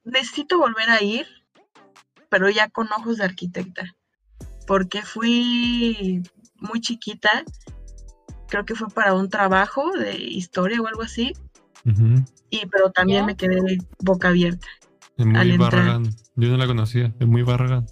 necesito 0.04 0.58
volver 0.58 0.90
a 0.90 1.02
ir, 1.04 1.28
pero 2.30 2.50
ya 2.50 2.70
con 2.70 2.92
ojos 2.92 3.18
de 3.18 3.26
arquitecta. 3.26 3.96
Porque 4.68 5.02
fui 5.02 6.22
muy 6.56 6.82
chiquita. 6.82 7.44
Creo 8.50 8.66
que 8.66 8.76
fue 8.76 8.88
para 8.90 9.14
un 9.14 9.30
trabajo 9.30 9.92
de 9.92 10.18
historia 10.18 10.82
o 10.82 10.88
algo 10.88 11.04
así. 11.04 11.34
Y 12.50 12.66
pero 12.68 12.92
también 12.92 13.22
¿Ya? 13.22 13.26
me 13.26 13.36
quedé 13.36 13.78
boca 14.00 14.30
abierta. 14.30 14.68
Es 15.18 15.26
muy 15.26 15.52
entrar. 15.52 15.72
Barragán. 15.72 16.10
Yo 16.36 16.50
no 16.50 16.58
la 16.58 16.68
conocía, 16.68 17.14
es 17.20 17.28
muy 17.28 17.44
Barragán. 17.44 17.86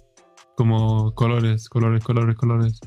Como 0.56 1.14
colores, 1.14 1.68
colores, 1.68 2.02
colores, 2.04 2.36
colores. 2.36 2.80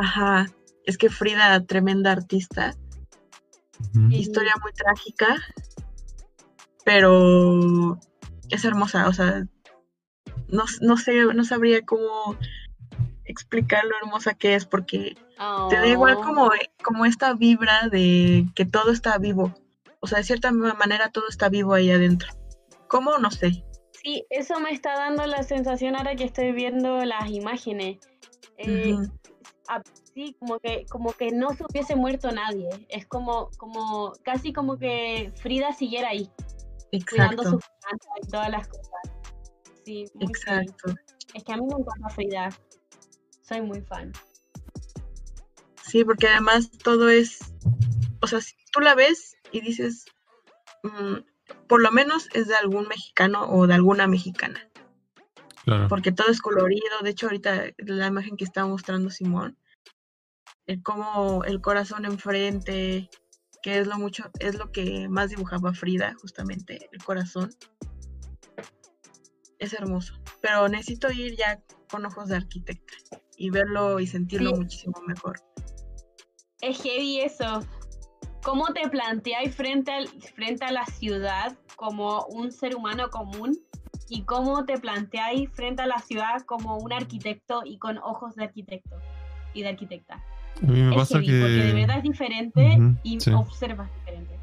Ajá. 0.00 0.46
Es 0.84 0.98
que 0.98 1.08
Frida, 1.08 1.64
tremenda 1.64 2.12
artista. 2.12 2.74
Historia 4.10 4.52
muy 4.62 4.72
trágica, 4.72 5.36
pero 6.84 7.98
es 8.50 8.64
hermosa, 8.64 9.08
o 9.08 9.12
sea, 9.12 9.46
no, 10.48 10.64
no 10.82 10.96
sé, 10.96 11.24
no 11.34 11.44
sabría 11.44 11.80
cómo 11.84 12.36
explicar 13.30 13.84
lo 13.84 13.96
hermosa 14.02 14.34
que 14.34 14.54
es, 14.54 14.66
porque 14.66 15.16
te 15.68 15.76
da 15.76 15.86
igual 15.86 16.16
Oh. 16.18 16.22
como, 16.22 16.50
como 16.82 17.06
esta 17.06 17.34
vibra 17.34 17.88
de 17.88 18.46
que 18.54 18.64
todo 18.64 18.92
está 18.92 19.18
vivo, 19.18 19.54
o 20.00 20.06
sea, 20.06 20.18
de 20.18 20.24
cierta 20.24 20.52
manera 20.52 21.10
todo 21.10 21.28
está 21.28 21.48
vivo 21.48 21.74
ahí 21.74 21.90
adentro. 21.90 22.28
¿Cómo? 22.88 23.18
No 23.18 23.30
sé. 23.30 23.64
Sí, 24.02 24.24
eso 24.30 24.58
me 24.60 24.70
está 24.70 24.94
dando 24.94 25.26
la 25.26 25.42
sensación 25.42 25.94
ahora 25.94 26.16
que 26.16 26.24
estoy 26.24 26.52
viendo 26.52 27.04
las 27.04 27.30
imágenes. 27.30 27.98
Eh, 28.58 28.96
Sí, 30.14 30.34
como 30.40 30.58
que, 30.58 30.84
como 30.90 31.12
que 31.12 31.30
no 31.30 31.50
se 31.50 31.64
hubiese 31.64 31.94
muerto 31.94 32.32
nadie. 32.32 32.68
Es 32.88 33.06
como, 33.06 33.50
como, 33.56 34.12
casi 34.24 34.52
como 34.52 34.76
que 34.76 35.32
Frida 35.36 35.72
siguiera 35.72 36.08
ahí, 36.08 36.28
cuidando 37.08 37.42
Exacto, 37.42 37.42
sus 37.44 37.64
plantas 37.80 38.08
y 38.20 38.28
todas 38.28 38.50
las 38.50 38.66
cosas. 38.66 39.00
Sí, 39.84 40.04
exacto. 40.18 40.94
Es 41.34 41.44
que 41.44 41.52
a 41.52 41.56
mí 41.56 41.62
me 41.62 41.80
encanta 41.80 42.08
Frida. 42.08 42.48
Soy 43.50 43.62
muy 43.62 43.80
fan. 43.80 44.12
Sí, 45.82 46.04
porque 46.04 46.28
además 46.28 46.70
todo 46.70 47.08
es, 47.08 47.40
o 48.22 48.28
sea, 48.28 48.40
si 48.40 48.54
tú 48.70 48.78
la 48.78 48.94
ves 48.94 49.36
y 49.50 49.60
dices, 49.60 50.04
mm, 50.84 51.16
por 51.66 51.82
lo 51.82 51.90
menos 51.90 52.28
es 52.32 52.46
de 52.46 52.54
algún 52.54 52.86
mexicano 52.86 53.50
o 53.50 53.66
de 53.66 53.74
alguna 53.74 54.06
mexicana. 54.06 54.68
Claro. 55.64 55.88
porque 55.88 56.12
todo 56.12 56.30
es 56.30 56.40
colorido. 56.40 57.00
De 57.02 57.10
hecho, 57.10 57.26
ahorita 57.26 57.64
la 57.78 58.06
imagen 58.06 58.36
que 58.36 58.44
estaba 58.44 58.68
mostrando 58.68 59.10
Simón, 59.10 59.58
el 60.66 60.80
cómo 60.82 61.42
el 61.44 61.60
corazón 61.60 62.04
enfrente, 62.04 63.10
que 63.62 63.78
es 63.80 63.88
lo 63.88 63.98
mucho, 63.98 64.30
es 64.38 64.54
lo 64.54 64.70
que 64.70 65.08
más 65.08 65.30
dibujaba 65.30 65.74
Frida, 65.74 66.14
justamente, 66.20 66.88
el 66.92 67.02
corazón. 67.02 67.50
Es 69.58 69.72
hermoso. 69.72 70.14
Pero 70.40 70.68
necesito 70.68 71.10
ir 71.10 71.36
ya 71.36 71.60
con 71.90 72.06
ojos 72.06 72.28
de 72.28 72.36
arquitecta 72.36 72.94
y 73.40 73.48
verlo 73.48 73.98
y 74.00 74.06
sentirlo 74.06 74.50
Sí. 74.50 74.56
muchísimo 74.60 74.94
mejor. 75.08 75.40
Es 76.60 76.82
heavy 76.82 77.20
eso. 77.20 77.60
¿Cómo 78.42 78.66
te 78.74 78.86
planteáis 78.90 79.54
frente, 79.54 79.90
al, 79.92 80.08
frente 80.08 80.66
a 80.66 80.70
la 80.72 80.84
ciudad 80.84 81.56
como 81.74 82.26
un 82.26 82.52
ser 82.52 82.76
humano 82.76 83.08
común? 83.08 83.58
¿Y 84.10 84.22
cómo 84.24 84.64
te 84.66 84.76
planteáis 84.78 85.48
frente 85.52 85.82
a 85.82 85.86
la 85.86 85.98
ciudad 86.00 86.42
como 86.44 86.76
un 86.76 86.92
arquitecto 86.92 87.62
y 87.64 87.78
con 87.78 87.96
ojos 87.98 88.34
de 88.36 88.44
arquitecto 88.44 88.96
y 89.54 89.62
de 89.62 89.68
arquitecta? 89.70 90.22
A 90.62 90.66
mí 90.66 90.82
me 90.82 90.90
es 90.90 90.96
pasa 90.96 91.20
heavy, 91.20 91.40
porque 91.40 91.54
de 91.54 91.66
que. 91.68 91.74
verdad 91.74 91.96
es 91.96 92.02
diferente 92.02 92.78
y 93.02 93.20
sí. 93.20 93.30
observas 93.32 93.88
diferente. 94.00 94.38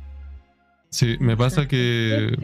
Sí, 0.89 1.17
me 1.19 1.37
pasa 1.37 1.67
que 1.67 2.35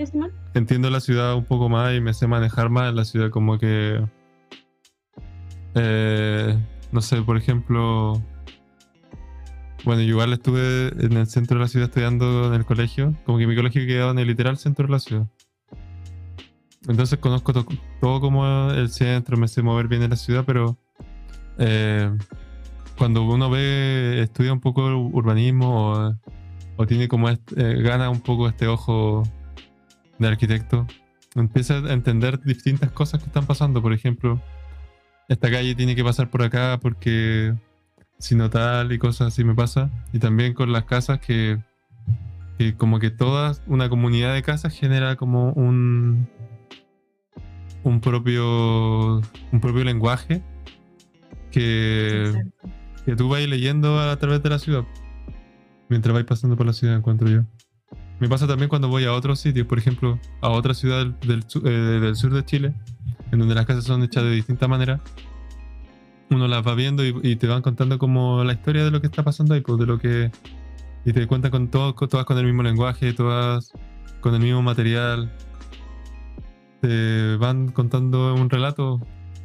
entiendo 0.54 0.90
la 0.92 1.00
ciudad 1.00 1.34
un 1.36 1.46
poco 1.46 1.68
más 1.70 1.96
y 1.96 2.02
me 2.02 2.14
sé 2.14 2.28
manejar 2.28 2.70
más 2.70 2.90
en 2.90 2.96
la 2.96 3.06
ciudad, 3.06 3.32
como 3.32 3.58
que. 3.58 4.06
Eh, 5.76 6.58
no 6.92 7.02
sé, 7.02 7.22
por 7.22 7.38
ejemplo. 7.38 8.22
Bueno, 9.86 10.02
yo 10.02 10.10
igual 10.10 10.32
estuve 10.32 10.88
en 11.04 11.14
el 11.18 11.28
centro 11.28 11.58
de 11.58 11.64
la 11.64 11.68
ciudad 11.68 11.90
estudiando 11.90 12.48
en 12.48 12.54
el 12.54 12.66
colegio, 12.66 13.14
como 13.26 13.38
que 13.38 13.48
mi 13.48 13.56
colegio 13.56 13.86
quedaba 13.86 14.12
en 14.12 14.20
el 14.20 14.28
literal 14.28 14.58
centro 14.58 14.86
de 14.86 14.92
la 14.94 15.00
ciudad. 15.00 15.28
Entonces 16.88 17.20
conozco 17.20 17.52
to- 17.54 17.66
todo 18.00 18.22
como 18.22 18.72
el 18.72 18.90
centro, 18.90 19.36
me 19.36 19.48
sé 19.48 19.62
mover 19.62 19.88
bien 19.90 20.04
en 20.04 20.12
la 20.12 20.16
ciudad, 20.16 20.44
pero 20.46 20.78
eh, 21.58 22.10
cuando 22.98 23.24
uno 23.24 23.50
ve, 23.50 24.22
estudia 24.22 24.54
un 24.54 24.62
poco 24.62 24.88
el 24.88 24.94
urbanismo 24.94 26.16
o, 26.78 26.86
tiene 26.86 27.08
como 27.08 27.30
eh, 27.30 27.38
gana 27.56 28.10
un 28.10 28.22
poco 28.22 28.48
este 28.48 28.68
ojo 28.68 29.24
de 30.18 30.28
arquitecto, 30.28 30.88
empieza 31.36 31.76
a 31.76 31.94
entender 31.94 32.42
distintas 32.42 32.92
cosas 32.92 33.22
que 33.22 33.28
están 33.28 33.46
pasando. 33.46 33.82
Por 33.82 33.94
ejemplo, 33.94 34.42
esta 35.30 35.50
calle 35.50 35.76
tiene 35.76 35.96
que 35.96 36.04
pasar 36.04 36.30
por 36.30 36.44
acá 36.44 36.80
porque 36.82 37.54
si 38.20 38.36
no 38.36 38.50
tal 38.50 38.92
y 38.92 38.98
cosas 38.98 39.28
así 39.28 39.44
me 39.44 39.56
pasa. 39.56 39.90
Y 40.12 40.20
también 40.20 40.54
con 40.54 40.72
las 40.72 40.86
casas 40.86 41.20
que, 41.20 41.60
que 42.58 42.76
como 42.76 43.00
que 43.00 43.10
toda 43.10 43.54
una 43.68 43.90
comunidad 43.90 44.34
de 44.34 44.42
casas 44.42 44.74
genera 44.74 45.16
como 45.16 45.52
un 45.54 46.28
un 47.84 48.00
propio 48.00 49.18
un 49.18 49.60
propio 49.60 49.84
lenguaje 49.84 50.42
que, 51.52 52.32
que 53.06 53.16
tú 53.16 53.30
vas 53.30 53.46
leyendo 53.48 54.00
a 54.00 54.16
través 54.18 54.42
de 54.42 54.50
la 54.50 54.60
ciudad. 54.60 54.86
Mientras 55.90 56.14
vais 56.14 56.26
pasando 56.26 56.56
por 56.56 56.66
la 56.66 56.74
ciudad 56.74 56.96
encuentro 56.96 57.30
yo. 57.30 57.42
Me 58.20 58.30
pasa 58.30 58.48
también 58.48 58.70
cuando 58.70 58.88
voy 58.88 59.04
a 59.06 59.14
otros 59.14 59.40
sitios 59.40 59.68
por 59.68 59.78
ejemplo 59.78 60.18
a 60.42 60.50
otra 60.50 60.74
ciudad 60.74 61.06
del, 61.06 61.20
del 61.20 61.46
eh, 61.66 61.70
del 61.70 62.16
sur 62.16 62.34
de 62.34 62.46
Chile 62.46 62.74
en 63.34 63.40
donde 63.40 63.56
las 63.56 63.66
casas 63.66 63.84
son 63.84 64.04
hechas 64.04 64.24
de 64.24 64.32
distinta 64.32 64.68
manera 64.70 65.02
uno 66.30 66.48
las 66.48 66.66
va 66.66 66.74
viendo 66.74 67.04
y, 67.06 67.36
te 67.36 67.48
van 67.48 67.62
contando 67.62 68.00
como 68.00 68.44
la 68.44 68.54
historia 68.54 68.86
de 68.86 68.92
lo 68.92 69.02
que 69.02 69.08
está 69.08 69.24
pasando 69.24 69.54
ahí 69.54 69.62
pues 69.62 69.78
de 69.78 69.86
lo 69.86 70.00
que 70.00 70.32
y 71.06 71.12
te 71.12 71.28
cuentan 71.28 71.52
con 71.52 71.68
todo, 71.70 71.94
con- 71.96 72.08
todas 72.08 72.26
con 72.26 72.38
el 72.38 72.46
mismo 72.46 72.64
lenguaje 72.64 73.12
todas 73.14 73.74
con 74.22 74.34
el 74.34 74.40
mismo 74.40 74.62
material 74.62 75.32
te 76.82 77.36
van 77.38 77.72
contando 77.72 78.34
un 78.36 78.50
relato 78.50 79.00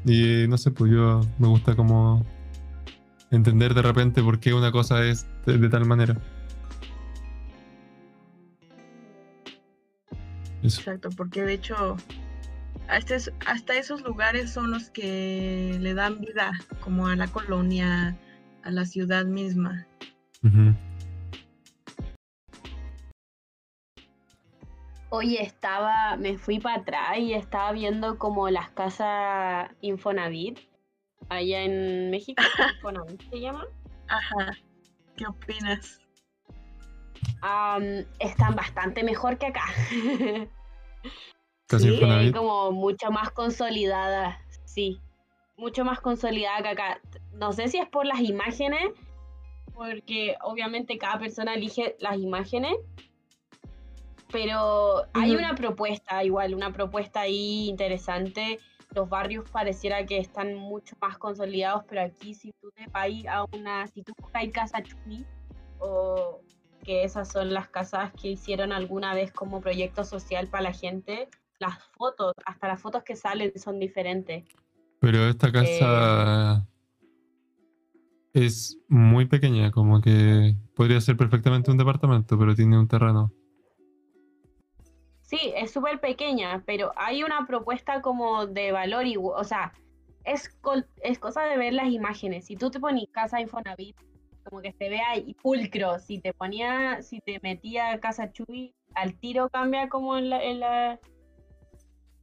y 0.05 0.47
no 0.49 0.57
sé, 0.59 0.71
pues 0.71 0.91
yo 0.91 1.21
me 1.39 1.49
gusta 1.49 1.77
como 1.77 2.25
entender 3.31 3.75
de 3.75 3.83
repente 3.83 4.23
por 4.23 4.41
qué 4.41 4.55
una 4.55 4.73
cosa 4.73 5.05
es 5.05 5.27
de, 5.45 5.69
tal 5.69 5.85
manera. 5.85 6.17
Exacto, 10.63 11.11
porque 11.17 11.43
de 11.43 11.55
hecho 11.55 11.97
hasta, 12.89 13.15
es- 13.15 13.33
hasta 13.47 13.75
esos 13.75 14.03
lugares 14.03 14.51
son 14.53 14.71
los 14.71 14.91
que 14.91 15.77
le 15.81 15.95
dan 15.95 16.21
vida 16.21 16.53
como 16.81 17.07
a 17.07 17.17
la 17.17 17.27
colonia, 17.29 18.17
a 18.65 18.71
la 18.71 18.85
ciudad 18.85 19.25
misma. 19.25 19.87
Ujú. 20.43 20.75
Oye, 25.11 25.43
estaba, 25.43 26.17
me 26.17 26.37
fui 26.37 26.59
para 26.59 26.77
atrás 26.83 27.19
y 27.19 27.33
estaba 27.33 27.73
viendo 27.73 28.19
como 28.19 28.51
las 28.51 28.69
casas 28.71 29.71
Infonavit 29.81 30.59
allá 31.31 31.63
en 31.63 32.11
México. 32.11 32.43
Infonavit 32.77 33.23
se 33.31 33.41
llama. 33.41 33.65
Ajá. 34.09 34.53
¿Qué 35.17 35.27
opinas? 35.27 36.01
Am, 37.41 38.05
están 38.19 38.55
bastante 38.55 39.03
mejor 39.03 39.39
que 39.39 39.47
acá. 39.47 39.65
Sí, 41.69 42.33
como 42.33 42.73
mucho 42.73 43.11
más 43.11 43.31
consolidadas, 43.31 44.39
sí. 44.65 45.01
Mucho 45.57 45.85
más 45.85 46.01
consolidada 46.01 46.63
que 46.63 46.69
acá. 46.69 47.01
No 47.33 47.53
sé 47.53 47.69
si 47.69 47.79
es 47.79 47.89
por 47.89 48.07
las 48.07 48.21
imágenes, 48.21 48.91
porque 49.75 50.37
obviamente 50.43 50.97
cada 50.97 51.19
persona 51.19 51.55
elige 51.55 51.97
las 52.01 52.17
imágenes, 52.17 52.75
pero 54.31 55.05
hay 55.13 55.31
Ujú. 55.31 55.41
una 55.41 55.55
propuesta 55.55 56.25
igual, 56.25 56.55
una 56.55 56.73
propuesta 56.73 57.21
ahí 57.21 57.69
interesante. 57.69 58.59
Los 58.95 59.09
barrios 59.09 59.49
pareciera 59.51 60.07
que 60.07 60.19
están 60.19 60.55
mucho 60.55 60.97
más 61.01 61.19
consolidados, 61.19 61.85
pero 61.89 62.03
aquí 62.03 62.35
si 62.35 62.53
tú 62.61 62.71
te 62.71 62.87
vas 62.87 63.09
a 63.29 63.45
una, 63.53 63.87
si 63.89 64.03
tú 64.03 64.13
buscas 64.21 64.49
casa 64.53 64.83
Chuni, 64.83 65.27
o 65.79 66.41
que 66.83 67.05
esas 67.05 67.31
son 67.31 67.53
las 67.53 67.69
casas 67.69 68.13
que 68.15 68.29
hicieron 68.29 68.73
alguna 68.73 69.15
vez 69.15 69.33
como 69.33 69.61
proyecto 69.61 70.05
social 70.05 70.49
para 70.49 70.63
la 70.63 70.73
gente, 70.73 71.29
las 71.59 71.79
fotos, 71.97 72.33
hasta 72.45 72.69
las 72.69 72.81
fotos 72.81 73.03
que 73.03 73.17
salen 73.17 73.53
son 73.59 73.79
diferentes. 73.79 74.45
Pero 75.01 75.29
esta 75.29 75.53
casa 75.53 76.67
es 78.33 78.79
muy 78.89 79.27
pequeña, 79.27 79.71
como 79.71 80.01
que 80.01 80.55
podría 80.75 81.01
ser 81.01 81.17
perfectamente 81.17 81.71
un 81.71 81.79
departamento, 81.79 82.39
pero 82.39 82.55
tiene 82.55 82.79
un 82.79 82.89
terreno. 82.89 83.33
Sí, 85.23 85.53
es 85.55 85.73
súper 85.73 86.01
pequeña, 86.01 86.63
pero 86.65 86.93
hay 86.97 87.23
una 87.23 87.47
propuesta 87.47 88.01
como 88.01 88.47
de 88.47 88.73
valor, 88.73 89.07
y, 89.07 89.17
o 89.19 89.45
sea, 89.45 89.73
es, 90.25 90.51
es 91.03 91.19
cosa 91.19 91.43
de 91.43 91.59
ver 91.59 91.75
las 91.75 91.89
imágenes. 91.89 92.47
Si 92.47 92.57
tú 92.57 92.71
te 92.71 92.81
pones 92.81 93.05
casa 93.13 93.41
Infonavit, 93.41 93.97
como 94.45 94.63
que 94.63 94.73
se 94.73 94.89
vea 94.89 95.17
y 95.17 95.35
pulcro. 95.35 95.99
Si 95.99 96.21
te 96.21 96.33
ponía, 96.33 97.03
si 97.03 97.21
te 97.21 97.39
metía 97.43 98.01
casa 98.01 98.33
Chuy, 98.33 98.75
al 98.95 99.19
tiro 99.19 99.51
cambia 99.51 99.89
como 99.91 100.17
en 100.17 100.31
la, 100.31 100.43
en 100.43 100.61
la- 100.61 100.99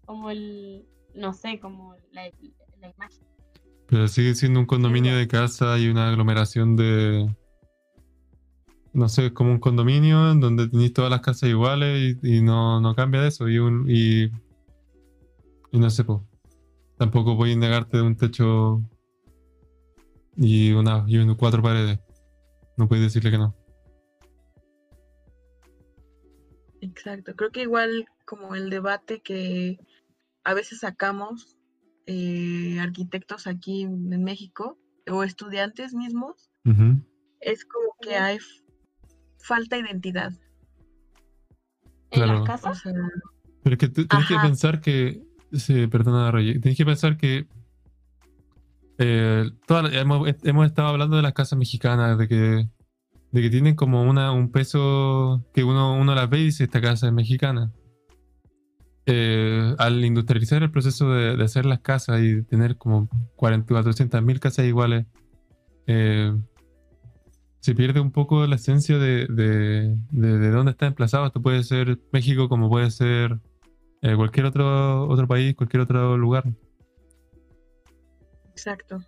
como 0.06 0.30
el, 0.30 0.86
no 1.14 1.34
sé, 1.34 1.60
como 1.60 1.96
la, 2.12 2.24
la 2.82 2.90
imagen. 2.90 3.24
Pero 3.88 4.08
sigue 4.08 4.34
siendo 4.36 4.60
un 4.60 4.66
condominio 4.66 5.16
de 5.16 5.28
casa 5.28 5.78
y 5.78 5.88
una 5.90 6.10
aglomeración 6.10 6.76
de. 6.76 7.30
No 8.94 9.10
sé, 9.10 9.28
es 9.28 9.32
como 9.34 9.52
un 9.52 9.60
condominio 9.60 10.32
en 10.32 10.40
donde 10.40 10.68
tenéis 10.70 10.94
todas 10.94 11.12
las 11.12 11.20
casas 11.22 11.50
iguales 11.50 12.18
y, 12.24 12.38
y 12.38 12.42
no, 12.42 12.80
no 12.80 12.96
cambia 12.96 13.22
de 13.22 13.28
eso. 13.28 13.48
Y, 13.50 13.60
un, 13.60 13.86
y, 13.90 14.24
y 15.72 15.80
no 15.80 15.90
sé, 15.90 16.04
po. 16.06 16.26
tampoco 16.98 17.36
voy 17.36 17.52
a 17.52 17.56
negarte 17.58 17.98
de 17.98 18.04
un 18.04 18.16
techo 18.16 18.82
y, 20.38 20.72
una, 20.72 21.04
y 21.08 21.18
un- 21.18 21.36
cuatro 21.36 21.62
paredes. 21.62 22.00
No 22.78 22.88
puedes 22.88 23.04
decirle 23.04 23.32
que 23.32 23.38
no. 23.38 23.54
Exacto. 26.82 27.36
Creo 27.36 27.52
que 27.52 27.62
igual 27.64 28.06
como 28.26 28.56
el 28.56 28.70
debate 28.70 29.22
que 29.22 29.80
a 30.46 30.54
veces 30.54 30.80
sacamos 30.80 31.58
eh, 32.06 32.78
arquitectos 32.80 33.48
aquí 33.48 33.82
en 33.84 34.24
México 34.24 34.78
o 35.10 35.24
estudiantes 35.24 35.94
mismos, 35.94 36.50
es 37.42 37.66
como 37.66 37.96
que 38.02 38.16
hay 38.16 38.38
falta 39.40 39.76
de 39.76 39.82
identidad. 39.84 40.32
En 42.12 42.22
Claro. 42.22 42.34
las 42.34 42.42
O 42.42 42.46
casas, 42.46 42.80
sea, 42.82 42.94
Pero 43.64 43.74
es 43.74 43.80
que 43.80 43.88
tú 43.90 44.08
tienes 44.08 44.28
que 44.28 44.36
pensar 44.42 44.82
que. 44.82 45.22
Sí, 45.52 45.88
perdona, 45.88 46.32
Roger. 46.32 46.62
Tienes 46.62 46.78
que 46.78 46.86
pensar 46.86 47.18
que. 47.18 47.48
eh, 48.98 49.50
toda 49.68 49.90
hemos, 50.00 50.30
hemos 50.44 50.66
estado 50.68 50.88
hablando 50.90 51.18
de 51.18 51.22
las 51.24 51.34
casas 51.34 51.58
mexicanas, 51.60 52.18
de 52.18 52.28
que, 52.28 52.70
de 53.32 53.42
que 53.42 53.50
tienen 53.50 53.76
como 53.76 54.04
una, 54.04 54.32
un 54.32 54.52
peso 54.52 55.44
que 55.54 55.64
uno, 55.64 55.98
uno 56.00 56.16
las 56.16 56.30
ve 56.30 56.40
y 56.40 56.46
dice: 56.46 56.64
Esta 56.66 56.82
casa 56.82 57.08
es 57.08 57.14
mexicana. 57.14 57.72
Eh, 59.08 59.76
al 59.78 60.04
industrializar 60.04 60.64
el 60.64 60.72
proceso 60.72 61.12
de, 61.12 61.38
de 61.38 61.44
hacer 61.44 61.66
las 61.66 61.80
casas 61.80 62.22
y 62.22 62.42
tener 62.42 62.78
como 62.78 63.08
40, 63.36 63.68
400 63.68 64.24
mil 64.24 64.40
casas 64.40 64.66
iguales, 64.66 65.06
eh, 65.86 66.34
se 67.60 67.76
pierde 67.76 68.00
un 68.00 68.12
poco 68.12 68.46
la 68.48 68.56
esencia 68.56 68.98
de, 68.98 69.28
de, 69.28 69.96
de, 70.12 70.38
de 70.40 70.50
dónde 70.50 70.72
está 70.72 70.88
emplazado. 70.88 71.26
Esto 71.26 71.42
puede 71.42 71.64
ser 71.64 72.00
México 72.12 72.50
como 72.50 72.70
puede 72.70 72.90
ser 72.92 73.40
eh, 74.02 74.16
cualquier 74.16 74.46
otro, 74.46 75.08
otro 75.08 75.28
país, 75.28 75.56
cualquier 75.56 75.82
otro 75.82 76.18
lugar. 76.18 76.44
exacto. 78.52 79.04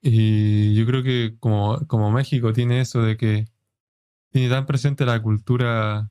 Y 0.00 0.74
yo 0.74 0.86
creo 0.86 1.02
que 1.02 1.36
como, 1.40 1.86
como 1.86 2.10
México 2.10 2.52
tiene 2.52 2.80
eso 2.80 3.02
de 3.02 3.16
que 3.16 3.46
tiene 4.30 4.48
tan 4.48 4.66
presente 4.66 5.04
la 5.04 5.20
cultura 5.20 6.10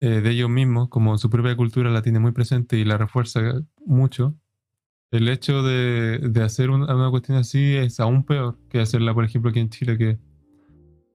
eh, 0.00 0.20
de 0.20 0.30
ellos 0.30 0.50
mismos, 0.50 0.88
como 0.88 1.16
su 1.18 1.30
propia 1.30 1.56
cultura 1.56 1.90
la 1.90 2.02
tiene 2.02 2.18
muy 2.20 2.32
presente 2.32 2.76
y 2.76 2.84
la 2.84 2.98
refuerza 2.98 3.40
mucho, 3.84 4.34
el 5.10 5.28
hecho 5.28 5.62
de, 5.62 6.18
de 6.18 6.42
hacer 6.42 6.70
un- 6.70 6.82
una 6.82 7.10
cuestión 7.10 7.38
así 7.38 7.76
es 7.76 8.00
aún 8.00 8.24
peor 8.24 8.58
que 8.68 8.80
hacerla, 8.80 9.14
por 9.14 9.24
ejemplo, 9.24 9.50
aquí 9.50 9.60
en 9.60 9.70
Chile, 9.70 9.96
que 9.96 10.18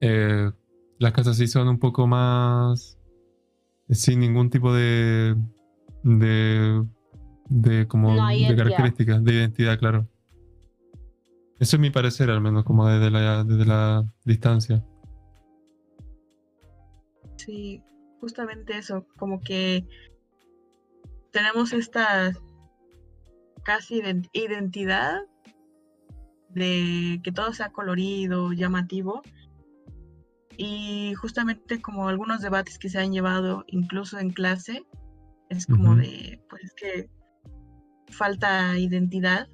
eh, 0.00 0.50
las 0.98 1.12
casas 1.12 1.36
sí 1.36 1.46
son 1.46 1.68
un 1.68 1.78
poco 1.78 2.06
más 2.06 2.98
sin 3.88 4.20
ningún 4.20 4.50
tipo 4.50 4.72
de 4.74 5.36
de, 6.02 6.84
de 7.48 7.86
como 7.86 8.16
No 8.16 8.28
de 8.28 8.56
características, 8.56 9.22
de 9.22 9.32
identidad, 9.34 9.78
claro. 9.78 10.08
Eso 11.60 11.76
es 11.76 11.80
mi 11.80 11.90
parecer, 11.90 12.28
al 12.30 12.40
menos, 12.40 12.64
como 12.64 12.88
desde 12.88 13.10
la, 13.10 13.44
desde 13.44 13.64
la 13.66 14.04
distancia. 14.24 14.84
Sí, 17.36 17.80
justamente 18.22 18.78
eso, 18.78 19.04
como 19.16 19.40
que 19.40 19.84
tenemos 21.32 21.72
esta 21.72 22.32
casi 23.64 24.00
iden- 24.00 24.30
identidad 24.32 25.22
de 26.50 27.20
que 27.24 27.32
todo 27.32 27.52
sea 27.52 27.72
colorido, 27.72 28.52
llamativo. 28.52 29.22
Y 30.56 31.14
justamente 31.14 31.82
como 31.82 32.08
algunos 32.08 32.42
debates 32.42 32.78
que 32.78 32.88
se 32.88 32.98
han 33.00 33.12
llevado 33.12 33.64
incluso 33.66 34.20
en 34.20 34.30
clase, 34.30 34.84
es 35.48 35.66
como 35.66 35.96
de, 35.96 36.40
pues 36.48 36.72
que 36.74 37.10
falta 38.10 38.78
identidad, 38.78 39.48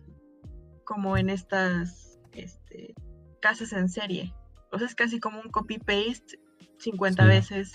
como 0.84 1.16
en 1.16 1.30
estas 1.30 2.20
este, 2.32 2.94
casas 3.40 3.72
en 3.72 3.88
serie. 3.88 4.34
O 4.72 4.78
sea, 4.78 4.86
es 4.88 4.94
casi 4.94 5.20
como 5.20 5.40
un 5.40 5.50
copy-paste 5.50 6.38
50 6.78 7.22
Sí. 7.22 7.28
veces 7.28 7.72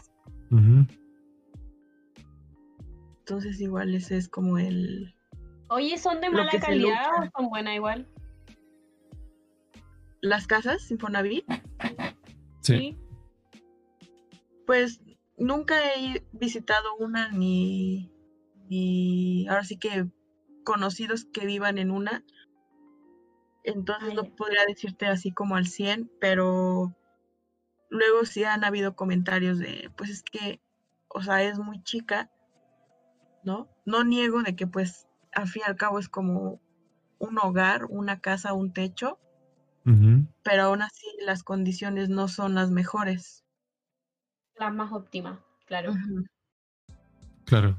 Entonces 3.19 3.59
igual 3.61 3.93
ese 3.95 4.17
es 4.17 4.27
como 4.27 4.57
el... 4.57 5.15
oye, 5.69 5.97
¿son 5.97 6.21
de 6.21 6.29
mala 6.29 6.51
calidad 6.59 7.07
o 7.19 7.29
son 7.39 7.49
buenas 7.49 7.75
igual? 7.75 8.07
Las 10.21 10.47
casas, 10.47 10.89
Infonavit, 10.91 11.45
Sí. 12.61 12.97
pues 14.65 15.01
nunca 15.37 15.75
he 15.95 16.25
visitado 16.31 16.95
una 16.97 17.29
ni, 17.29 18.09
ni 18.69 19.47
ahora 19.47 19.63
sí 19.65 19.77
que 19.77 20.05
conocidos 20.63 21.25
que 21.25 21.45
vivan 21.45 21.77
en 21.77 21.91
una. 21.91 22.23
Entonces 23.65 24.13
no 24.13 24.23
podría 24.23 24.65
decirte 24.65 25.07
así 25.07 25.31
como 25.31 25.55
al 25.55 25.67
100, 25.67 26.09
pero 26.21 26.95
luego 27.93 28.25
sí 28.25 28.43
han 28.43 28.63
habido 28.63 28.95
comentarios 28.95 29.59
de, 29.59 29.91
pues 29.95 30.09
es 30.09 30.23
que, 30.23 30.59
o 31.07 31.21
sea, 31.21 31.43
es 31.43 31.59
muy 31.59 31.81
chica, 31.83 32.31
¿no? 33.43 33.69
No 33.85 34.03
niego 34.03 34.41
de 34.41 34.55
que 34.55 34.65
pues 34.67 35.07
al 35.31 35.47
fin 35.47 35.61
y 35.65 35.69
al 35.69 35.77
cabo 35.77 35.99
es 35.99 36.09
como 36.09 36.59
un 37.19 37.37
hogar, 37.37 37.85
una 37.89 38.19
casa, 38.19 38.53
un 38.53 38.73
techo, 38.73 39.19
pero 40.43 40.63
aún 40.63 40.81
así 40.81 41.05
las 41.25 41.43
condiciones 41.43 42.09
no 42.09 42.27
son 42.27 42.55
las 42.55 42.71
mejores. 42.71 43.43
Las 44.55 44.73
más 44.73 44.91
óptimas, 44.91 45.39
claro. 45.65 45.93
Claro. 47.45 47.77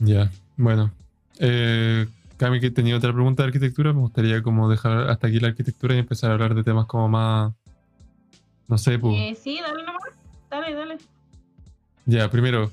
Ya, 0.00 0.30
bueno. 0.56 0.92
Eh, 1.38 2.06
Cami, 2.36 2.60
que 2.60 2.70
tenía 2.70 2.96
otra 2.96 3.12
pregunta 3.12 3.44
de 3.44 3.48
arquitectura. 3.48 3.92
Me 3.92 4.00
gustaría 4.00 4.42
como 4.42 4.68
dejar 4.68 5.08
hasta 5.08 5.28
aquí 5.28 5.38
la 5.38 5.48
arquitectura 5.48 5.94
y 5.94 5.98
empezar 5.98 6.30
a 6.30 6.34
hablar 6.34 6.54
de 6.54 6.64
temas 6.64 6.86
como 6.86 7.08
más... 7.08 7.54
No 8.68 8.78
sé, 8.78 8.98
pues... 8.98 9.14
Eh, 9.16 9.36
sí, 9.40 9.60
dale 9.60 9.82
nomás. 9.82 10.02
Dale, 10.50 10.74
dale. 10.74 10.98
Ya, 12.06 12.30
primero. 12.30 12.70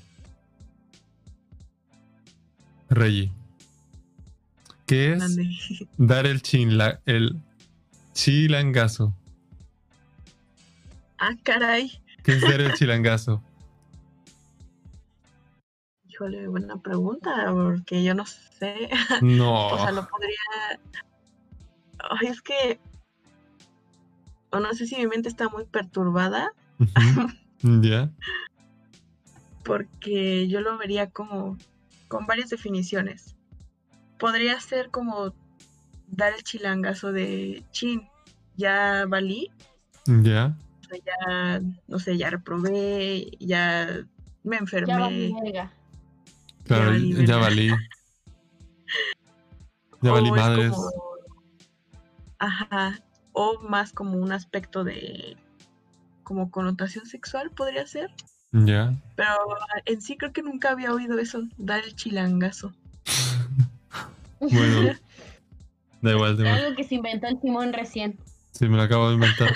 Reggie. 2.90 3.32
¿Qué 4.86 5.14
es 5.14 5.38
dar 5.98 6.28
el 6.28 6.42
chinla, 6.42 7.00
el 7.06 7.40
chilangazo? 8.14 9.14
Ah, 11.18 11.32
caray. 11.44 12.02
¿Qué 12.24 12.34
es 12.34 12.42
dar 12.42 12.60
el 12.60 12.74
chilangazo? 12.74 13.42
Híjole, 16.10 16.48
buena 16.50 16.76
pregunta, 16.82 17.50
porque 17.54 18.04
yo 18.04 18.14
no 18.14 18.26
sé. 18.26 18.90
No. 19.22 19.68
O 19.70 19.78
sea, 19.78 19.92
lo 19.92 20.06
podría. 20.08 20.80
Ay, 22.10 22.28
es 22.28 22.42
que. 22.42 22.80
O 24.52 24.60
no 24.60 24.74
sé 24.74 24.86
si 24.88 24.96
mi 24.98 25.08
mente 25.08 25.30
está 25.30 25.50
muy 25.50 25.66
perturbada. 25.66 26.52
Ya. 27.64 28.10
porque 29.64 30.48
yo 30.48 30.62
lo 30.62 30.78
vería 30.80 31.12
como 31.12 31.58
con 32.08 32.26
varias 32.26 32.50
definiciones. 32.50 33.36
Podría 34.18 34.60
ser 34.60 34.90
como 34.90 35.34
dar 36.08 36.34
el 36.34 36.44
chilangazo 36.44 37.12
de 37.12 37.64
chin, 37.72 38.08
ya 38.58 39.06
valí, 39.08 39.52
Ya. 40.08 40.58
o 40.82 40.84
sea, 40.88 40.98
ya, 41.06 41.62
no 41.88 42.00
sé, 42.00 42.18
ya 42.18 42.32
reprobé, 42.32 43.30
ya 43.40 44.04
me 44.44 44.58
enfermé. 44.58 44.88
Ya 44.94 45.00
valí 45.00 45.34
verga. 45.44 45.72
Claro, 46.66 46.86
valí, 46.92 47.26
ya 47.28 47.38
valí. 47.38 47.70
Ya 50.02 50.12
valí 50.12 50.30
es 50.30 50.36
madres. 50.36 50.72
como- 50.72 50.90
Ajá. 52.40 53.00
O 53.34 53.60
más 53.62 53.94
como 53.94 54.18
un 54.18 54.32
aspecto 54.32 54.84
de 54.84 55.38
como 56.24 56.52
connotación 56.52 57.06
sexual 57.06 57.52
podría 57.52 57.86
ser. 57.88 58.12
Ya. 58.52 58.94
Pero 59.16 59.30
en 59.86 60.02
sí 60.02 60.18
creo 60.18 60.34
que 60.34 60.44
nunca 60.44 60.72
había 60.72 60.94
oído 60.94 61.20
eso, 61.20 61.44
dar 61.58 61.84
el 61.84 61.96
chilangazo. 61.96 62.74
Bueno. 64.40 64.94
Da 66.02 66.14
igual, 66.14 66.36
da 66.36 66.42
igual. 66.42 66.66
Algo 66.66 66.76
que 66.76 66.84
se 66.84 66.96
inventó 66.96 67.28
el 67.28 67.40
Simón 67.40 67.74
recién. 67.74 68.18
Sí, 68.54 68.68
me 68.68 68.76
lo 68.76 68.82
acabo 68.82 69.10
de 69.10 69.14
inventar. 69.14 69.52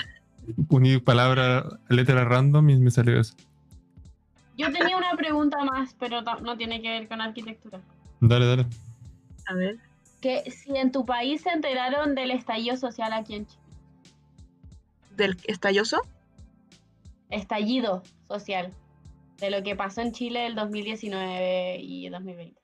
Uní 0.68 0.98
palabra, 0.98 1.64
letra 1.88 2.24
random 2.24 2.70
y 2.70 2.76
me 2.76 2.92
salió 2.92 3.20
eso. 3.20 3.34
Yo 4.56 4.72
tenía 4.72 4.96
una 4.96 5.16
pregunta 5.16 5.62
más, 5.64 5.94
pero 5.98 6.22
no 6.22 6.56
tiene 6.56 6.80
que 6.80 6.88
ver 6.88 7.08
con 7.08 7.20
arquitectura. 7.20 7.80
Dale, 8.20 8.46
dale. 8.46 8.66
A 9.46 9.54
ver. 9.54 9.78
Que 10.20 10.48
si 10.50 10.76
en 10.76 10.92
tu 10.92 11.04
país 11.04 11.42
se 11.42 11.50
enteraron 11.50 12.14
del 12.14 12.30
estallido 12.30 12.76
social 12.76 13.12
aquí 13.12 13.34
en 13.34 13.46
Chile. 13.46 13.65
¿Del 15.16 15.36
estalloso? 15.44 16.02
Estallido 17.30 18.02
social. 18.28 18.72
De 19.38 19.50
lo 19.50 19.62
que 19.62 19.74
pasó 19.76 20.00
en 20.02 20.12
Chile 20.12 20.46
el 20.46 20.54
2019 20.54 21.78
y 21.80 22.08
2020. 22.08 22.60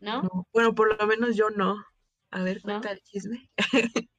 ¿No? 0.00 0.22
No. 0.22 0.46
Bueno, 0.52 0.74
por 0.74 0.98
lo 0.98 1.06
menos 1.06 1.36
yo 1.36 1.50
no. 1.50 1.76
A 2.30 2.42
ver, 2.42 2.56
¿No? 2.58 2.80
cuenta 2.80 2.92
el 2.92 3.02
chisme. 3.02 3.48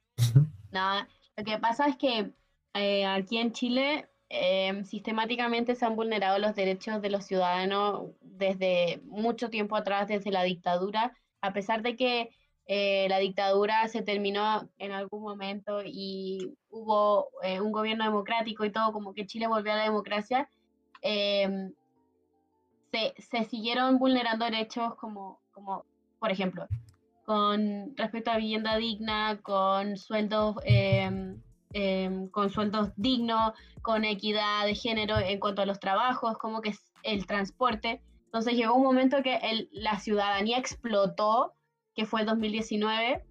No, 0.70 1.06
lo 1.36 1.44
que 1.44 1.56
pasa 1.58 1.86
es 1.86 1.96
que 1.96 2.30
eh, 2.74 3.06
aquí 3.06 3.38
en 3.38 3.52
Chile 3.52 4.10
eh, 4.28 4.82
sistemáticamente 4.84 5.74
se 5.74 5.86
han 5.86 5.96
vulnerado 5.96 6.38
los 6.38 6.54
derechos 6.54 7.00
de 7.00 7.08
los 7.08 7.24
ciudadanos 7.24 8.10
desde 8.20 9.00
mucho 9.04 9.48
tiempo 9.48 9.76
atrás, 9.76 10.08
desde 10.08 10.30
la 10.30 10.42
dictadura, 10.42 11.16
a 11.40 11.52
pesar 11.54 11.80
de 11.80 11.96
que 11.96 12.30
eh, 12.68 13.06
la 13.08 13.18
dictadura 13.18 13.88
se 13.88 14.02
terminó 14.02 14.68
en 14.78 14.92
algún 14.92 15.22
momento 15.22 15.80
y 15.84 16.54
hubo 16.70 17.30
eh, 17.42 17.60
un 17.60 17.72
gobierno 17.72 18.04
democrático 18.04 18.64
y 18.64 18.70
todo, 18.70 18.92
como 18.92 19.14
que 19.14 19.26
Chile 19.26 19.48
volvió 19.48 19.72
a 19.72 19.76
la 19.76 19.84
democracia, 19.84 20.48
eh, 21.02 21.70
se, 22.92 23.14
se 23.20 23.44
siguieron 23.44 23.98
vulnerando 23.98 24.44
derechos 24.44 24.94
como, 24.96 25.40
como, 25.52 25.84
por 26.18 26.30
ejemplo, 26.30 26.66
con 27.24 27.94
respecto 27.96 28.30
a 28.30 28.38
vivienda 28.38 28.76
digna, 28.76 29.40
con 29.42 29.96
sueldos, 29.96 30.56
eh, 30.64 31.10
eh, 31.74 32.28
con 32.30 32.48
sueldos 32.50 32.90
dignos, 32.96 33.52
con 33.82 34.04
equidad 34.04 34.64
de 34.64 34.74
género 34.74 35.18
en 35.18 35.38
cuanto 35.38 35.62
a 35.62 35.66
los 35.66 35.80
trabajos, 35.80 36.38
como 36.38 36.62
que 36.62 36.74
el 37.02 37.26
transporte. 37.26 38.00
Entonces 38.24 38.54
llegó 38.54 38.74
un 38.74 38.82
momento 38.82 39.22
que 39.22 39.36
el- 39.36 39.68
la 39.72 39.98
ciudadanía 39.98 40.58
explotó, 40.58 41.54
que 41.98 42.06
fue 42.06 42.20
el 42.20 42.26
2019, 42.26 43.24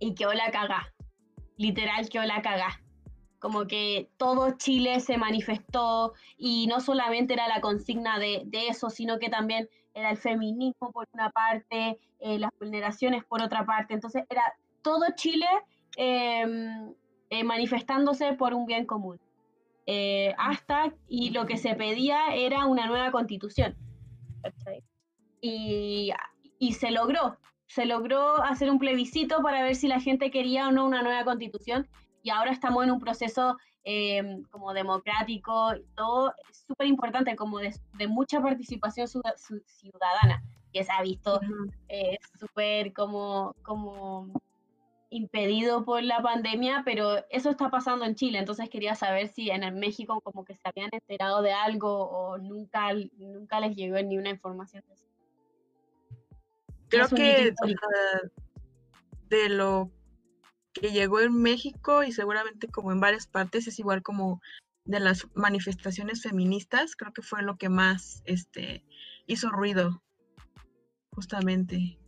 y 0.00 0.14
quedó 0.14 0.34
la 0.34 0.50
cagá. 0.50 0.92
Literal 1.56 2.06
quedó 2.10 2.24
la 2.24 2.42
cagá. 2.42 2.82
Como 3.38 3.66
que 3.66 4.10
todo 4.18 4.58
Chile 4.58 5.00
se 5.00 5.16
manifestó 5.16 6.12
y 6.36 6.66
no 6.66 6.80
solamente 6.80 7.32
era 7.32 7.48
la 7.48 7.62
consigna 7.62 8.18
de, 8.18 8.42
de 8.44 8.68
eso, 8.68 8.90
sino 8.90 9.18
que 9.18 9.30
también 9.30 9.70
era 9.94 10.10
el 10.10 10.18
feminismo 10.18 10.92
por 10.92 11.08
una 11.14 11.30
parte, 11.30 11.98
eh, 12.20 12.38
las 12.38 12.50
vulneraciones 12.60 13.24
por 13.24 13.40
otra 13.40 13.64
parte. 13.64 13.94
Entonces 13.94 14.24
era 14.28 14.42
todo 14.82 15.06
Chile 15.14 15.46
eh, 15.96 16.44
eh, 17.30 17.44
manifestándose 17.44 18.34
por 18.34 18.52
un 18.52 18.66
bien 18.66 18.84
común. 18.84 19.18
Eh, 19.86 20.34
hasta, 20.36 20.92
y 21.08 21.30
lo 21.30 21.46
que 21.46 21.56
se 21.56 21.74
pedía 21.74 22.34
era 22.34 22.66
una 22.66 22.88
nueva 22.88 23.10
constitución. 23.10 23.74
Y, 25.40 26.12
y 26.58 26.72
se 26.72 26.90
logró, 26.90 27.38
se 27.76 27.84
logró 27.84 28.42
hacer 28.42 28.70
un 28.70 28.78
plebiscito 28.78 29.42
para 29.42 29.62
ver 29.62 29.76
si 29.76 29.86
la 29.86 30.00
gente 30.00 30.30
quería 30.30 30.68
o 30.68 30.72
no 30.72 30.86
una 30.86 31.02
nueva 31.02 31.24
constitución. 31.24 31.86
Y 32.22 32.30
ahora 32.30 32.50
estamos 32.50 32.82
en 32.82 32.90
un 32.90 33.00
proceso 33.00 33.58
eh, 33.84 34.40
como 34.50 34.72
democrático, 34.72 35.74
todo 35.94 36.32
súper 36.66 36.86
importante, 36.86 37.36
como 37.36 37.58
de, 37.58 37.74
de 37.98 38.08
mucha 38.08 38.40
participación 38.40 39.06
ciudadana, 39.06 40.42
que 40.72 40.84
se 40.84 40.90
ha 40.90 41.02
visto 41.02 41.38
eh, 41.88 42.16
súper 42.40 42.94
como, 42.94 43.54
como 43.62 44.32
impedido 45.10 45.84
por 45.84 46.02
la 46.02 46.22
pandemia, 46.22 46.80
pero 46.82 47.26
eso 47.28 47.50
está 47.50 47.68
pasando 47.68 48.06
en 48.06 48.14
Chile, 48.14 48.38
entonces 48.38 48.70
quería 48.70 48.94
saber 48.94 49.28
si 49.28 49.50
en 49.50 49.62
el 49.62 49.74
México 49.74 50.22
como 50.22 50.46
que 50.46 50.54
se 50.54 50.66
habían 50.66 50.88
enterado 50.92 51.42
de 51.42 51.52
algo 51.52 52.08
o 52.08 52.38
nunca, 52.38 52.94
nunca 53.18 53.60
les 53.60 53.76
llegó 53.76 54.00
ni 54.02 54.16
una 54.16 54.30
información 54.30 54.82
de 54.88 54.94
eso. 54.94 55.05
Creo 56.88 57.08
que 57.08 57.48
o 57.48 57.48
histórico. 57.48 57.86
sea, 57.88 58.20
de 59.28 59.48
lo 59.48 59.90
que 60.72 60.92
llegó 60.92 61.20
en 61.20 61.40
México 61.40 62.04
y 62.04 62.12
seguramente 62.12 62.68
como 62.68 62.92
en 62.92 63.00
varias 63.00 63.26
partes 63.26 63.66
es 63.66 63.78
igual 63.78 64.02
como 64.02 64.40
de 64.84 65.00
las 65.00 65.26
manifestaciones 65.34 66.22
feministas, 66.22 66.94
creo 66.96 67.12
que 67.12 67.22
fue 67.22 67.42
lo 67.42 67.56
que 67.56 67.68
más 67.68 68.22
este 68.24 68.84
hizo 69.26 69.50
ruido 69.50 70.02
justamente. 71.12 71.98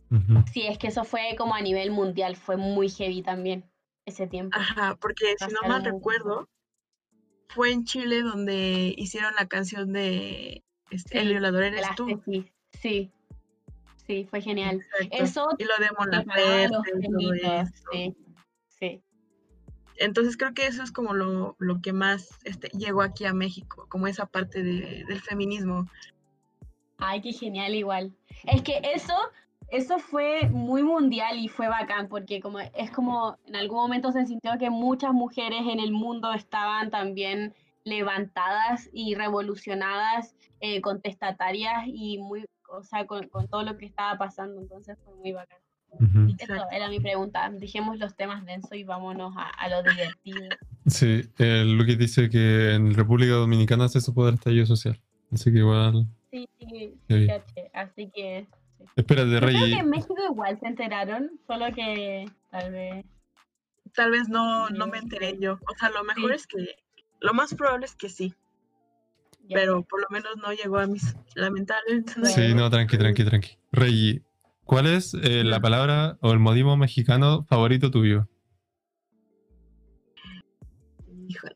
Sí, 0.53 0.65
es 0.67 0.77
que 0.77 0.87
eso 0.87 1.03
fue 1.03 1.35
como 1.37 1.55
a 1.55 1.61
nivel 1.61 1.91
mundial, 1.91 2.35
fue 2.35 2.57
muy 2.57 2.89
heavy 2.89 3.21
también 3.21 3.69
ese 4.05 4.27
tiempo. 4.27 4.57
Ajá, 4.57 4.95
porque 4.95 5.35
si 5.37 5.53
no 5.53 5.67
mal 5.67 5.83
recuerdo, 5.83 6.49
fue 7.49 7.71
en 7.71 7.83
Chile 7.85 8.21
donde 8.21 8.93
hicieron 8.97 9.33
la 9.35 9.47
canción 9.47 9.91
de 9.91 10.63
este, 10.89 11.19
El 11.19 11.25
Sí, 11.25 11.29
violador 11.33 11.61
de 11.61 11.67
eres 11.67 11.95
tú. 11.95 12.05
tesis. 12.07 12.45
Sí, 12.71 13.11
sí, 14.09 14.25
fue 14.27 14.41
genial. 14.41 14.83
Eso 15.11 15.47
Y 15.59 15.65
lo 15.65 15.77
de 15.77 15.91
Mon 15.97 16.09
preparaba 16.09 16.63
los 16.63 16.71
Laferte 16.71 16.99
y 16.99 17.11
todo 17.11 17.31
temitas, 17.31 17.69
eso. 17.69 17.89
sí, 17.91 18.15
sí. 18.67 19.03
Entonces 19.97 20.35
creo 20.35 20.53
que 20.55 20.65
eso 20.65 20.81
es 20.81 20.91
como 20.91 21.13
lo, 21.13 21.55
lo 21.59 21.79
que 21.81 21.93
más 21.93 22.29
este, 22.43 22.69
llegó 22.69 23.03
aquí 23.03 23.25
a 23.25 23.33
México, 23.33 23.85
como 23.89 24.07
esa 24.07 24.25
parte 24.25 24.63
de- 24.63 25.05
del 25.07 25.21
feminismo. 25.21 25.85
Ay, 26.97 27.21
qué 27.21 27.33
genial 27.33 27.75
igual. 27.75 28.11
Es 28.45 28.63
que 28.63 28.81
eso, 28.95 29.13
eso 29.69 29.99
fue 29.99 30.49
muy 30.49 30.81
mundial 30.81 31.37
y 31.37 31.47
fue 31.47 31.67
bacán, 31.67 32.07
porque 32.09 32.41
como 32.41 32.59
es 32.59 32.89
como 32.91 33.37
en 33.45 33.57
algún 33.57 33.77
momento 33.77 34.11
se 34.11 34.25
sintió 34.25 34.57
que 34.57 34.71
muchas 34.71 35.13
mujeres 35.13 35.61
en 35.67 35.79
el 35.79 35.91
mundo 35.91 36.33
estaban 36.33 36.89
también 36.89 37.53
levantadas 37.83 38.89
y 38.91 39.13
revolucionadas, 39.15 40.35
eh, 40.61 40.81
contestatarias 40.81 41.83
y 41.87 42.17
muy, 42.17 42.45
o 42.71 42.83
sea, 42.83 43.05
con, 43.05 43.27
con 43.29 43.47
todo 43.47 43.63
lo 43.63 43.77
que 43.77 43.85
estaba 43.85 44.17
pasando, 44.17 44.61
entonces 44.61 44.97
fue 45.03 45.15
muy 45.15 45.31
bacán. 45.31 45.57
Ujú. 45.91 46.35
Eso 46.37 46.53
era 46.71 46.87
mi 46.87 46.99
pregunta. 46.99 47.49
Dejemos 47.51 47.97
los 47.97 48.15
temas 48.15 48.45
densos 48.45 48.73
y 48.73 48.83
vámonos 48.83 49.33
a, 49.35 49.49
a 49.49 49.69
lo 49.69 49.81
divertido. 49.83 50.47
Sí, 50.85 51.21
el 51.39 51.77
Lucky 51.77 51.95
dice 51.95 52.29
que 52.29 52.75
en 52.75 52.93
República 52.93 53.33
Dominicana 53.33 53.89
se 53.89 53.99
supo 53.99 54.25
del 54.25 54.35
estallido 54.35 54.65
social. 54.67 54.99
Así 55.31 55.51
que 55.51 55.59
igual. 55.59 56.05
Sí, 56.31 56.47
sí, 56.59 56.93
caché. 57.27 57.71
Así 57.73 58.11
que 58.13 58.45
sí. 58.77 58.85
Espérate, 58.95 59.31
Yo 59.31 59.39
creo 59.39 59.49
Rey. 59.49 59.71
que 59.73 59.79
en 59.79 59.89
México 59.89 60.15
igual 60.29 60.59
se 60.59 60.67
enteraron, 60.67 61.31
solo 61.47 61.65
que 61.73 62.25
tal 62.51 62.71
vez. 62.71 63.05
Tal 63.95 64.11
vez 64.11 64.29
no, 64.29 64.69
no 64.69 64.85
Sí, 64.85 64.91
me 64.91 64.97
sí. 64.99 65.03
enteré 65.05 65.37
yo. 65.39 65.53
O 65.53 65.75
sea, 65.79 65.89
lo 65.89 66.03
mejor 66.03 66.29
Sí. 66.31 66.35
es 66.35 66.47
que, 66.47 66.75
lo 67.19 67.33
más 67.33 67.55
probable 67.55 67.85
es 67.87 67.95
que 67.95 68.09
sí, 68.09 68.35
pero 69.51 69.83
por 69.83 70.01
lo 70.01 70.07
menos 70.09 70.37
no 70.37 70.51
llegó 70.53 70.77
a 70.79 70.87
mis, 70.87 71.15
lamentablemente. 71.35 72.13
no 72.17 72.25
Sí, 72.25 72.53
no, 72.53 72.69
tranqui, 72.69 72.97
tranqui, 72.97 73.23
tranqui. 73.23 73.57
Rey, 73.71 74.21
¿cuál 74.63 74.87
es 74.87 75.13
eh, 75.15 75.43
la 75.43 75.59
palabra 75.59 76.17
o 76.21 76.31
el 76.31 76.39
modismo 76.39 76.77
mexicano 76.77 77.43
favorito 77.45 77.91
tuyo? 77.91 78.27
Híjole, 81.27 81.53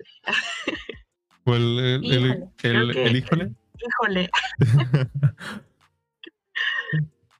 ¿O 1.45 1.55
el, 1.55 1.79
el, 1.79 2.03
el, 2.05 2.47
Híjole. 2.61 3.05
el 3.05 3.15
híjole? 3.15 3.51
híjole, 3.77 4.29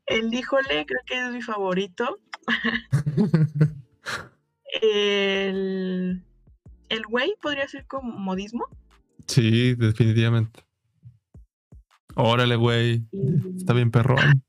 el 0.08 0.34
híjole 0.34 0.86
creo 0.86 1.02
que 1.06 1.26
es 1.26 1.32
mi 1.32 1.42
favorito. 1.42 2.20
El, 4.82 6.24
el 6.90 7.04
güey 7.06 7.36
podría 7.40 7.68
ser 7.68 7.86
como 7.86 8.12
modismo. 8.18 8.66
Sí, 9.28 9.76
definitivamente. 9.76 10.64
Órale, 12.16 12.56
güey. 12.56 13.08
y- 13.12 13.58
Está 13.58 13.74
bien 13.74 13.92
perrón. 13.92 14.18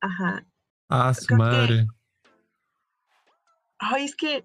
Ajá. 0.00 0.44
Ah, 0.88 1.14
su 1.14 1.26
Creo 1.26 1.38
que- 1.38 1.42
madre. 1.44 1.86
Ay, 3.78 4.04
es 4.04 4.14
que 4.14 4.44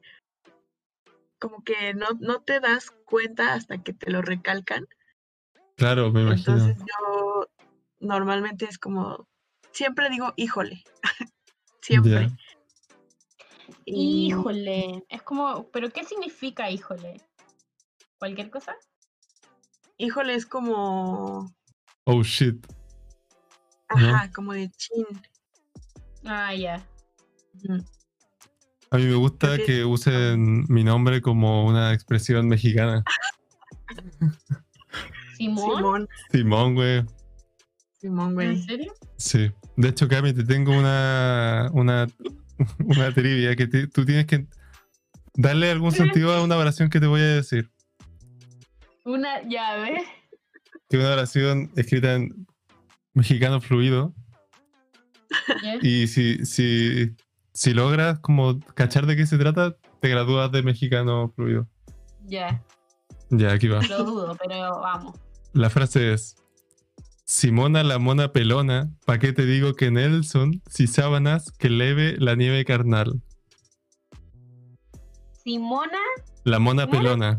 como 1.40 1.64
que 1.64 1.94
no, 1.94 2.08
no 2.20 2.42
te 2.42 2.60
das 2.60 2.90
cuenta 3.06 3.54
hasta 3.54 3.84
que 3.84 3.94
te 3.94 4.10
lo 4.10 4.24
recalcan. 4.24 4.88
Claro, 5.76 6.12
me 6.12 6.24
imagino. 6.24 6.58
Entonces 6.58 6.78
yo 6.80 7.48
normalmente 8.00 8.66
es 8.66 8.80
como, 8.80 9.28
siempre 9.72 10.10
digo, 10.10 10.34
híjole. 10.38 10.84
siempre. 11.82 12.32
Y 13.86 14.28
Híjole, 14.30 15.06
es 15.10 15.22
como, 15.22 15.70
pero 15.72 15.92
¿qué 15.92 16.04
significa 16.04 16.72
híjole? 16.72 17.22
¿Cualquier 18.20 18.50
cosa? 18.50 18.76
híjole, 20.00 20.36
es 20.36 20.46
como, 20.46 21.52
Oh 22.04 22.22
shit. 22.24 22.64
ajá, 23.90 24.32
como 24.32 24.54
de 24.54 24.70
chin. 24.70 25.06
Ah, 26.24 26.54
ya. 26.54 26.86
A 28.92 28.98
mí 28.98 29.06
me 29.06 29.16
gusta 29.16 29.58
que- 29.58 29.84
usen 29.86 30.66
mi 30.70 30.84
nombre 30.84 31.20
como 31.22 31.66
una 31.66 31.94
expresión 31.94 32.48
mexicana. 32.48 33.04
¿Simón? 35.36 35.76
Simón, 35.78 36.10
Simón, 36.32 36.76
güey. 36.76 37.04
Simón, 38.00 38.28
¿En 38.30 38.34
güey. 38.36 38.64
serio? 38.64 38.94
Sí. 39.18 39.52
De 39.78 39.90
hecho, 39.90 40.08
Cami, 40.08 40.34
te 40.34 40.44
tengo 40.44 40.78
una, 40.78 41.70
una, 41.74 42.08
una 42.86 43.12
trivia 43.14 43.56
que 43.56 43.66
te- 43.68 43.88
tú 43.88 44.06
tienes 44.06 44.26
que 44.28 44.48
darle 45.34 45.72
algún 45.72 45.92
sentido 45.92 46.34
a 46.34 46.44
una 46.44 46.58
oración 46.58 46.90
que 46.90 47.00
te 47.00 47.08
voy 47.08 47.22
a 47.22 47.36
decir. 47.36 47.72
Una. 49.08 49.40
Que 50.90 50.98
es 50.98 51.04
una 51.04 51.14
oración 51.14 51.72
escrita 51.76 52.14
en 52.16 52.46
mexicano 53.14 53.62
fluido. 53.62 54.14
Y 55.82 56.08
si, 56.08 56.46
si, 56.46 57.16
si 57.54 57.74
logras 57.74 58.20
como 58.20 58.60
cachar 58.76 59.06
de 59.06 59.16
qué 59.16 59.26
se 59.26 59.38
trata, 59.38 59.76
te 60.02 60.10
gradúas 60.10 60.52
de 60.52 60.62
mexicano 60.64 61.32
fluido. 61.36 61.68
Ya, 62.26 62.62
Ya, 63.30 63.54
aquí 63.54 63.68
va. 63.70 63.82
lo 63.84 64.04
dudo, 64.04 64.38
pero 64.46 64.80
vamos. 64.82 65.18
La 65.54 65.70
frase 65.70 66.14
es: 66.14 66.36
Simona 67.26 67.84
la 67.84 68.00
mona 68.00 68.32
pelona, 68.34 68.90
¿pa' 69.06 69.20
qué 69.20 69.32
te 69.34 69.46
digo 69.46 69.74
que 69.74 69.90
Nelson? 69.92 70.62
Si 70.70 70.88
sábanas 70.88 71.52
que 71.54 71.70
leve 71.70 72.16
la 72.20 72.36
nieve 72.36 72.66
carnal. 72.66 73.22
Simona, 75.44 76.00
La 76.44 76.60
mona 76.60 76.88
pelona. 76.90 77.38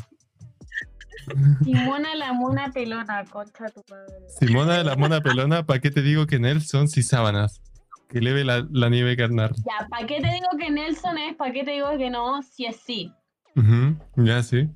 Simona 1.64 2.14
la 2.14 2.32
mona 2.32 2.70
pelona, 2.72 3.24
concha 3.24 3.68
tu 3.70 3.82
madre. 3.90 4.14
Simona 4.38 4.82
la 4.82 4.96
mona 4.96 5.20
pelona, 5.20 5.64
¿pa' 5.64 5.78
qué 5.78 5.90
te 5.90 6.02
digo 6.02 6.26
que 6.26 6.38
Nelson? 6.38 6.88
Si 6.88 7.02
sábanas 7.02 7.60
que 8.08 8.20
leve 8.20 8.44
la, 8.44 8.66
la 8.70 8.88
nieve 8.88 9.16
carnal. 9.16 9.52
Ya, 9.66 9.86
¿para 9.88 10.06
qué 10.06 10.20
te 10.20 10.28
digo 10.32 10.48
que 10.58 10.70
Nelson 10.70 11.18
es? 11.18 11.36
¿Para 11.36 11.52
qué 11.52 11.64
te 11.64 11.72
digo 11.72 11.96
que 11.98 12.10
no? 12.10 12.42
Si 12.42 12.64
es 12.64 12.76
sí. 12.76 13.12
Ujú, 13.54 13.96
Ya, 14.16 14.42
sí. 14.42 14.68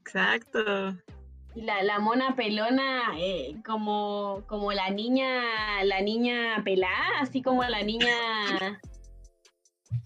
Exacto. 0.00 0.96
Y 1.54 1.62
la, 1.62 1.82
la 1.82 1.98
mona 1.98 2.34
pelona, 2.34 3.12
eh, 3.18 3.54
como, 3.64 4.42
como 4.46 4.72
la 4.72 4.90
niña, 4.90 5.84
la 5.84 6.00
niña 6.00 6.62
pelada, 6.64 7.20
así 7.20 7.42
como 7.42 7.62
la 7.62 7.82
niña. 7.82 8.08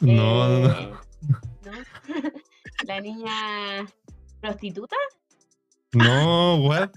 No, 0.01 0.49
no, 0.49 0.59
no. 0.59 0.69
eh, 0.69 0.93
¿no? 1.65 1.73
la 2.87 3.01
niña 3.01 3.87
prostituta, 4.51 4.97
No, 5.93 6.57
what? 6.57 6.91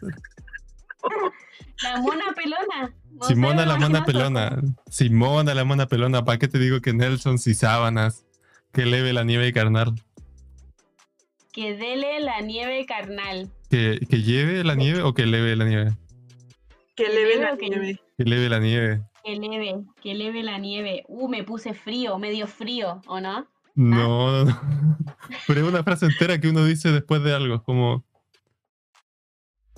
la 1.84 2.02
mona 2.02 2.26
pelona. 2.36 2.93
Simona 3.28 3.66
la 3.66 3.78
mona 3.78 4.06
pelona. 4.06 4.62
Simona 4.89 5.54
la 5.54 5.64
mona 5.64 5.88
pelona, 5.88 6.24
¿pa' 6.26 6.38
qué 6.38 6.47
te 6.47 6.60
digo 6.60 6.82
que 6.82 6.93
Nelson? 6.93 7.38
Si 7.38 7.54
sábanas 7.54 8.26
que 8.74 8.86
leve 8.86 9.14
la 9.14 9.24
nieve 9.24 9.52
carnal. 9.54 9.93
Que 11.52 11.76
dele 11.76 12.20
la 12.20 12.41
nieve 12.41 12.86
carnal. 12.86 13.50
¿Que, 13.70 14.00
que 14.10 14.22
lleve 14.22 14.64
la 14.64 14.76
nieve 14.76 15.02
o 15.02 15.14
que 15.14 15.26
leve 15.26 15.56
la 15.56 15.66
nieve? 15.66 15.91
Que 16.95 17.06
Que 17.06 17.10
le 17.10 17.24
ve 17.24 17.30
leve 17.36 17.41
la 17.45 17.54
o 17.54 17.58
que- 17.58 17.70
nieve. 17.70 18.00
Que 18.18 18.24
leve 18.26 18.50
la 18.50 18.60
nieve. 18.60 19.02
Que 19.24 19.36
leve, 19.36 19.76
que 20.02 20.14
leve 20.14 20.43
la 20.43 20.58
nieve. 20.60 21.04
Uh, 21.08 21.28
me 21.28 21.43
puse 21.43 21.74
frío, 21.74 22.18
medio 22.20 22.47
frío, 22.47 23.02
¿o 23.08 23.20
no? 23.20 23.47
No, 23.76 24.43
no, 24.43 24.45
no. 24.45 24.97
Pero 25.47 25.61
es 25.61 25.67
una 25.67 25.84
frase 25.84 26.05
entera 26.07 26.39
que 26.39 26.49
uno 26.49 26.65
dice 26.65 26.91
después 26.91 27.24
de 27.24 27.34
algo, 27.34 27.63
como... 27.63 28.03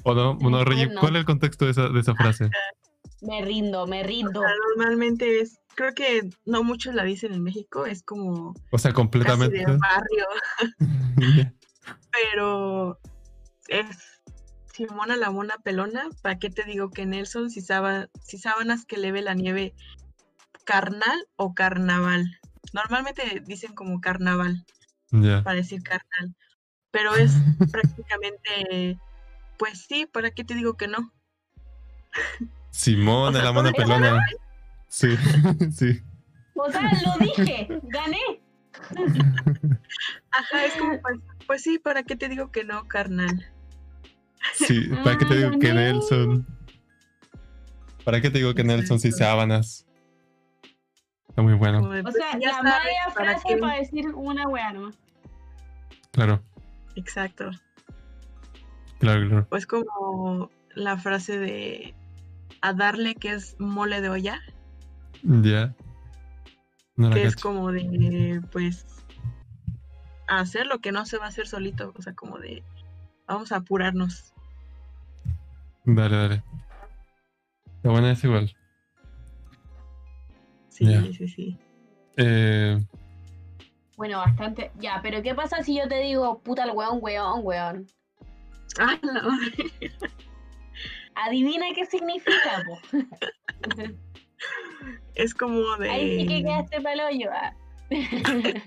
¿O 0.04 0.16
no? 0.16 0.34
Después 0.34 0.52
no, 0.52 0.66
Rey, 0.66 0.90
no. 0.90 1.00
¿Cuál 1.00 1.16
es 1.16 1.20
el 1.20 1.26
contexto 1.26 1.66
de 1.66 1.72
esa, 1.72 1.90
de 1.90 2.00
esa 2.00 2.16
frase? 2.16 2.50
Me 3.22 3.44
rindo, 3.44 3.86
me 3.86 4.02
rindo. 4.02 4.40
O 4.40 4.44
sea, 4.44 4.52
normalmente 4.70 5.42
es, 5.42 5.60
creo 5.76 5.94
que 5.94 6.28
no 6.46 6.64
muchos 6.64 6.96
la 6.96 7.04
dicen 7.04 7.34
en 7.34 7.44
México, 7.44 7.86
es 7.86 8.02
como 8.02 8.56
O 8.72 8.78
sea, 8.80 8.90
casi 8.90 8.96
completamente... 8.96 9.58
de 9.60 9.78
barrio, 9.78 10.26
pero 12.12 13.00
es 13.68 13.86
Simona 14.74 15.18
la 15.18 15.30
mona 15.30 15.58
pelona, 15.64 16.10
¿para 16.24 16.40
qué 16.40 16.50
te 16.50 16.64
digo 16.64 16.90
que 16.90 17.06
Nelson 17.06 17.52
si, 17.52 17.62
saba- 17.62 18.10
si 18.24 18.40
sábanas 18.40 18.86
que 18.86 18.98
leve 18.98 19.22
la 19.22 19.36
nieve 19.36 19.76
carnal 20.66 21.28
o 21.36 21.54
carnaval? 21.54 22.40
Normalmente 22.74 23.42
dicen 23.46 23.74
como 23.74 24.00
carnaval 24.02 24.66
para 25.44 25.56
decir 25.56 25.82
carnal, 25.84 26.36
pero 26.92 27.16
es 27.16 27.34
prácticamente, 27.72 28.98
pues 29.58 29.86
sí, 29.88 30.06
¿para 30.06 30.32
qué 30.32 30.44
te 30.44 30.54
digo 30.56 30.76
que 30.78 30.88
no? 30.88 31.12
Simona 32.72 33.30
O 33.30 33.34
sea, 33.34 33.44
la 33.44 33.52
mona 33.52 33.70
eso- 33.70 33.78
pelona. 33.78 34.26
Sí, 34.88 35.10
sí. 35.76 36.02
O 36.56 36.70
sea, 36.72 36.82
lo 36.82 37.26
dije, 37.26 37.68
gané. 37.84 38.42
Ajá, 40.32 40.66
es 40.66 40.74
como, 40.76 41.02
pues, 41.02 41.20
pues 41.48 41.62
sí, 41.64 41.80
¿para 41.80 42.04
qué 42.04 42.16
te 42.16 42.30
digo 42.30 42.52
que 42.52 42.64
no, 42.64 42.88
carnal? 42.88 43.46
Sí, 44.54 44.90
¿para 45.04 45.18
qué 45.18 45.26
te 45.26 45.34
Ah, 45.34 45.38
digo 45.38 45.60
que. 45.60 45.74
Nelson? 45.74 46.46
¿Para 48.04 48.22
qué 48.22 48.30
te 48.30 48.40
digo 48.40 48.54
que 48.54 48.64
Nelson 48.64 49.00
si 49.00 49.10
Exacto. 49.10 49.26
sábanas? 49.26 49.86
Está 51.32 51.42
muy 51.44 51.54
bueno, 51.54 51.80
O 51.80 52.12
sea, 52.12 52.38
ya 52.40 52.50
la 52.62 52.72
sabes 52.72 52.84
media 52.86 53.14
para 53.16 53.32
frase 53.32 53.48
qué. 53.48 53.58
para 53.58 53.76
decir 53.78 54.14
una 54.14 54.48
wea 54.50 54.74
nomás. 54.74 55.00
claro, 56.12 56.44
Exacto. 56.96 57.52
claro, 59.00 59.28
claro. 59.30 59.48
Pues 59.50 59.66
como 59.66 60.52
la 60.76 60.98
frase 60.98 61.40
de 61.40 61.96
a 62.62 62.74
darle 62.74 63.16
que 63.16 63.32
es 63.32 63.56
mole 63.60 64.02
de 64.02 64.10
olla, 64.10 64.42
Ya. 65.24 65.74
No 66.98 67.08
la 67.10 67.16
que 67.16 67.24
es 67.24 67.36
cacho. 67.36 67.48
como 67.48 67.72
de, 67.72 68.42
pues, 68.52 68.86
hacer 70.28 70.68
lo 70.68 70.80
que 70.80 70.92
no 70.92 71.06
se 71.06 71.18
va 71.18 71.26
a 71.26 71.30
hacer 71.30 71.48
solito, 71.48 71.94
o 71.98 72.02
sea, 72.02 72.14
como 72.14 72.40
de, 72.40 72.62
vamos 73.26 73.54
a 73.54 73.58
apurarnos. 73.58 74.34
Dale, 75.86 76.18
dale. 76.18 76.44
Está 77.78 77.90
buena 77.90 78.12
es 78.12 78.24
igual. 78.26 78.54
Sí, 80.82 80.88
Ya. 80.92 81.02
sí, 81.14 81.28
sí. 81.28 81.58
Eh, 82.18 82.80
Bueno, 83.98 84.18
bastante. 84.18 84.72
Ya, 84.80 85.00
pero 85.04 85.22
¿qué 85.22 85.36
pasa 85.36 85.62
si 85.64 85.78
yo 85.78 85.88
te 85.88 86.00
digo 86.00 86.40
puta 86.40 86.64
el 86.64 86.72
weón, 86.72 86.98
weón, 87.02 87.42
weón? 87.44 87.88
Ah. 88.80 88.98
Adivina 91.28 91.66
qué 91.76 91.86
significa, 91.86 92.64
po. 92.66 92.80
Es 95.14 95.36
como 95.36 95.76
de... 95.78 95.92
Ahí 95.92 96.20
sí 96.22 96.26
que 96.28 96.42
quedaste 96.42 96.82
palo 96.82 97.04
yo. 97.12 97.30
ah. 97.32 97.54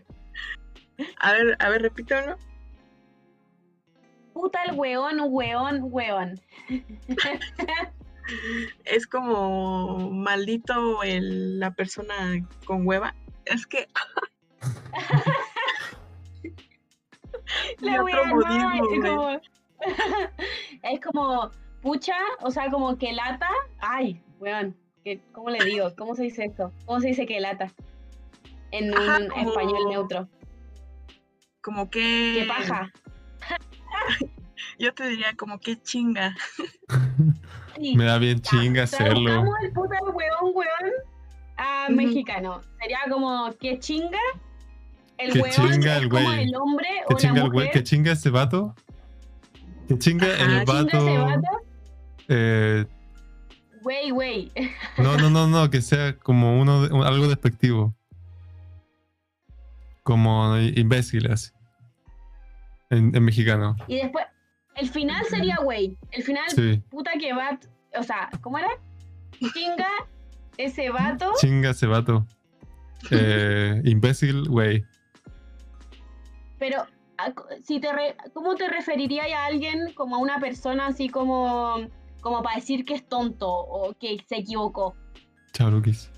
A 1.18 1.32
ver, 1.32 1.56
a 1.58 1.68
ver, 1.70 1.82
repítelo. 1.82 2.36
Puta 4.34 4.62
el 4.64 4.76
weón, 4.76 5.18
weón, 5.24 5.78
weón. 5.90 6.40
Es 8.84 9.06
como 9.06 10.10
maldito 10.10 11.02
el, 11.02 11.58
la 11.60 11.72
persona 11.72 12.14
con 12.66 12.86
hueva. 12.86 13.14
Es 13.44 13.66
que 13.66 13.88
La 17.80 17.92
Y 17.92 17.98
otro 17.98 18.04
wea 18.04 18.24
no, 18.26 18.34
modismo, 18.36 18.70
es 18.74 19.00
como. 19.10 19.40
es 20.82 21.00
como 21.00 21.50
pucha, 21.82 22.16
o 22.40 22.50
sea, 22.50 22.70
como 22.70 22.96
que 22.96 23.12
lata. 23.12 23.50
Ay, 23.78 24.22
weón, 24.40 24.74
que, 25.04 25.20
¿cómo 25.32 25.50
le 25.50 25.62
digo? 25.64 25.92
¿Cómo 25.96 26.14
se 26.14 26.22
dice 26.22 26.46
esto? 26.46 26.72
¿Cómo 26.86 27.00
se 27.00 27.08
dice 27.08 27.26
que 27.26 27.40
lata? 27.40 27.70
En 28.70 28.90
un 28.90 28.96
Ajá, 28.98 29.28
como- 29.28 29.50
español 29.50 29.88
neutro. 29.90 30.28
como 31.60 31.90
que... 31.90 32.36
¿Qué 32.40 32.46
paja? 32.46 32.90
Yo 34.78 34.92
te 34.94 35.06
diría 35.08 35.34
como 35.36 35.58
que 35.60 35.80
chinga. 35.80 36.34
Sí. 37.76 37.96
me 37.96 38.04
da 38.04 38.18
bien 38.18 38.40
chinga 38.40 38.84
hacerlo. 38.84 39.24
Traducamos 39.30 39.54
el 39.62 39.72
puta 39.72 39.96
weón, 40.02 40.54
weón 40.54 40.92
a 41.56 41.84
Ujú. 41.86 41.96
mexicano. 41.96 42.60
Sería 42.80 42.98
como 43.10 43.52
que 43.60 43.78
chinga 43.78 44.18
el 45.18 45.32
Que 45.32 45.40
weón 45.40 45.50
chinga 45.54 45.96
es 45.96 46.02
el 46.02 46.08
como 46.08 46.24
güey. 46.26 46.42
el 46.44 46.56
hombre 46.56 46.88
o 47.08 47.12
la 47.22 47.28
el 47.28 47.34
güey, 47.50 47.50
mujer. 47.66 47.70
que 47.72 47.82
chinga 47.84 48.12
ese 48.12 48.30
vato. 48.30 48.74
Que 49.88 49.98
chinga 49.98 50.26
Ajá, 50.26 50.42
el 50.42 50.64
chinga 50.64 50.80
ese 50.82 50.96
vato. 51.18 51.24
vato. 51.26 51.48
eh, 52.28 52.86
Güey, 53.82 54.10
güey. 54.10 54.52
no, 54.96 55.16
no, 55.18 55.28
no, 55.30 55.46
no, 55.46 55.68
que 55.70 55.82
sea 55.82 56.16
como 56.16 56.58
uno 56.58 56.82
de- 56.86 56.92
un- 56.94 57.04
algo 57.04 57.28
despectivo. 57.28 57.94
Como 60.02 60.56
imbécil 60.58 61.30
así. 61.30 61.50
En, 62.90 63.14
en 63.16 63.24
mexicano. 63.24 63.76
Y 63.88 63.96
después, 63.96 64.24
el 64.76 64.88
final 64.88 65.24
sería 65.26 65.56
güey. 65.62 65.96
El 66.10 66.22
final, 66.22 66.48
Sí. 66.50 66.82
puta 66.90 67.12
que 67.18 67.32
va. 67.32 67.58
O 67.98 68.02
sea, 68.02 68.28
¿cómo 68.40 68.58
era? 68.58 68.68
Chinga 69.52 69.88
ese 70.56 70.90
vato. 70.90 71.32
Chinga 71.40 71.70
ese 71.70 71.86
vato. 71.86 72.26
eh, 73.10 73.82
imbécil, 73.84 74.48
güey. 74.48 74.82
Pero, 76.58 76.84
a- 77.18 77.32
co- 77.32 77.46
si 77.62 77.80
te 77.80 77.92
re- 77.92 78.16
¿cómo 78.32 78.54
te 78.54 78.68
referirías 78.68 79.26
a 79.32 79.46
alguien 79.46 79.92
como 79.94 80.16
a 80.16 80.18
una 80.18 80.38
persona 80.40 80.86
así 80.86 81.08
como, 81.08 81.76
como 82.22 82.42
para 82.42 82.56
decir 82.56 82.84
que 82.84 82.94
es 82.94 83.06
tonto 83.06 83.48
o 83.50 83.92
que 83.98 84.16
se 84.28 84.36
equivocó? 84.36 84.94
Chao, 85.52 85.70
Luquis. 85.70 86.10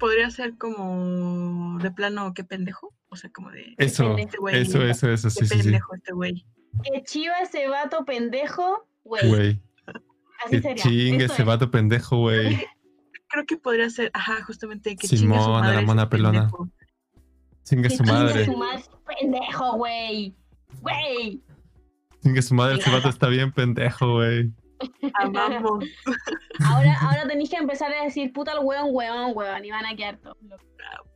Podría 0.00 0.30
ser 0.30 0.56
como 0.56 1.78
de 1.78 1.90
plano, 1.90 2.32
qué 2.34 2.42
pendejo. 2.44 2.94
O 3.10 3.16
sea, 3.16 3.30
como 3.30 3.50
de. 3.50 3.74
Eso, 3.78 4.04
pendejo, 4.16 4.26
este 4.26 4.38
güey, 4.38 4.62
eso, 4.62 4.82
eso, 4.82 5.10
eso, 5.10 5.30
sí, 5.30 5.46
sí, 5.46 5.56
sí. 5.56 5.62
pendejo 5.62 5.94
este 5.94 6.12
güey. 6.12 6.44
Que 6.92 7.02
chiva 7.04 7.34
ese 7.42 7.66
vato 7.68 8.04
pendejo, 8.04 8.86
güey. 9.04 9.60
Así 10.44 10.56
Que 10.56 10.62
sería. 10.62 10.82
chingue 10.82 11.24
Eso 11.24 11.32
ese 11.34 11.42
es. 11.42 11.46
vato 11.48 11.70
pendejo, 11.70 12.18
güey. 12.18 12.64
Creo 13.28 13.46
que 13.46 13.56
podría 13.56 13.90
ser, 13.90 14.10
ajá, 14.14 14.42
justamente 14.44 14.94
que 14.96 15.06
Simón, 15.08 15.38
chingue 15.38 15.44
su 15.44 15.50
a 15.50 15.52
la 15.54 15.60
madre. 15.60 15.76
ese 15.76 15.86
mona 15.86 16.08
pelona. 16.08 16.40
pendejo. 16.40 16.68
Chingue 17.64 17.88
Que 17.88 17.96
su 17.96 18.04
chingue 18.04 18.12
madre. 18.12 18.44
su 18.44 18.56
madre, 18.56 18.84
pendejo, 19.20 19.76
güey. 19.76 20.34
Güey. 20.82 21.42
Chingue 22.22 22.42
su 22.42 22.54
madre, 22.54 22.78
ese 22.78 22.90
vato 22.90 23.08
está 23.08 23.28
bien 23.28 23.50
pendejo, 23.52 24.12
güey. 24.14 24.52
Amamos. 25.14 25.84
Ahora, 26.66 26.96
ahora 27.00 27.26
tenéis 27.26 27.48
que 27.50 27.56
empezar 27.56 27.92
a 27.92 28.04
decir 28.04 28.32
puta 28.32 28.52
el 28.52 28.58
weón, 28.60 28.88
weón, 28.90 29.32
weón. 29.34 29.64
Y 29.64 29.70
van 29.70 29.86
a 29.86 29.94
quedar 29.96 30.18
todos 30.18 30.36
locos. 30.42 30.66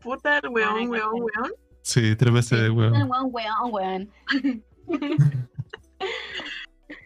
Puta, 0.00 0.38
el 0.38 0.48
weón, 0.48 0.88
weón, 0.88 1.10
weón. 1.14 1.52
Sí, 1.82 2.14
tres 2.16 2.32
veces, 2.32 2.50
Puta 2.50 2.64
el 2.66 2.72
weón. 2.72 3.10
weón, 3.10 3.28
weón, 3.30 3.72
weón. 3.72 4.12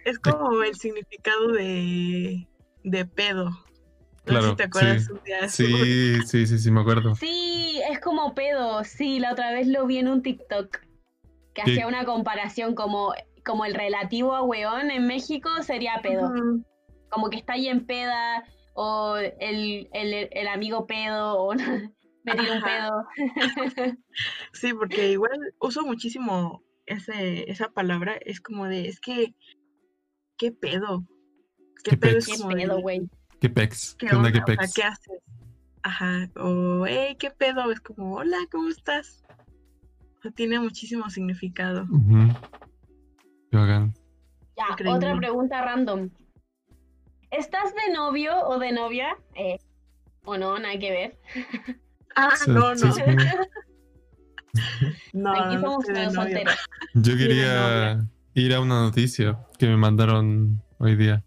Es 0.04 0.18
como 0.18 0.62
el 0.62 0.74
significado 0.74 1.48
de, 1.52 2.46
de 2.84 3.04
pedo. 3.04 3.44
No 3.44 3.54
sé 3.54 4.24
Claro, 4.24 4.50
si 4.50 4.56
te 4.56 4.62
acuerdas 4.64 5.04
sí. 5.04 5.12
un 5.12 5.22
día 5.24 5.40
de 5.40 5.46
eso. 5.46 5.56
Sí, 5.56 6.22
sí, 6.26 6.46
sí, 6.46 6.58
sí, 6.58 6.70
me 6.70 6.80
acuerdo. 6.80 7.14
Sí, 7.16 7.80
es 7.90 7.98
como 8.00 8.34
pedo. 8.34 8.84
Sí, 8.84 9.18
la 9.18 9.32
otra 9.32 9.52
vez 9.52 9.66
lo 9.66 9.86
vi 9.86 9.98
en 9.98 10.08
un 10.08 10.22
TikTok 10.22 10.78
que 11.54 11.62
¿Qué? 11.62 11.62
hacía 11.62 11.86
una 11.86 12.04
comparación 12.04 12.74
como, 12.74 13.12
como 13.44 13.64
el 13.64 13.74
relativo 13.74 14.34
a 14.34 14.42
weón 14.42 14.90
en 14.90 15.06
México 15.06 15.50
sería 15.62 16.00
pedo. 16.02 16.32
Como 17.10 17.30
que 17.30 17.36
está 17.36 17.54
ahí 17.54 17.68
en 17.68 17.84
peda 17.84 18.44
o 18.74 19.16
el, 19.16 19.88
el, 19.92 20.28
el 20.30 20.48
amigo 20.48 20.86
pedo 20.86 21.38
o 21.38 21.54
me 22.24 22.34
tiró 22.34 22.52
un 22.54 22.62
pedo. 22.62 23.04
Sí, 24.52 24.72
porque 24.72 25.10
igual 25.10 25.38
uso 25.58 25.82
muchísimo 25.82 26.62
ese, 26.86 27.50
esa 27.50 27.70
palabra. 27.70 28.16
Es 28.20 28.40
como 28.40 28.66
de, 28.66 28.88
es 28.88 29.00
que, 29.00 29.34
¿qué 30.36 30.52
pedo? 30.52 31.04
¿Qué, 31.84 31.90
¿Qué 31.92 31.96
pedo? 31.96 32.14
pex? 32.14 32.28
Es 32.28 32.34
Qué 32.36 32.42
como 32.42 32.54
pedo, 32.54 32.80
güey. 32.80 33.02
¿Qué 33.40 33.50
pex? 33.50 33.96
¿qué 33.98 34.06
¿Qué 34.06 34.16
onda, 34.16 34.28
onda? 34.28 34.32
qué 34.32 34.42
O 34.42 34.46
sea, 34.46 34.56
pex? 34.56 34.74
¿qué 34.74 34.82
haces? 34.82 35.18
Ajá. 35.82 36.30
O, 36.36 36.86
hey, 36.86 37.16
¿qué 37.18 37.30
pedo? 37.30 37.70
Es 37.72 37.80
como, 37.80 38.14
hola, 38.14 38.38
¿cómo 38.50 38.68
estás? 38.68 39.24
O 40.18 40.22
sea, 40.22 40.30
tiene 40.30 40.60
muchísimo 40.60 41.10
significado. 41.10 41.86
Ya, 44.56 44.66
Increíble. 44.70 44.96
otra 44.96 45.16
pregunta 45.16 45.62
random. 45.62 46.10
¿Estás 47.30 47.74
de 47.74 47.92
novio 47.92 48.38
o 48.46 48.58
de 48.58 48.72
novia? 48.72 49.16
Eh, 49.34 49.58
o 50.24 50.36
no, 50.36 50.58
nada 50.58 50.78
que 50.78 50.90
ver. 50.90 51.18
Ah, 52.14 52.34
no, 52.46 52.74
no. 52.74 52.94
No, 55.12 55.32
Aquí 55.32 55.54
no, 55.56 55.60
no 55.60 55.60
somos 55.60 55.84
estoy 55.88 55.94
de 55.94 56.02
todos 56.02 56.14
novia. 56.14 56.36
solteros. 56.36 56.56
Yo 56.94 57.16
quería 57.16 58.08
ir 58.34 58.54
a 58.54 58.60
una 58.60 58.82
noticia 58.82 59.38
que 59.58 59.66
me 59.66 59.76
mandaron 59.76 60.62
hoy 60.78 60.96
día, 60.96 61.24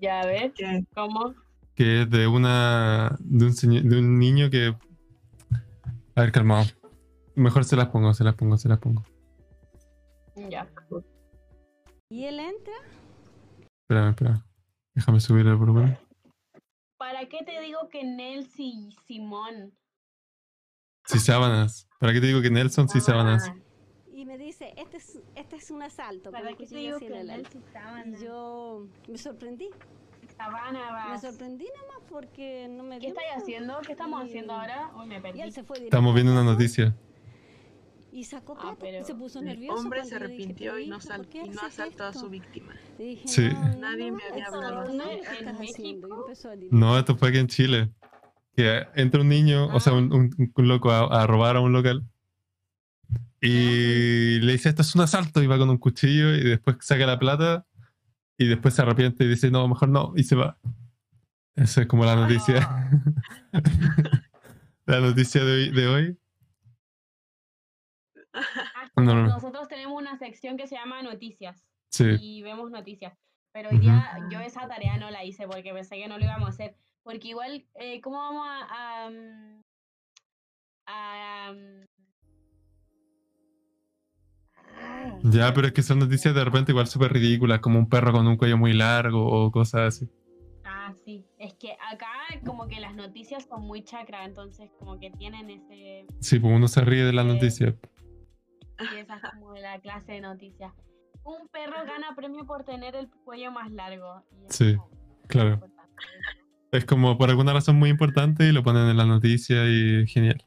Ya, 0.00 0.20
a 0.20 0.26
ver, 0.26 0.52
¿Qué? 0.52 0.84
¿cómo? 0.94 1.34
que 1.74 2.02
es 2.02 2.10
de 2.10 2.26
una 2.28 3.16
de 3.18 3.46
un, 3.46 3.52
señor- 3.52 3.82
de 3.82 3.98
un 3.98 4.18
niño 4.18 4.48
que 4.50 4.76
a 6.14 6.20
ver, 6.20 6.30
calmado. 6.30 6.64
Mejor 7.34 7.64
se 7.64 7.74
las 7.74 7.88
pongo, 7.88 8.14
se 8.14 8.22
las 8.22 8.34
pongo, 8.36 8.56
se 8.56 8.68
las 8.68 8.78
pongo. 8.78 9.02
Ya. 10.48 10.68
Y 12.08 12.24
él 12.26 12.38
entra 12.38 12.74
Espérame, 13.82 14.10
espérame. 14.10 14.42
Déjame 14.94 15.18
subir 15.20 15.46
el 15.48 15.56
volumen. 15.56 15.98
¿Para 16.96 17.26
qué 17.28 17.38
te 17.44 17.60
digo 17.60 17.88
que 17.90 18.04
Nelsi 18.04 18.88
y 18.88 18.92
Simón? 19.06 19.72
Sí, 21.04 21.18
sábanas. 21.18 21.88
¿Para 21.98 22.12
qué 22.12 22.20
te 22.20 22.26
digo 22.26 22.40
que 22.42 22.50
Nelson 22.50 22.88
sí 22.88 23.00
sábanas? 23.00 23.48
Ah, 23.48 23.56
y 24.12 24.24
me 24.24 24.38
dice, 24.38 24.72
este 24.76 24.96
es, 24.98 25.18
este 25.34 25.56
es 25.56 25.70
un 25.70 25.82
asalto. 25.82 26.30
¿Para 26.30 26.54
qué 26.54 26.66
te 26.66 26.76
digo 26.76 26.96
así 26.96 27.06
que 27.06 27.20
el. 27.20 27.26
Nelsi 27.26 27.60
Sábanas? 27.72 28.20
Y 28.20 28.24
yo 28.24 28.86
me 29.08 29.18
sorprendí. 29.18 29.68
Sabana 30.36 31.08
Me 31.12 31.18
sorprendí 31.20 31.66
nomás 31.66 32.02
porque 32.08 32.66
no 32.68 32.82
me 32.82 32.98
¿Qué 32.98 33.08
estáis 33.08 33.28
haciendo? 33.36 33.78
¿Qué 33.86 33.92
estamos 33.92 34.24
Y- 34.24 34.28
haciendo 34.28 34.52
ahora? 34.54 34.90
Uy, 34.98 35.06
me 35.06 35.18
Y 35.18 35.20
perdí. 35.20 35.40
él 35.42 35.52
se 35.52 35.62
fue 35.62 35.78
Estamos 35.84 36.14
viendo 36.14 36.32
una 36.32 36.42
noticia. 36.42 36.94
Y 38.10 38.24
sacó 38.24 38.54
Ah, 38.56 38.60
plata 38.62 38.76
pero 38.80 39.00
y 39.00 39.04
se 39.04 39.14
puso 39.14 39.40
el 39.40 39.44
nervioso. 39.46 39.80
Hombre 39.80 40.00
cuando 40.00 40.08
se 40.08 40.14
dije, 40.24 40.24
arrepintió 40.24 40.72
"Pero 40.72 40.78
y 40.84 40.88
no, 40.88 41.00
sal- 41.00 41.18
¿por 41.18 41.28
qué 41.28 41.42
y 41.44 41.48
no 41.50 41.60
asaltó 41.62 42.04
a 42.04 42.08
esto?". 42.08 42.20
su 42.20 42.28
víctima. 42.30 42.74
Dije, 42.98 43.26
Sí. 43.28 43.48
"No, 43.52 43.76
Nadie 43.78 44.10
no, 44.10 44.16
me 44.16 44.24
había 44.24 44.46
hablado 44.46 44.92
no, 44.92 45.04
así. 45.04 45.10
¿qué 45.10 45.14
¿En 45.14 45.48
estás 45.48 45.60
haciendo?". 45.60 46.08
México? 46.08 46.08
Y 46.08 46.20
empezó 46.20 46.50
a 46.50 46.54
No, 46.70 46.98
esto 46.98 47.16
fue 47.16 47.28
aquí 47.28 47.38
en 47.38 47.48
Chile. 47.48 47.90
Que 48.56 48.86
entra 48.94 49.20
un 49.20 49.28
niño, 49.28 49.66
o 49.66 49.80
sea, 49.80 49.92
un, 49.94 50.12
un- 50.12 50.52
un 50.54 50.68
loco 50.68 50.90
a, 50.92 51.22
a 51.22 51.26
robar 51.26 51.56
a 51.56 51.60
un 51.60 51.72
local. 51.72 52.04
Y 53.40 54.40
le 54.40 54.52
dice, 54.52 54.68
esto 54.70 54.82
es 54.82 54.94
un 54.94 55.02
asalto, 55.02 55.42
y 55.42 55.46
va 55.46 55.58
con 55.58 55.68
un 55.68 55.76
cuchillo 55.78 56.34
y 56.34 56.42
después 56.44 56.76
saca 56.80 57.04
la 57.06 57.18
plata 57.18 57.66
y 58.38 58.46
después 58.46 58.72
se 58.74 58.82
arrepiente 58.82 59.24
y 59.24 59.28
dice, 59.28 59.50
no, 59.50 59.68
mejor 59.68 59.88
no, 59.90 60.12
y 60.16 60.22
se 60.24 60.34
va. 60.34 60.56
Esa 61.56 61.82
es 61.82 61.86
como 61.86 62.04
la 62.04 62.16
noticia. 62.16 62.90
la 64.86 65.00
noticia 65.00 65.44
de 65.44 65.52
hoy. 65.52 65.70
De 65.70 65.86
hoy. 65.88 66.18
Ah, 68.32 68.42
No, 68.96 69.02
no, 69.02 69.14
no. 69.14 69.28
Nosotros 69.28 69.68
tenemos 69.68 70.00
una 70.00 70.16
sección 70.18 70.56
que 70.56 70.66
se 70.68 70.76
llama 70.76 71.02
Noticias 71.02 71.64
Sí. 71.90 72.04
y 72.20 72.42
vemos 72.42 72.70
noticias. 72.70 73.12
Pero 73.52 73.70
hoy 73.70 73.78
día 73.78 74.18
yo 74.32 74.40
esa 74.40 74.66
tarea 74.68 74.96
no 74.98 75.10
la 75.10 75.24
hice 75.24 75.46
porque 75.46 75.72
pensé 75.72 75.96
que 75.96 76.08
no 76.08 76.18
lo 76.18 76.24
íbamos 76.24 76.46
a 76.46 76.50
hacer. 76.50 76.76
Porque 77.04 77.28
igual, 77.28 77.64
eh, 77.74 78.00
¿cómo 78.00 78.16
vamos 78.18 78.46
a... 78.48 79.06
a, 79.06 79.10
mm, 79.10 79.62
a, 80.86 81.52
mm, 81.52 81.84
Ya, 85.30 85.52
pero 85.54 85.66
es 85.68 85.72
que 85.72 85.82
son 85.82 85.98
noticias 85.98 86.34
de 86.34 86.44
repente 86.44 86.72
igual 86.72 86.86
súper 86.86 87.12
ridículas, 87.12 87.60
como 87.60 87.78
un 87.78 87.88
perro 87.88 88.12
con 88.12 88.26
un 88.26 88.36
cuello 88.36 88.56
muy 88.58 88.72
largo 88.72 89.24
o 89.26 89.50
cosas 89.50 89.94
así. 89.94 90.08
Ah, 90.64 90.92
sí. 91.04 91.24
Es 91.38 91.54
que 91.54 91.72
acá 91.72 92.10
como 92.44 92.66
que 92.68 92.80
las 92.80 92.94
noticias 92.94 93.44
son 93.46 93.62
muy 93.62 93.84
chacra, 93.84 94.24
entonces 94.24 94.70
como 94.78 94.98
que 94.98 95.10
tienen 95.10 95.50
ese... 95.50 96.06
Sí, 96.20 96.38
pues 96.38 96.54
uno 96.54 96.68
se 96.68 96.80
ríe 96.82 97.04
de 97.04 97.12
las 97.12 97.26
Eh, 97.26 97.28
noticias. 97.28 97.74
Y 98.92 98.96
esa 98.96 99.16
es 99.16 99.22
como 99.32 99.52
de 99.52 99.60
la 99.60 99.78
clase 99.80 100.12
de 100.12 100.20
noticias. 100.20 100.72
Un 101.22 101.48
perro 101.48 101.84
gana 101.86 102.14
premio 102.16 102.44
por 102.44 102.64
tener 102.64 102.96
el 102.96 103.08
cuello 103.10 103.50
más 103.52 103.70
largo. 103.70 104.22
y 104.32 104.52
Sí, 104.52 104.74
como 104.74 104.90
claro. 105.28 105.50
importante 105.54 106.02
eso. 106.18 106.43
Es 106.74 106.84
como 106.84 107.16
por 107.16 107.30
alguna 107.30 107.52
razón 107.52 107.76
muy 107.76 107.88
importante 107.88 108.48
y 108.48 108.52
lo 108.52 108.62
ponen 108.64 108.88
en 108.88 108.96
la 108.96 109.04
noticia 109.06 109.64
y 109.68 110.06
genial. 110.08 110.44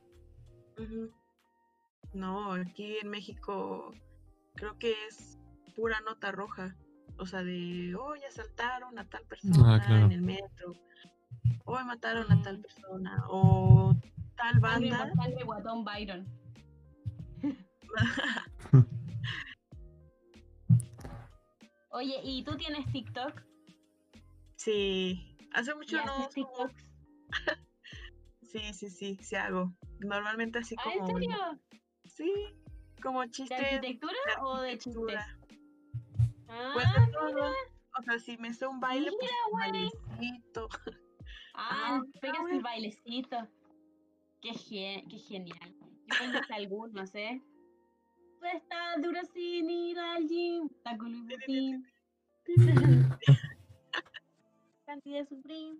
No, 2.13 2.51
aquí 2.53 2.97
en 3.01 3.09
México 3.09 3.93
creo 4.55 4.77
que 4.77 4.93
es 5.07 5.37
pura 5.75 6.01
nota 6.01 6.31
roja. 6.31 6.75
O 7.17 7.25
sea, 7.25 7.43
de 7.43 7.95
hoy 7.95 8.19
asaltaron 8.27 8.99
a 8.99 9.07
tal 9.07 9.23
persona 9.23 9.75
Ah, 9.75 9.79
claro. 9.85 10.05
en 10.05 10.11
el 10.11 10.21
metro. 10.21 10.73
Hoy 11.65 11.83
mataron 11.85 12.31
a 12.31 12.41
tal 12.41 12.59
persona. 12.59 13.23
O 13.29 13.95
tal 14.35 14.59
banda. 14.59 15.09
guatón 15.45 15.85
Byron. 15.85 16.27
Oye, 21.91 22.19
¿y 22.23 22.43
tú 22.43 22.55
tienes 22.57 22.85
TikTok? 22.91 23.41
sí. 24.57 25.26
Hace 25.51 25.73
¿Y 25.73 25.77
mucho 25.77 25.97
no. 26.05 26.29
TikToks? 26.29 26.83
Sí, 28.43 28.73
sí, 28.73 28.89
sí, 28.89 29.17
sí 29.21 29.35
hago. 29.35 29.73
Normalmente 29.99 30.59
así 30.59 30.75
¿Ah, 30.77 30.83
en 30.93 30.99
como. 30.99 31.19
serio? 31.19 31.35
Sí, 32.05 32.31
como 33.03 33.21
¿De 33.23 33.31
chistes. 33.31 33.59
arquitectura 33.59 34.13
de 34.25 34.41
o 34.41 34.61
de 34.61 34.77
chistes? 34.77 34.93
arquitectura. 34.95 35.37
Ah, 36.47 36.71
Pues 36.73 36.85
de 36.93 37.11
todo. 37.11 37.51
O 37.99 38.01
sea, 38.03 38.19
si 38.19 38.37
me 38.37 38.53
sé 38.53 38.65
un 38.67 38.79
baile, 38.79 39.11
pues 39.11 39.29
un 39.51 39.59
Mira, 39.59 39.89
bailecito. 40.19 40.69
ah, 41.55 41.99
Ah, 41.99 42.01
pegas 42.21 42.39
el 42.51 42.61
bailecito. 42.61 43.37
Qué, 44.41 44.53
ge- 44.53 45.03
qué 45.09 45.17
genial. 45.17 45.75
Yo 46.07 46.17
tengo 46.17 46.39
algunos, 46.49 47.13
¿eh? 47.15 47.41
Tú 48.39 48.45
estás 48.45 49.01
duro 49.01 49.19
sin 49.33 49.69
ir 49.69 49.99
al 49.99 50.25
gym. 50.25 50.69
Vuitton. 50.97 51.87
Cantidad 54.87 55.19
de 55.19 55.25
Supreme. 55.25 55.75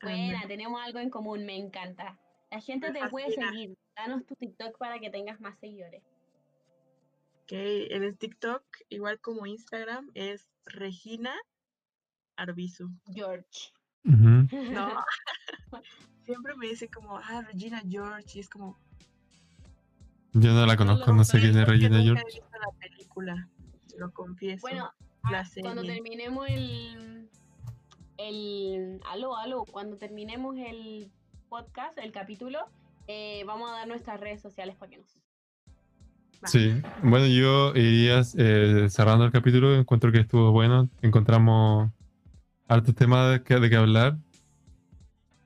Buena, 0.00 0.46
tenemos 0.46 0.80
algo 0.80 1.00
en 1.00 1.10
común, 1.10 1.44
me 1.44 1.56
encanta. 1.56 2.16
La 2.48 2.60
gente 2.60 2.92
Me 2.92 3.00
te 3.00 3.08
puede 3.08 3.32
seguir. 3.34 3.76
Danos 3.96 4.24
tu 4.24 4.36
TikTok 4.36 4.78
para 4.78 5.00
que 5.00 5.10
tengas 5.10 5.40
más 5.40 5.58
seguidores. 5.58 6.00
Ok, 7.42 7.50
en 7.50 8.04
el 8.04 8.16
TikTok, 8.16 8.62
igual 8.88 9.20
como 9.20 9.46
Instagram, 9.46 10.12
es 10.14 10.48
Regina 10.64 11.34
Arbizu. 12.36 12.88
George. 13.12 13.72
No, 14.04 15.04
siempre 16.24 16.54
me 16.56 16.68
dice 16.68 16.88
como, 16.88 17.18
ah, 17.18 17.42
Regina 17.42 17.82
George, 17.88 18.30
y 18.34 18.40
es 18.40 18.48
como, 18.48 18.78
Yo 20.32 20.52
no 20.52 20.66
la 20.66 20.76
conozco, 20.76 21.12
no 21.12 21.24
sé 21.24 21.40
quién 21.40 21.56
es 21.58 21.66
Regina 21.66 21.98
nunca 21.98 22.20
George. 22.20 22.22
he 22.22 22.40
visto 22.40 22.58
la 22.58 22.78
película, 22.78 23.48
lo 23.98 24.12
confieso. 24.12 24.62
Bueno, 24.62 24.92
la 25.30 25.40
ah, 25.40 25.48
cuando 25.60 25.82
terminemos 25.82 26.48
el. 26.48 27.28
El 28.18 29.00
aló, 29.10 29.36
aló, 29.36 29.64
cuando 29.64 29.96
terminemos 29.96 30.56
el 30.58 31.10
podcast, 31.48 31.98
el 31.98 32.12
capítulo, 32.12 32.60
eh, 33.08 33.42
vamos 33.46 33.70
a 33.70 33.74
dar 33.74 33.88
nuestras 33.88 34.20
redes 34.20 34.40
sociales 34.40 34.76
para 34.76 34.90
que 34.90 34.98
nos. 34.98 35.22
Va. 36.42 36.48
Sí, 36.48 36.74
bueno, 37.02 37.26
yo 37.26 37.74
iría 37.76 38.22
eh, 38.36 38.86
cerrando 38.90 39.24
el 39.24 39.32
capítulo, 39.32 39.76
encuentro 39.76 40.10
que 40.10 40.20
estuvo 40.20 40.50
bueno, 40.50 40.88
encontramos 41.00 41.90
hartos 42.68 42.94
temas 42.94 43.32
de 43.32 43.42
que, 43.44 43.60
de 43.60 43.70
que 43.70 43.76
hablar. 43.76 44.16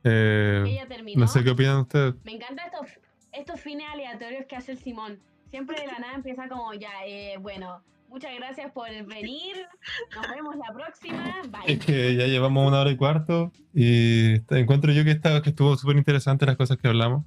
Eh, 0.04 0.64
Ella 0.66 0.86
terminó. 0.86 1.20
no 1.20 1.26
sé 1.26 1.42
qué 1.42 1.50
opinan 1.50 1.78
ustedes. 1.78 2.14
Me 2.24 2.32
encantan 2.32 2.66
estos, 2.66 2.86
estos 3.32 3.60
fines 3.60 3.86
aleatorios 3.90 4.46
que 4.46 4.56
hace 4.56 4.72
el 4.72 4.78
Simón. 4.78 5.18
Siempre 5.50 5.80
de 5.80 5.86
la 5.86 5.98
nada 5.98 6.14
empieza 6.14 6.48
como 6.48 6.72
ya, 6.74 7.04
eh, 7.06 7.36
bueno, 7.38 7.82
muchas 8.08 8.34
gracias 8.36 8.72
por 8.72 8.88
venir. 9.06 9.56
Nos 10.14 10.28
vemos 10.30 10.56
la 10.56 10.72
próxima. 10.74 11.42
Bye. 11.50 11.74
Es 11.74 11.84
que 11.84 12.14
ya 12.16 12.26
llevamos 12.26 12.66
una 12.66 12.80
hora 12.80 12.90
y 12.90 12.96
cuarto 12.96 13.52
y 13.74 14.34
encuentro 14.50 14.92
yo 14.92 15.04
que, 15.04 15.10
está, 15.12 15.40
que 15.42 15.50
estuvo 15.50 15.76
súper 15.76 15.96
interesante 15.96 16.46
las 16.46 16.56
cosas 16.56 16.76
que 16.78 16.88
hablamos. 16.88 17.24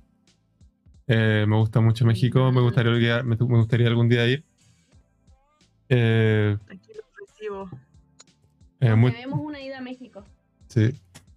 Eh, 1.07 1.45
me 1.47 1.55
gusta 1.57 1.81
mucho 1.81 2.05
México, 2.05 2.51
me 2.51 2.61
gustaría, 2.61 3.23
me, 3.23 3.35
me 3.35 3.57
gustaría 3.57 3.87
algún 3.87 4.09
día 4.09 4.27
ir. 4.27 4.43
Eh, 5.89 6.57
Aquí 6.69 6.91
lo 6.95 7.25
recibo. 7.25 7.69
eh, 8.79 8.93
muy- 8.95 9.13
una 9.31 9.59
ida 9.59 9.79
a 9.79 9.81
México. 9.81 10.23
sí. 10.67 10.91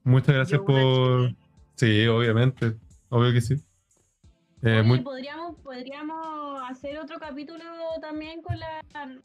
Muchas 0.05 0.35
gracias 0.35 0.61
por... 0.63 1.33
Sí, 1.77 2.07
obviamente, 2.09 2.75
obvio 3.09 3.33
que 3.33 3.41
sí. 3.41 3.55
Eh, 4.63 4.71
Oye, 4.79 4.83
muy- 4.85 5.01
podríamos, 5.01 5.57
podríamos 5.57 6.63
hacer 6.71 6.99
otro 6.99 7.19
capítulo 7.19 7.65
también 8.01 8.43
con 8.43 8.57
la, 8.59 8.81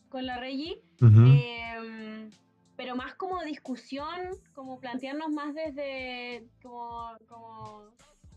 con 0.09 0.25
la 0.25 0.39
Regi, 0.39 0.79
Ujú. 1.01 1.25
em, 1.27 2.29
pero 2.75 2.95
más 2.95 3.13
como 3.15 3.43
discusión, 3.43 4.17
como 4.53 4.79
plantearnos 4.79 5.29
más 5.29 5.53
desde 5.53 6.43
como, 6.63 7.11
como, 7.27 7.83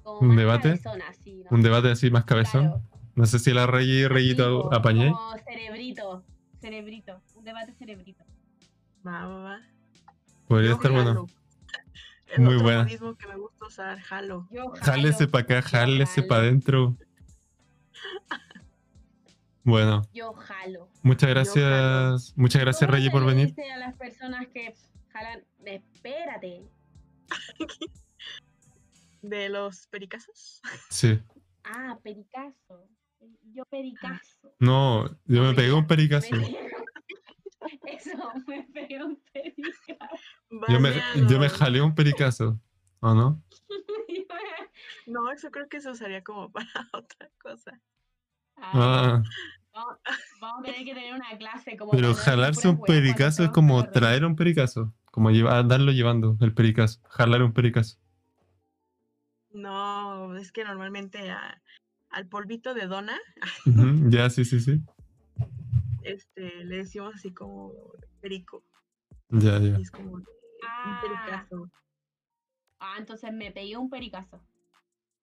como 0.03 0.19
¿Un 0.21 0.29
más 0.29 0.37
debate? 0.37 0.69
cabezón, 0.81 1.03
así, 1.09 1.43
¿no? 1.45 1.57
Un 1.57 1.63
debate 1.63 1.91
así 1.91 2.11
más 2.11 2.25
cabezón. 2.25 2.67
Claro. 2.69 2.83
No 3.17 3.27
sé 3.27 3.39
si 3.39 3.53
la 3.53 3.67
Rey 3.67 3.89
y 3.89 4.07
Reyito 4.07 4.73
apañé. 4.73 5.11
Como 5.11 5.37
cerebrito, 5.39 6.25
cerebrito, 6.61 7.23
un 7.35 7.45
debate 7.45 7.73
cerebrito. 7.75 8.25
Va, 9.07 9.27
va, 9.27 9.43
va. 9.43 9.61
Podría 10.47 10.73
estar 10.73 10.93
bueno. 10.93 11.27
El 12.33 12.43
Muy 12.43 12.55
otro 12.55 12.65
buena. 12.65 12.83
modismo 12.85 13.17
que 13.17 13.27
me 13.27 13.37
gusta 13.37 13.67
usar, 13.67 13.99
jalo. 14.01 14.47
Yo 14.51 14.71
Jálese 14.83 15.19
jalo, 15.19 15.31
para 15.31 15.43
acá, 15.45 15.63
jálese 15.63 16.23
para 16.23 16.43
adentro. 16.43 16.97
Bueno, 19.63 20.03
Yo 20.13 20.33
jalo. 20.33 20.89
muchas 21.03 21.29
jalo. 21.29 21.35
gracias. 21.35 22.33
Muchas 22.37 22.63
gracias, 22.63 22.89
¿Cómo 22.89 22.97
Rey, 22.99 23.11
por 23.11 23.25
venir. 23.27 23.49
dice 23.49 23.71
a 23.71 23.77
las 23.79 23.95
personas 23.95 24.47
que 24.49 24.75
jalan? 25.13 25.45
Espérate. 25.65 26.63
De 29.23 29.49
los 29.51 29.87
pericazos. 29.89 30.63
Sí. 30.89 31.21
Ah, 31.65 31.99
pericazo. 32.03 32.89
Yo 33.53 33.65
pericazo. 33.67 34.55
No, 34.59 35.07
yo 35.27 35.43
me 35.43 35.53
pegué 35.55 35.73
un 35.73 35.87
pericazo. 35.87 36.29
Me 36.35 36.39
pegué- 36.47 36.71
Eso, 37.87 38.17
me 38.47 38.63
pegué 38.65 39.03
un 39.05 39.21
pericazo. 39.33 40.17
Yo 40.69 40.81
me, 40.81 40.93
yo 41.29 41.39
me 41.39 41.49
jalé 41.49 41.81
un 41.81 41.95
pericazo. 41.95 42.61
¿O 43.01 43.15
no? 43.15 43.43
No, 45.07 45.31
eso 45.33 45.51
creo 45.51 45.69
que 45.69 45.81
se 45.81 45.91
usaría 45.91 46.23
como 46.23 46.53
para 46.53 46.69
otra 46.93 47.29
cosa. 47.43 47.81
Ah, 48.57 48.71
Ah, 48.73 49.23
vamos, 49.73 49.97
vamos 50.41 50.61
a 50.61 50.63
tener 50.65 50.85
que 50.85 50.95
tener 50.95 51.15
una 51.15 51.37
clase 51.37 51.77
como. 51.77 51.91
pero 51.93 52.15
jalarse 52.15 52.69
un 52.69 52.81
pericazo 52.81 53.45
es 53.45 53.51
como 53.51 53.91
traer 53.91 54.25
un 54.25 54.37
pericazo. 54.37 54.95
Como 55.07 55.31
llevar, 55.31 55.57
andarlo 55.57 55.91
llevando, 55.91 56.37
el 56.41 56.55
pericazo. 56.55 57.01
Jalar 57.09 57.43
un 57.43 57.53
pericazo. 57.53 57.99
No, 59.53 60.37
es 60.37 60.53
que 60.53 60.63
normalmente 60.65 61.31
a- 61.31 61.61
al 62.11 62.29
polvito 62.29 62.75
de 62.75 62.87
dona, 62.87 63.19
Ya, 63.65 64.31
sí, 64.31 64.45
sí, 64.45 64.61
sí. 64.61 64.81
Este, 66.03 66.65
le 66.65 66.77
decimos 66.79 67.15
así 67.15 67.33
como 67.33 67.73
perico. 68.21 68.63
Ya, 69.29 69.59
ya. 69.59 69.79
y 69.79 69.83
es 69.83 69.91
como 69.91 70.19
de 70.19 70.25
Ah. 70.67 71.01
un 71.03 71.09
pericazo. 71.09 71.71
Ah, 72.79 72.95
entonces 72.99 73.33
me 73.33 73.51
pegué 73.51 73.77
un 73.77 73.89
pericazo. 73.91 74.41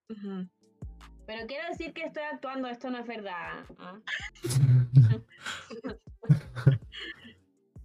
Pero 0.07 1.45
quiero 1.47 1.67
decir 1.69 1.93
que 1.93 2.03
estoy 2.03 2.23
actuando, 2.23 2.67
esto 2.69 2.89
no 2.89 2.99
es 2.99 3.07
verdad. 3.07 3.65
¿ah? 3.79 3.99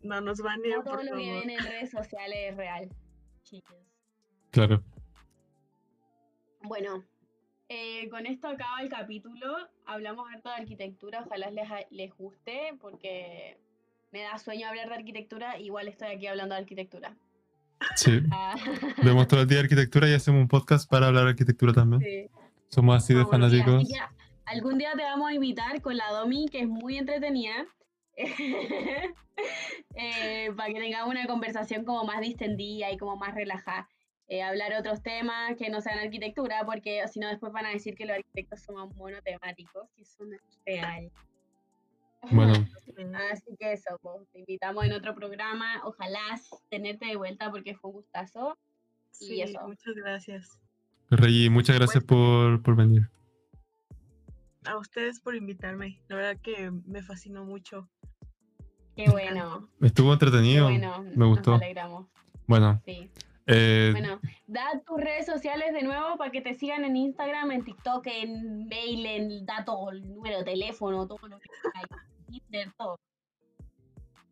No 0.02 0.20
nos 0.20 0.40
van 0.40 0.60
a 0.64 0.68
No 0.76 0.82
por 0.82 0.94
todo 0.94 1.02
lo 1.04 1.16
que 1.16 1.32
ven 1.32 1.50
en 1.50 1.64
redes 1.64 1.90
sociales 1.90 2.36
es 2.50 2.56
real, 2.56 2.88
chicos. 3.44 3.76
Claro. 4.50 4.82
Bueno, 6.64 7.04
eh, 7.72 8.08
con 8.10 8.26
esto 8.26 8.48
acaba 8.48 8.82
el 8.82 8.88
capítulo. 8.88 9.56
Hablamos 9.86 10.28
harto 10.30 10.50
de 10.50 10.56
arquitectura, 10.56 11.22
ojalá 11.24 11.50
les, 11.50 11.68
les 11.90 12.14
guste 12.16 12.74
porque 12.80 13.58
me 14.10 14.20
da 14.20 14.38
sueño 14.38 14.68
hablar 14.68 14.88
de 14.88 14.96
arquitectura. 14.96 15.58
Igual 15.58 15.88
estoy 15.88 16.08
aquí 16.08 16.26
hablando 16.26 16.54
de 16.54 16.60
arquitectura. 16.60 17.16
Sí. 17.96 18.20
Ah, 18.30 18.54
Vemos 19.02 19.26
todo 19.26 19.40
el 19.40 19.48
día 19.48 19.60
arquitectura 19.60 20.08
y 20.08 20.14
hacemos 20.14 20.40
un 20.40 20.48
podcast 20.48 20.88
para 20.88 21.06
hablar 21.06 21.24
de 21.24 21.30
arquitectura 21.30 21.72
también. 21.72 22.02
sí. 22.02 22.28
Somos 22.68 22.96
así 22.96 23.12
de 23.12 23.26
fanáticos. 23.26 23.86
algún 24.46 24.78
día 24.78 24.92
te 24.96 25.02
vamos 25.02 25.28
a 25.28 25.34
invitar 25.34 25.82
con 25.82 25.94
la 25.94 26.10
Domi, 26.10 26.48
que 26.48 26.60
es 26.60 26.68
muy 26.68 26.96
entretenida, 26.96 27.66
eh, 28.16 29.14
para 30.56 30.72
que 30.72 30.80
tengamos 30.80 31.10
una 31.10 31.26
conversación 31.26 31.84
como 31.84 32.04
más 32.04 32.22
distendida 32.22 32.90
y 32.90 32.96
como 32.96 33.16
más 33.16 33.34
relajada. 33.34 33.88
Eh, 34.28 34.42
hablar 34.42 34.72
otros 34.78 35.02
temas 35.02 35.56
que 35.56 35.68
no 35.68 35.80
sean 35.80 35.98
arquitectura, 35.98 36.64
porque 36.64 37.06
si 37.08 37.20
no 37.20 37.28
después 37.28 37.52
van 37.52 37.66
a 37.66 37.70
decir 37.70 37.94
que 37.94 38.06
los 38.06 38.16
arquitectos 38.16 38.62
somos 38.62 38.94
monotemáticos, 38.96 39.88
y 39.96 40.02
eso 40.02 40.24
no 40.24 40.34
es 40.34 40.60
real. 40.64 41.10
Bueno, 42.30 42.52
Así 43.32 43.56
que 43.58 43.72
eso, 43.72 43.98
pues, 44.00 44.28
te 44.32 44.38
invitamos 44.40 44.84
en 44.84 44.92
otro 44.92 45.14
programa. 45.14 45.82
Ojalá 45.84 46.20
tenerte 46.70 47.06
de 47.06 47.16
vuelta 47.16 47.50
porque 47.50 47.74
fue 47.74 47.90
un 47.90 47.96
gustazo. 47.96 48.56
Y 49.20 49.40
eso. 49.40 49.60
muchas 49.66 49.94
gracias. 49.94 50.60
Rey, 51.10 51.50
muchas 51.50 51.76
gracias 51.76 52.02
por, 52.04 52.62
por 52.62 52.76
venir. 52.76 53.10
A 54.64 54.78
ustedes 54.78 55.20
por 55.20 55.34
invitarme. 55.34 56.00
La 56.08 56.16
verdad 56.16 56.40
que 56.40 56.70
me 56.86 57.02
fascinó 57.02 57.44
mucho. 57.44 57.88
Qué 58.96 59.10
bueno. 59.10 59.68
Estuvo 59.80 60.08
Qué 60.08 60.12
entretenido. 60.14 60.64
bueno. 60.64 61.04
me 61.14 61.26
gustó. 61.26 61.52
Nos 61.52 61.62
alegramos. 61.62 62.06
Bueno, 62.46 62.80
Sí. 62.84 63.10
Eh, 63.46 63.88
Bueno, 63.92 64.20
da 64.46 64.64
tus 64.86 65.00
redes 65.00 65.26
sociales 65.26 65.72
de 65.72 65.82
nuevo 65.82 66.16
para 66.16 66.30
que 66.30 66.40
te 66.40 66.54
sigan 66.54 66.84
en 66.84 66.96
Instagram, 66.96 67.50
en 67.52 67.64
TikTok, 67.64 68.06
en 68.06 68.66
mail, 68.68 69.06
en 69.06 69.46
datos, 69.46 69.76
el 69.92 70.14
número 70.14 70.38
de 70.38 70.44
teléfono, 70.44 71.06
todo 71.06 71.26
lo 71.28 71.38
que 71.38 71.48
hay. 71.74 71.84
Tinder, 72.28 72.72
todo. 72.78 72.98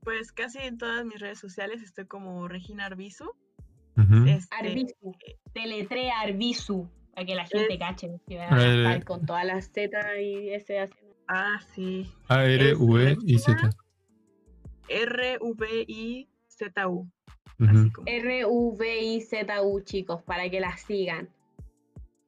Pues 0.03 0.33
casi 0.33 0.59
en 0.59 0.79
todas 0.79 1.05
mis 1.05 1.21
redes 1.21 1.39
sociales 1.39 1.83
estoy 1.83 2.07
como 2.07 2.49
Regina 2.49 2.87
Arbizu. 2.87 3.25
ujú. 3.97 4.25
Este, 4.27 4.55
Arbizu. 4.57 5.15
Teletrea 5.53 6.21
Arbizu. 6.21 6.89
Para 7.15 7.27
que 7.27 7.35
la 7.35 7.45
gente 7.47 7.75
Es- 7.75 7.79
cache. 7.79 8.11
Eh. 8.29 9.01
con 9.05 9.27
todas 9.27 9.45
las 9.45 9.71
Z 9.73 9.91
y 10.23 10.55
S 10.55 10.79
haciendo. 10.79 11.17
Ah, 11.29 11.61
sí. 11.75 12.11
A, 12.29 12.45
R, 12.47 12.75
V 12.77 13.19
y 13.27 13.39
Z. 13.39 13.71
R-V-I-Z-U. 14.89 17.01
Ujú. 17.01 17.11
R-U-V-I-Z-U, 18.07 19.81
chicos, 19.83 20.23
para 20.23 20.49
que 20.51 20.61
la 20.61 20.77
sigan. 20.77 21.29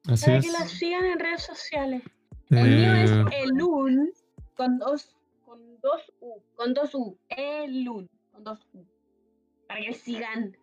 Así 0.07 0.25
Para 0.25 0.37
es. 0.37 0.45
que 0.45 0.51
la 0.51 0.67
sigan 0.67 1.05
en 1.05 1.19
redes 1.19 1.43
sociales. 1.43 2.03
El 2.49 2.69
mío 2.69 2.93
es 2.93 3.11
Eh, 3.11 3.43
Elun 3.43 4.11
con 4.55 4.77
dos, 4.79 5.15
con 5.45 5.59
dos 5.81 6.11
U, 6.19 6.41
con 6.55 6.73
dos 6.73 6.93
U, 6.93 7.17
Elun, 7.29 8.09
con 8.31 8.43
dos 8.43 8.59
U. 8.73 8.83
Para 9.67 9.81
que 9.81 9.93
sigan. 9.93 10.55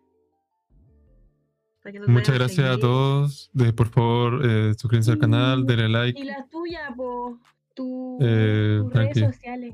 para 1.83 1.93
que 1.93 1.99
nos 1.99 2.07
muchas 2.09 2.35
gracias 2.35 2.59
a 2.59 2.69
seguir. 2.73 2.79
todos. 2.81 3.49
De, 3.53 3.73
por 3.73 3.89
favor, 3.89 4.41
eh, 4.45 4.73
suscríbanse 4.77 5.11
al 5.11 5.17
canal, 5.17 5.63
Mm, 5.63 5.65
denle 5.65 5.85
Y 5.85 5.91
like. 5.91 6.23
la 6.23 6.45
tuya, 6.47 6.93
po, 6.95 7.39
tu, 7.73 8.19
Eh, 8.21 8.79
tus 8.83 8.93
redes 8.93 9.19
sociales. 9.19 9.73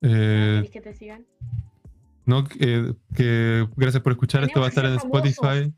Eh, 0.00 0.54
¿Querés 0.56 0.70
que 0.70 0.80
te 0.80 0.94
sigan? 0.94 1.26
No, 2.26 2.44
que, 2.44 2.94
que 3.14 3.66
gracias 3.76 4.02
por 4.02 4.12
escuchar. 4.12 4.44
Esto 4.44 4.60
va 4.60 4.66
a 4.66 4.68
estar 4.68 4.84
en 4.84 4.94
Spotify. 4.94 5.72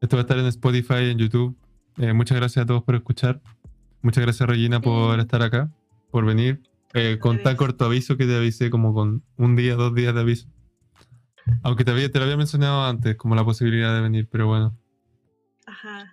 Esto 0.00 0.16
va 0.16 0.20
a 0.20 0.24
estar 0.24 0.38
en 0.38 0.46
Spotify, 0.46 1.10
en 1.10 1.18
YouTube. 1.18 1.56
Eh, 1.98 2.12
muchas 2.12 2.36
gracias 2.36 2.64
a 2.64 2.66
todos 2.66 2.82
por 2.82 2.94
escuchar. 2.96 3.40
Muchas 4.02 4.22
gracias, 4.22 4.48
Regina, 4.48 4.80
por 4.80 5.18
estar 5.20 5.42
acá, 5.42 5.70
por 6.10 6.24
venir. 6.24 6.60
Eh, 6.94 7.18
con 7.20 7.42
tan 7.42 7.56
corto 7.56 7.84
aviso 7.86 8.16
que 8.16 8.26
te 8.26 8.36
avisé, 8.36 8.68
como 8.68 8.92
con 8.92 9.22
un 9.36 9.56
día, 9.56 9.76
dos 9.76 9.94
días 9.94 10.12
de 10.14 10.20
aviso. 10.20 10.48
Aunque 11.62 11.84
te, 11.84 11.90
había, 11.92 12.10
te 12.10 12.18
lo 12.18 12.24
había 12.24 12.36
mencionado 12.36 12.84
antes, 12.84 13.16
como 13.16 13.34
la 13.34 13.44
posibilidad 13.44 13.94
de 13.94 14.00
venir, 14.00 14.28
pero 14.30 14.46
bueno. 14.48 14.76
Ajá. 15.66 16.12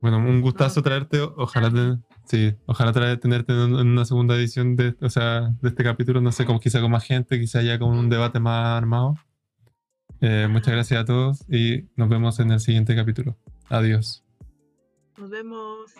Bueno, 0.00 0.18
un 0.18 0.40
gustazo 0.40 0.80
No. 0.80 0.84
traerte. 0.84 1.20
Ojalá, 1.20 1.70
te- 1.70 1.98
sí, 2.32 2.54
ojalá 2.64 2.92
traer, 2.94 3.20
tenerte 3.20 3.52
en, 3.52 3.74
una 3.74 4.06
segunda 4.06 4.34
edición 4.36 4.74
de, 4.74 4.96
o 5.02 5.10
sea, 5.10 5.50
de 5.60 5.68
este 5.68 5.84
capítulo. 5.84 6.22
No 6.22 6.32
sé, 6.32 6.46
como 6.46 6.60
quizá 6.60 6.80
con 6.80 6.90
más 6.90 7.04
gente, 7.04 7.38
quizá 7.38 7.60
ya 7.60 7.78
con 7.78 7.90
un 7.90 8.08
debate 8.08 8.40
más 8.40 8.68
armado. 8.68 9.16
Eh, 10.22 10.48
muchas 10.48 10.72
gracias 10.72 11.02
a 11.02 11.04
todos 11.04 11.44
y 11.50 11.88
nos 11.94 12.08
vemos 12.08 12.40
en 12.40 12.52
el 12.52 12.60
siguiente 12.60 12.96
capítulo. 12.96 13.36
Adiós. 13.68 14.24
Nos 15.18 15.28
vemos. 15.28 15.92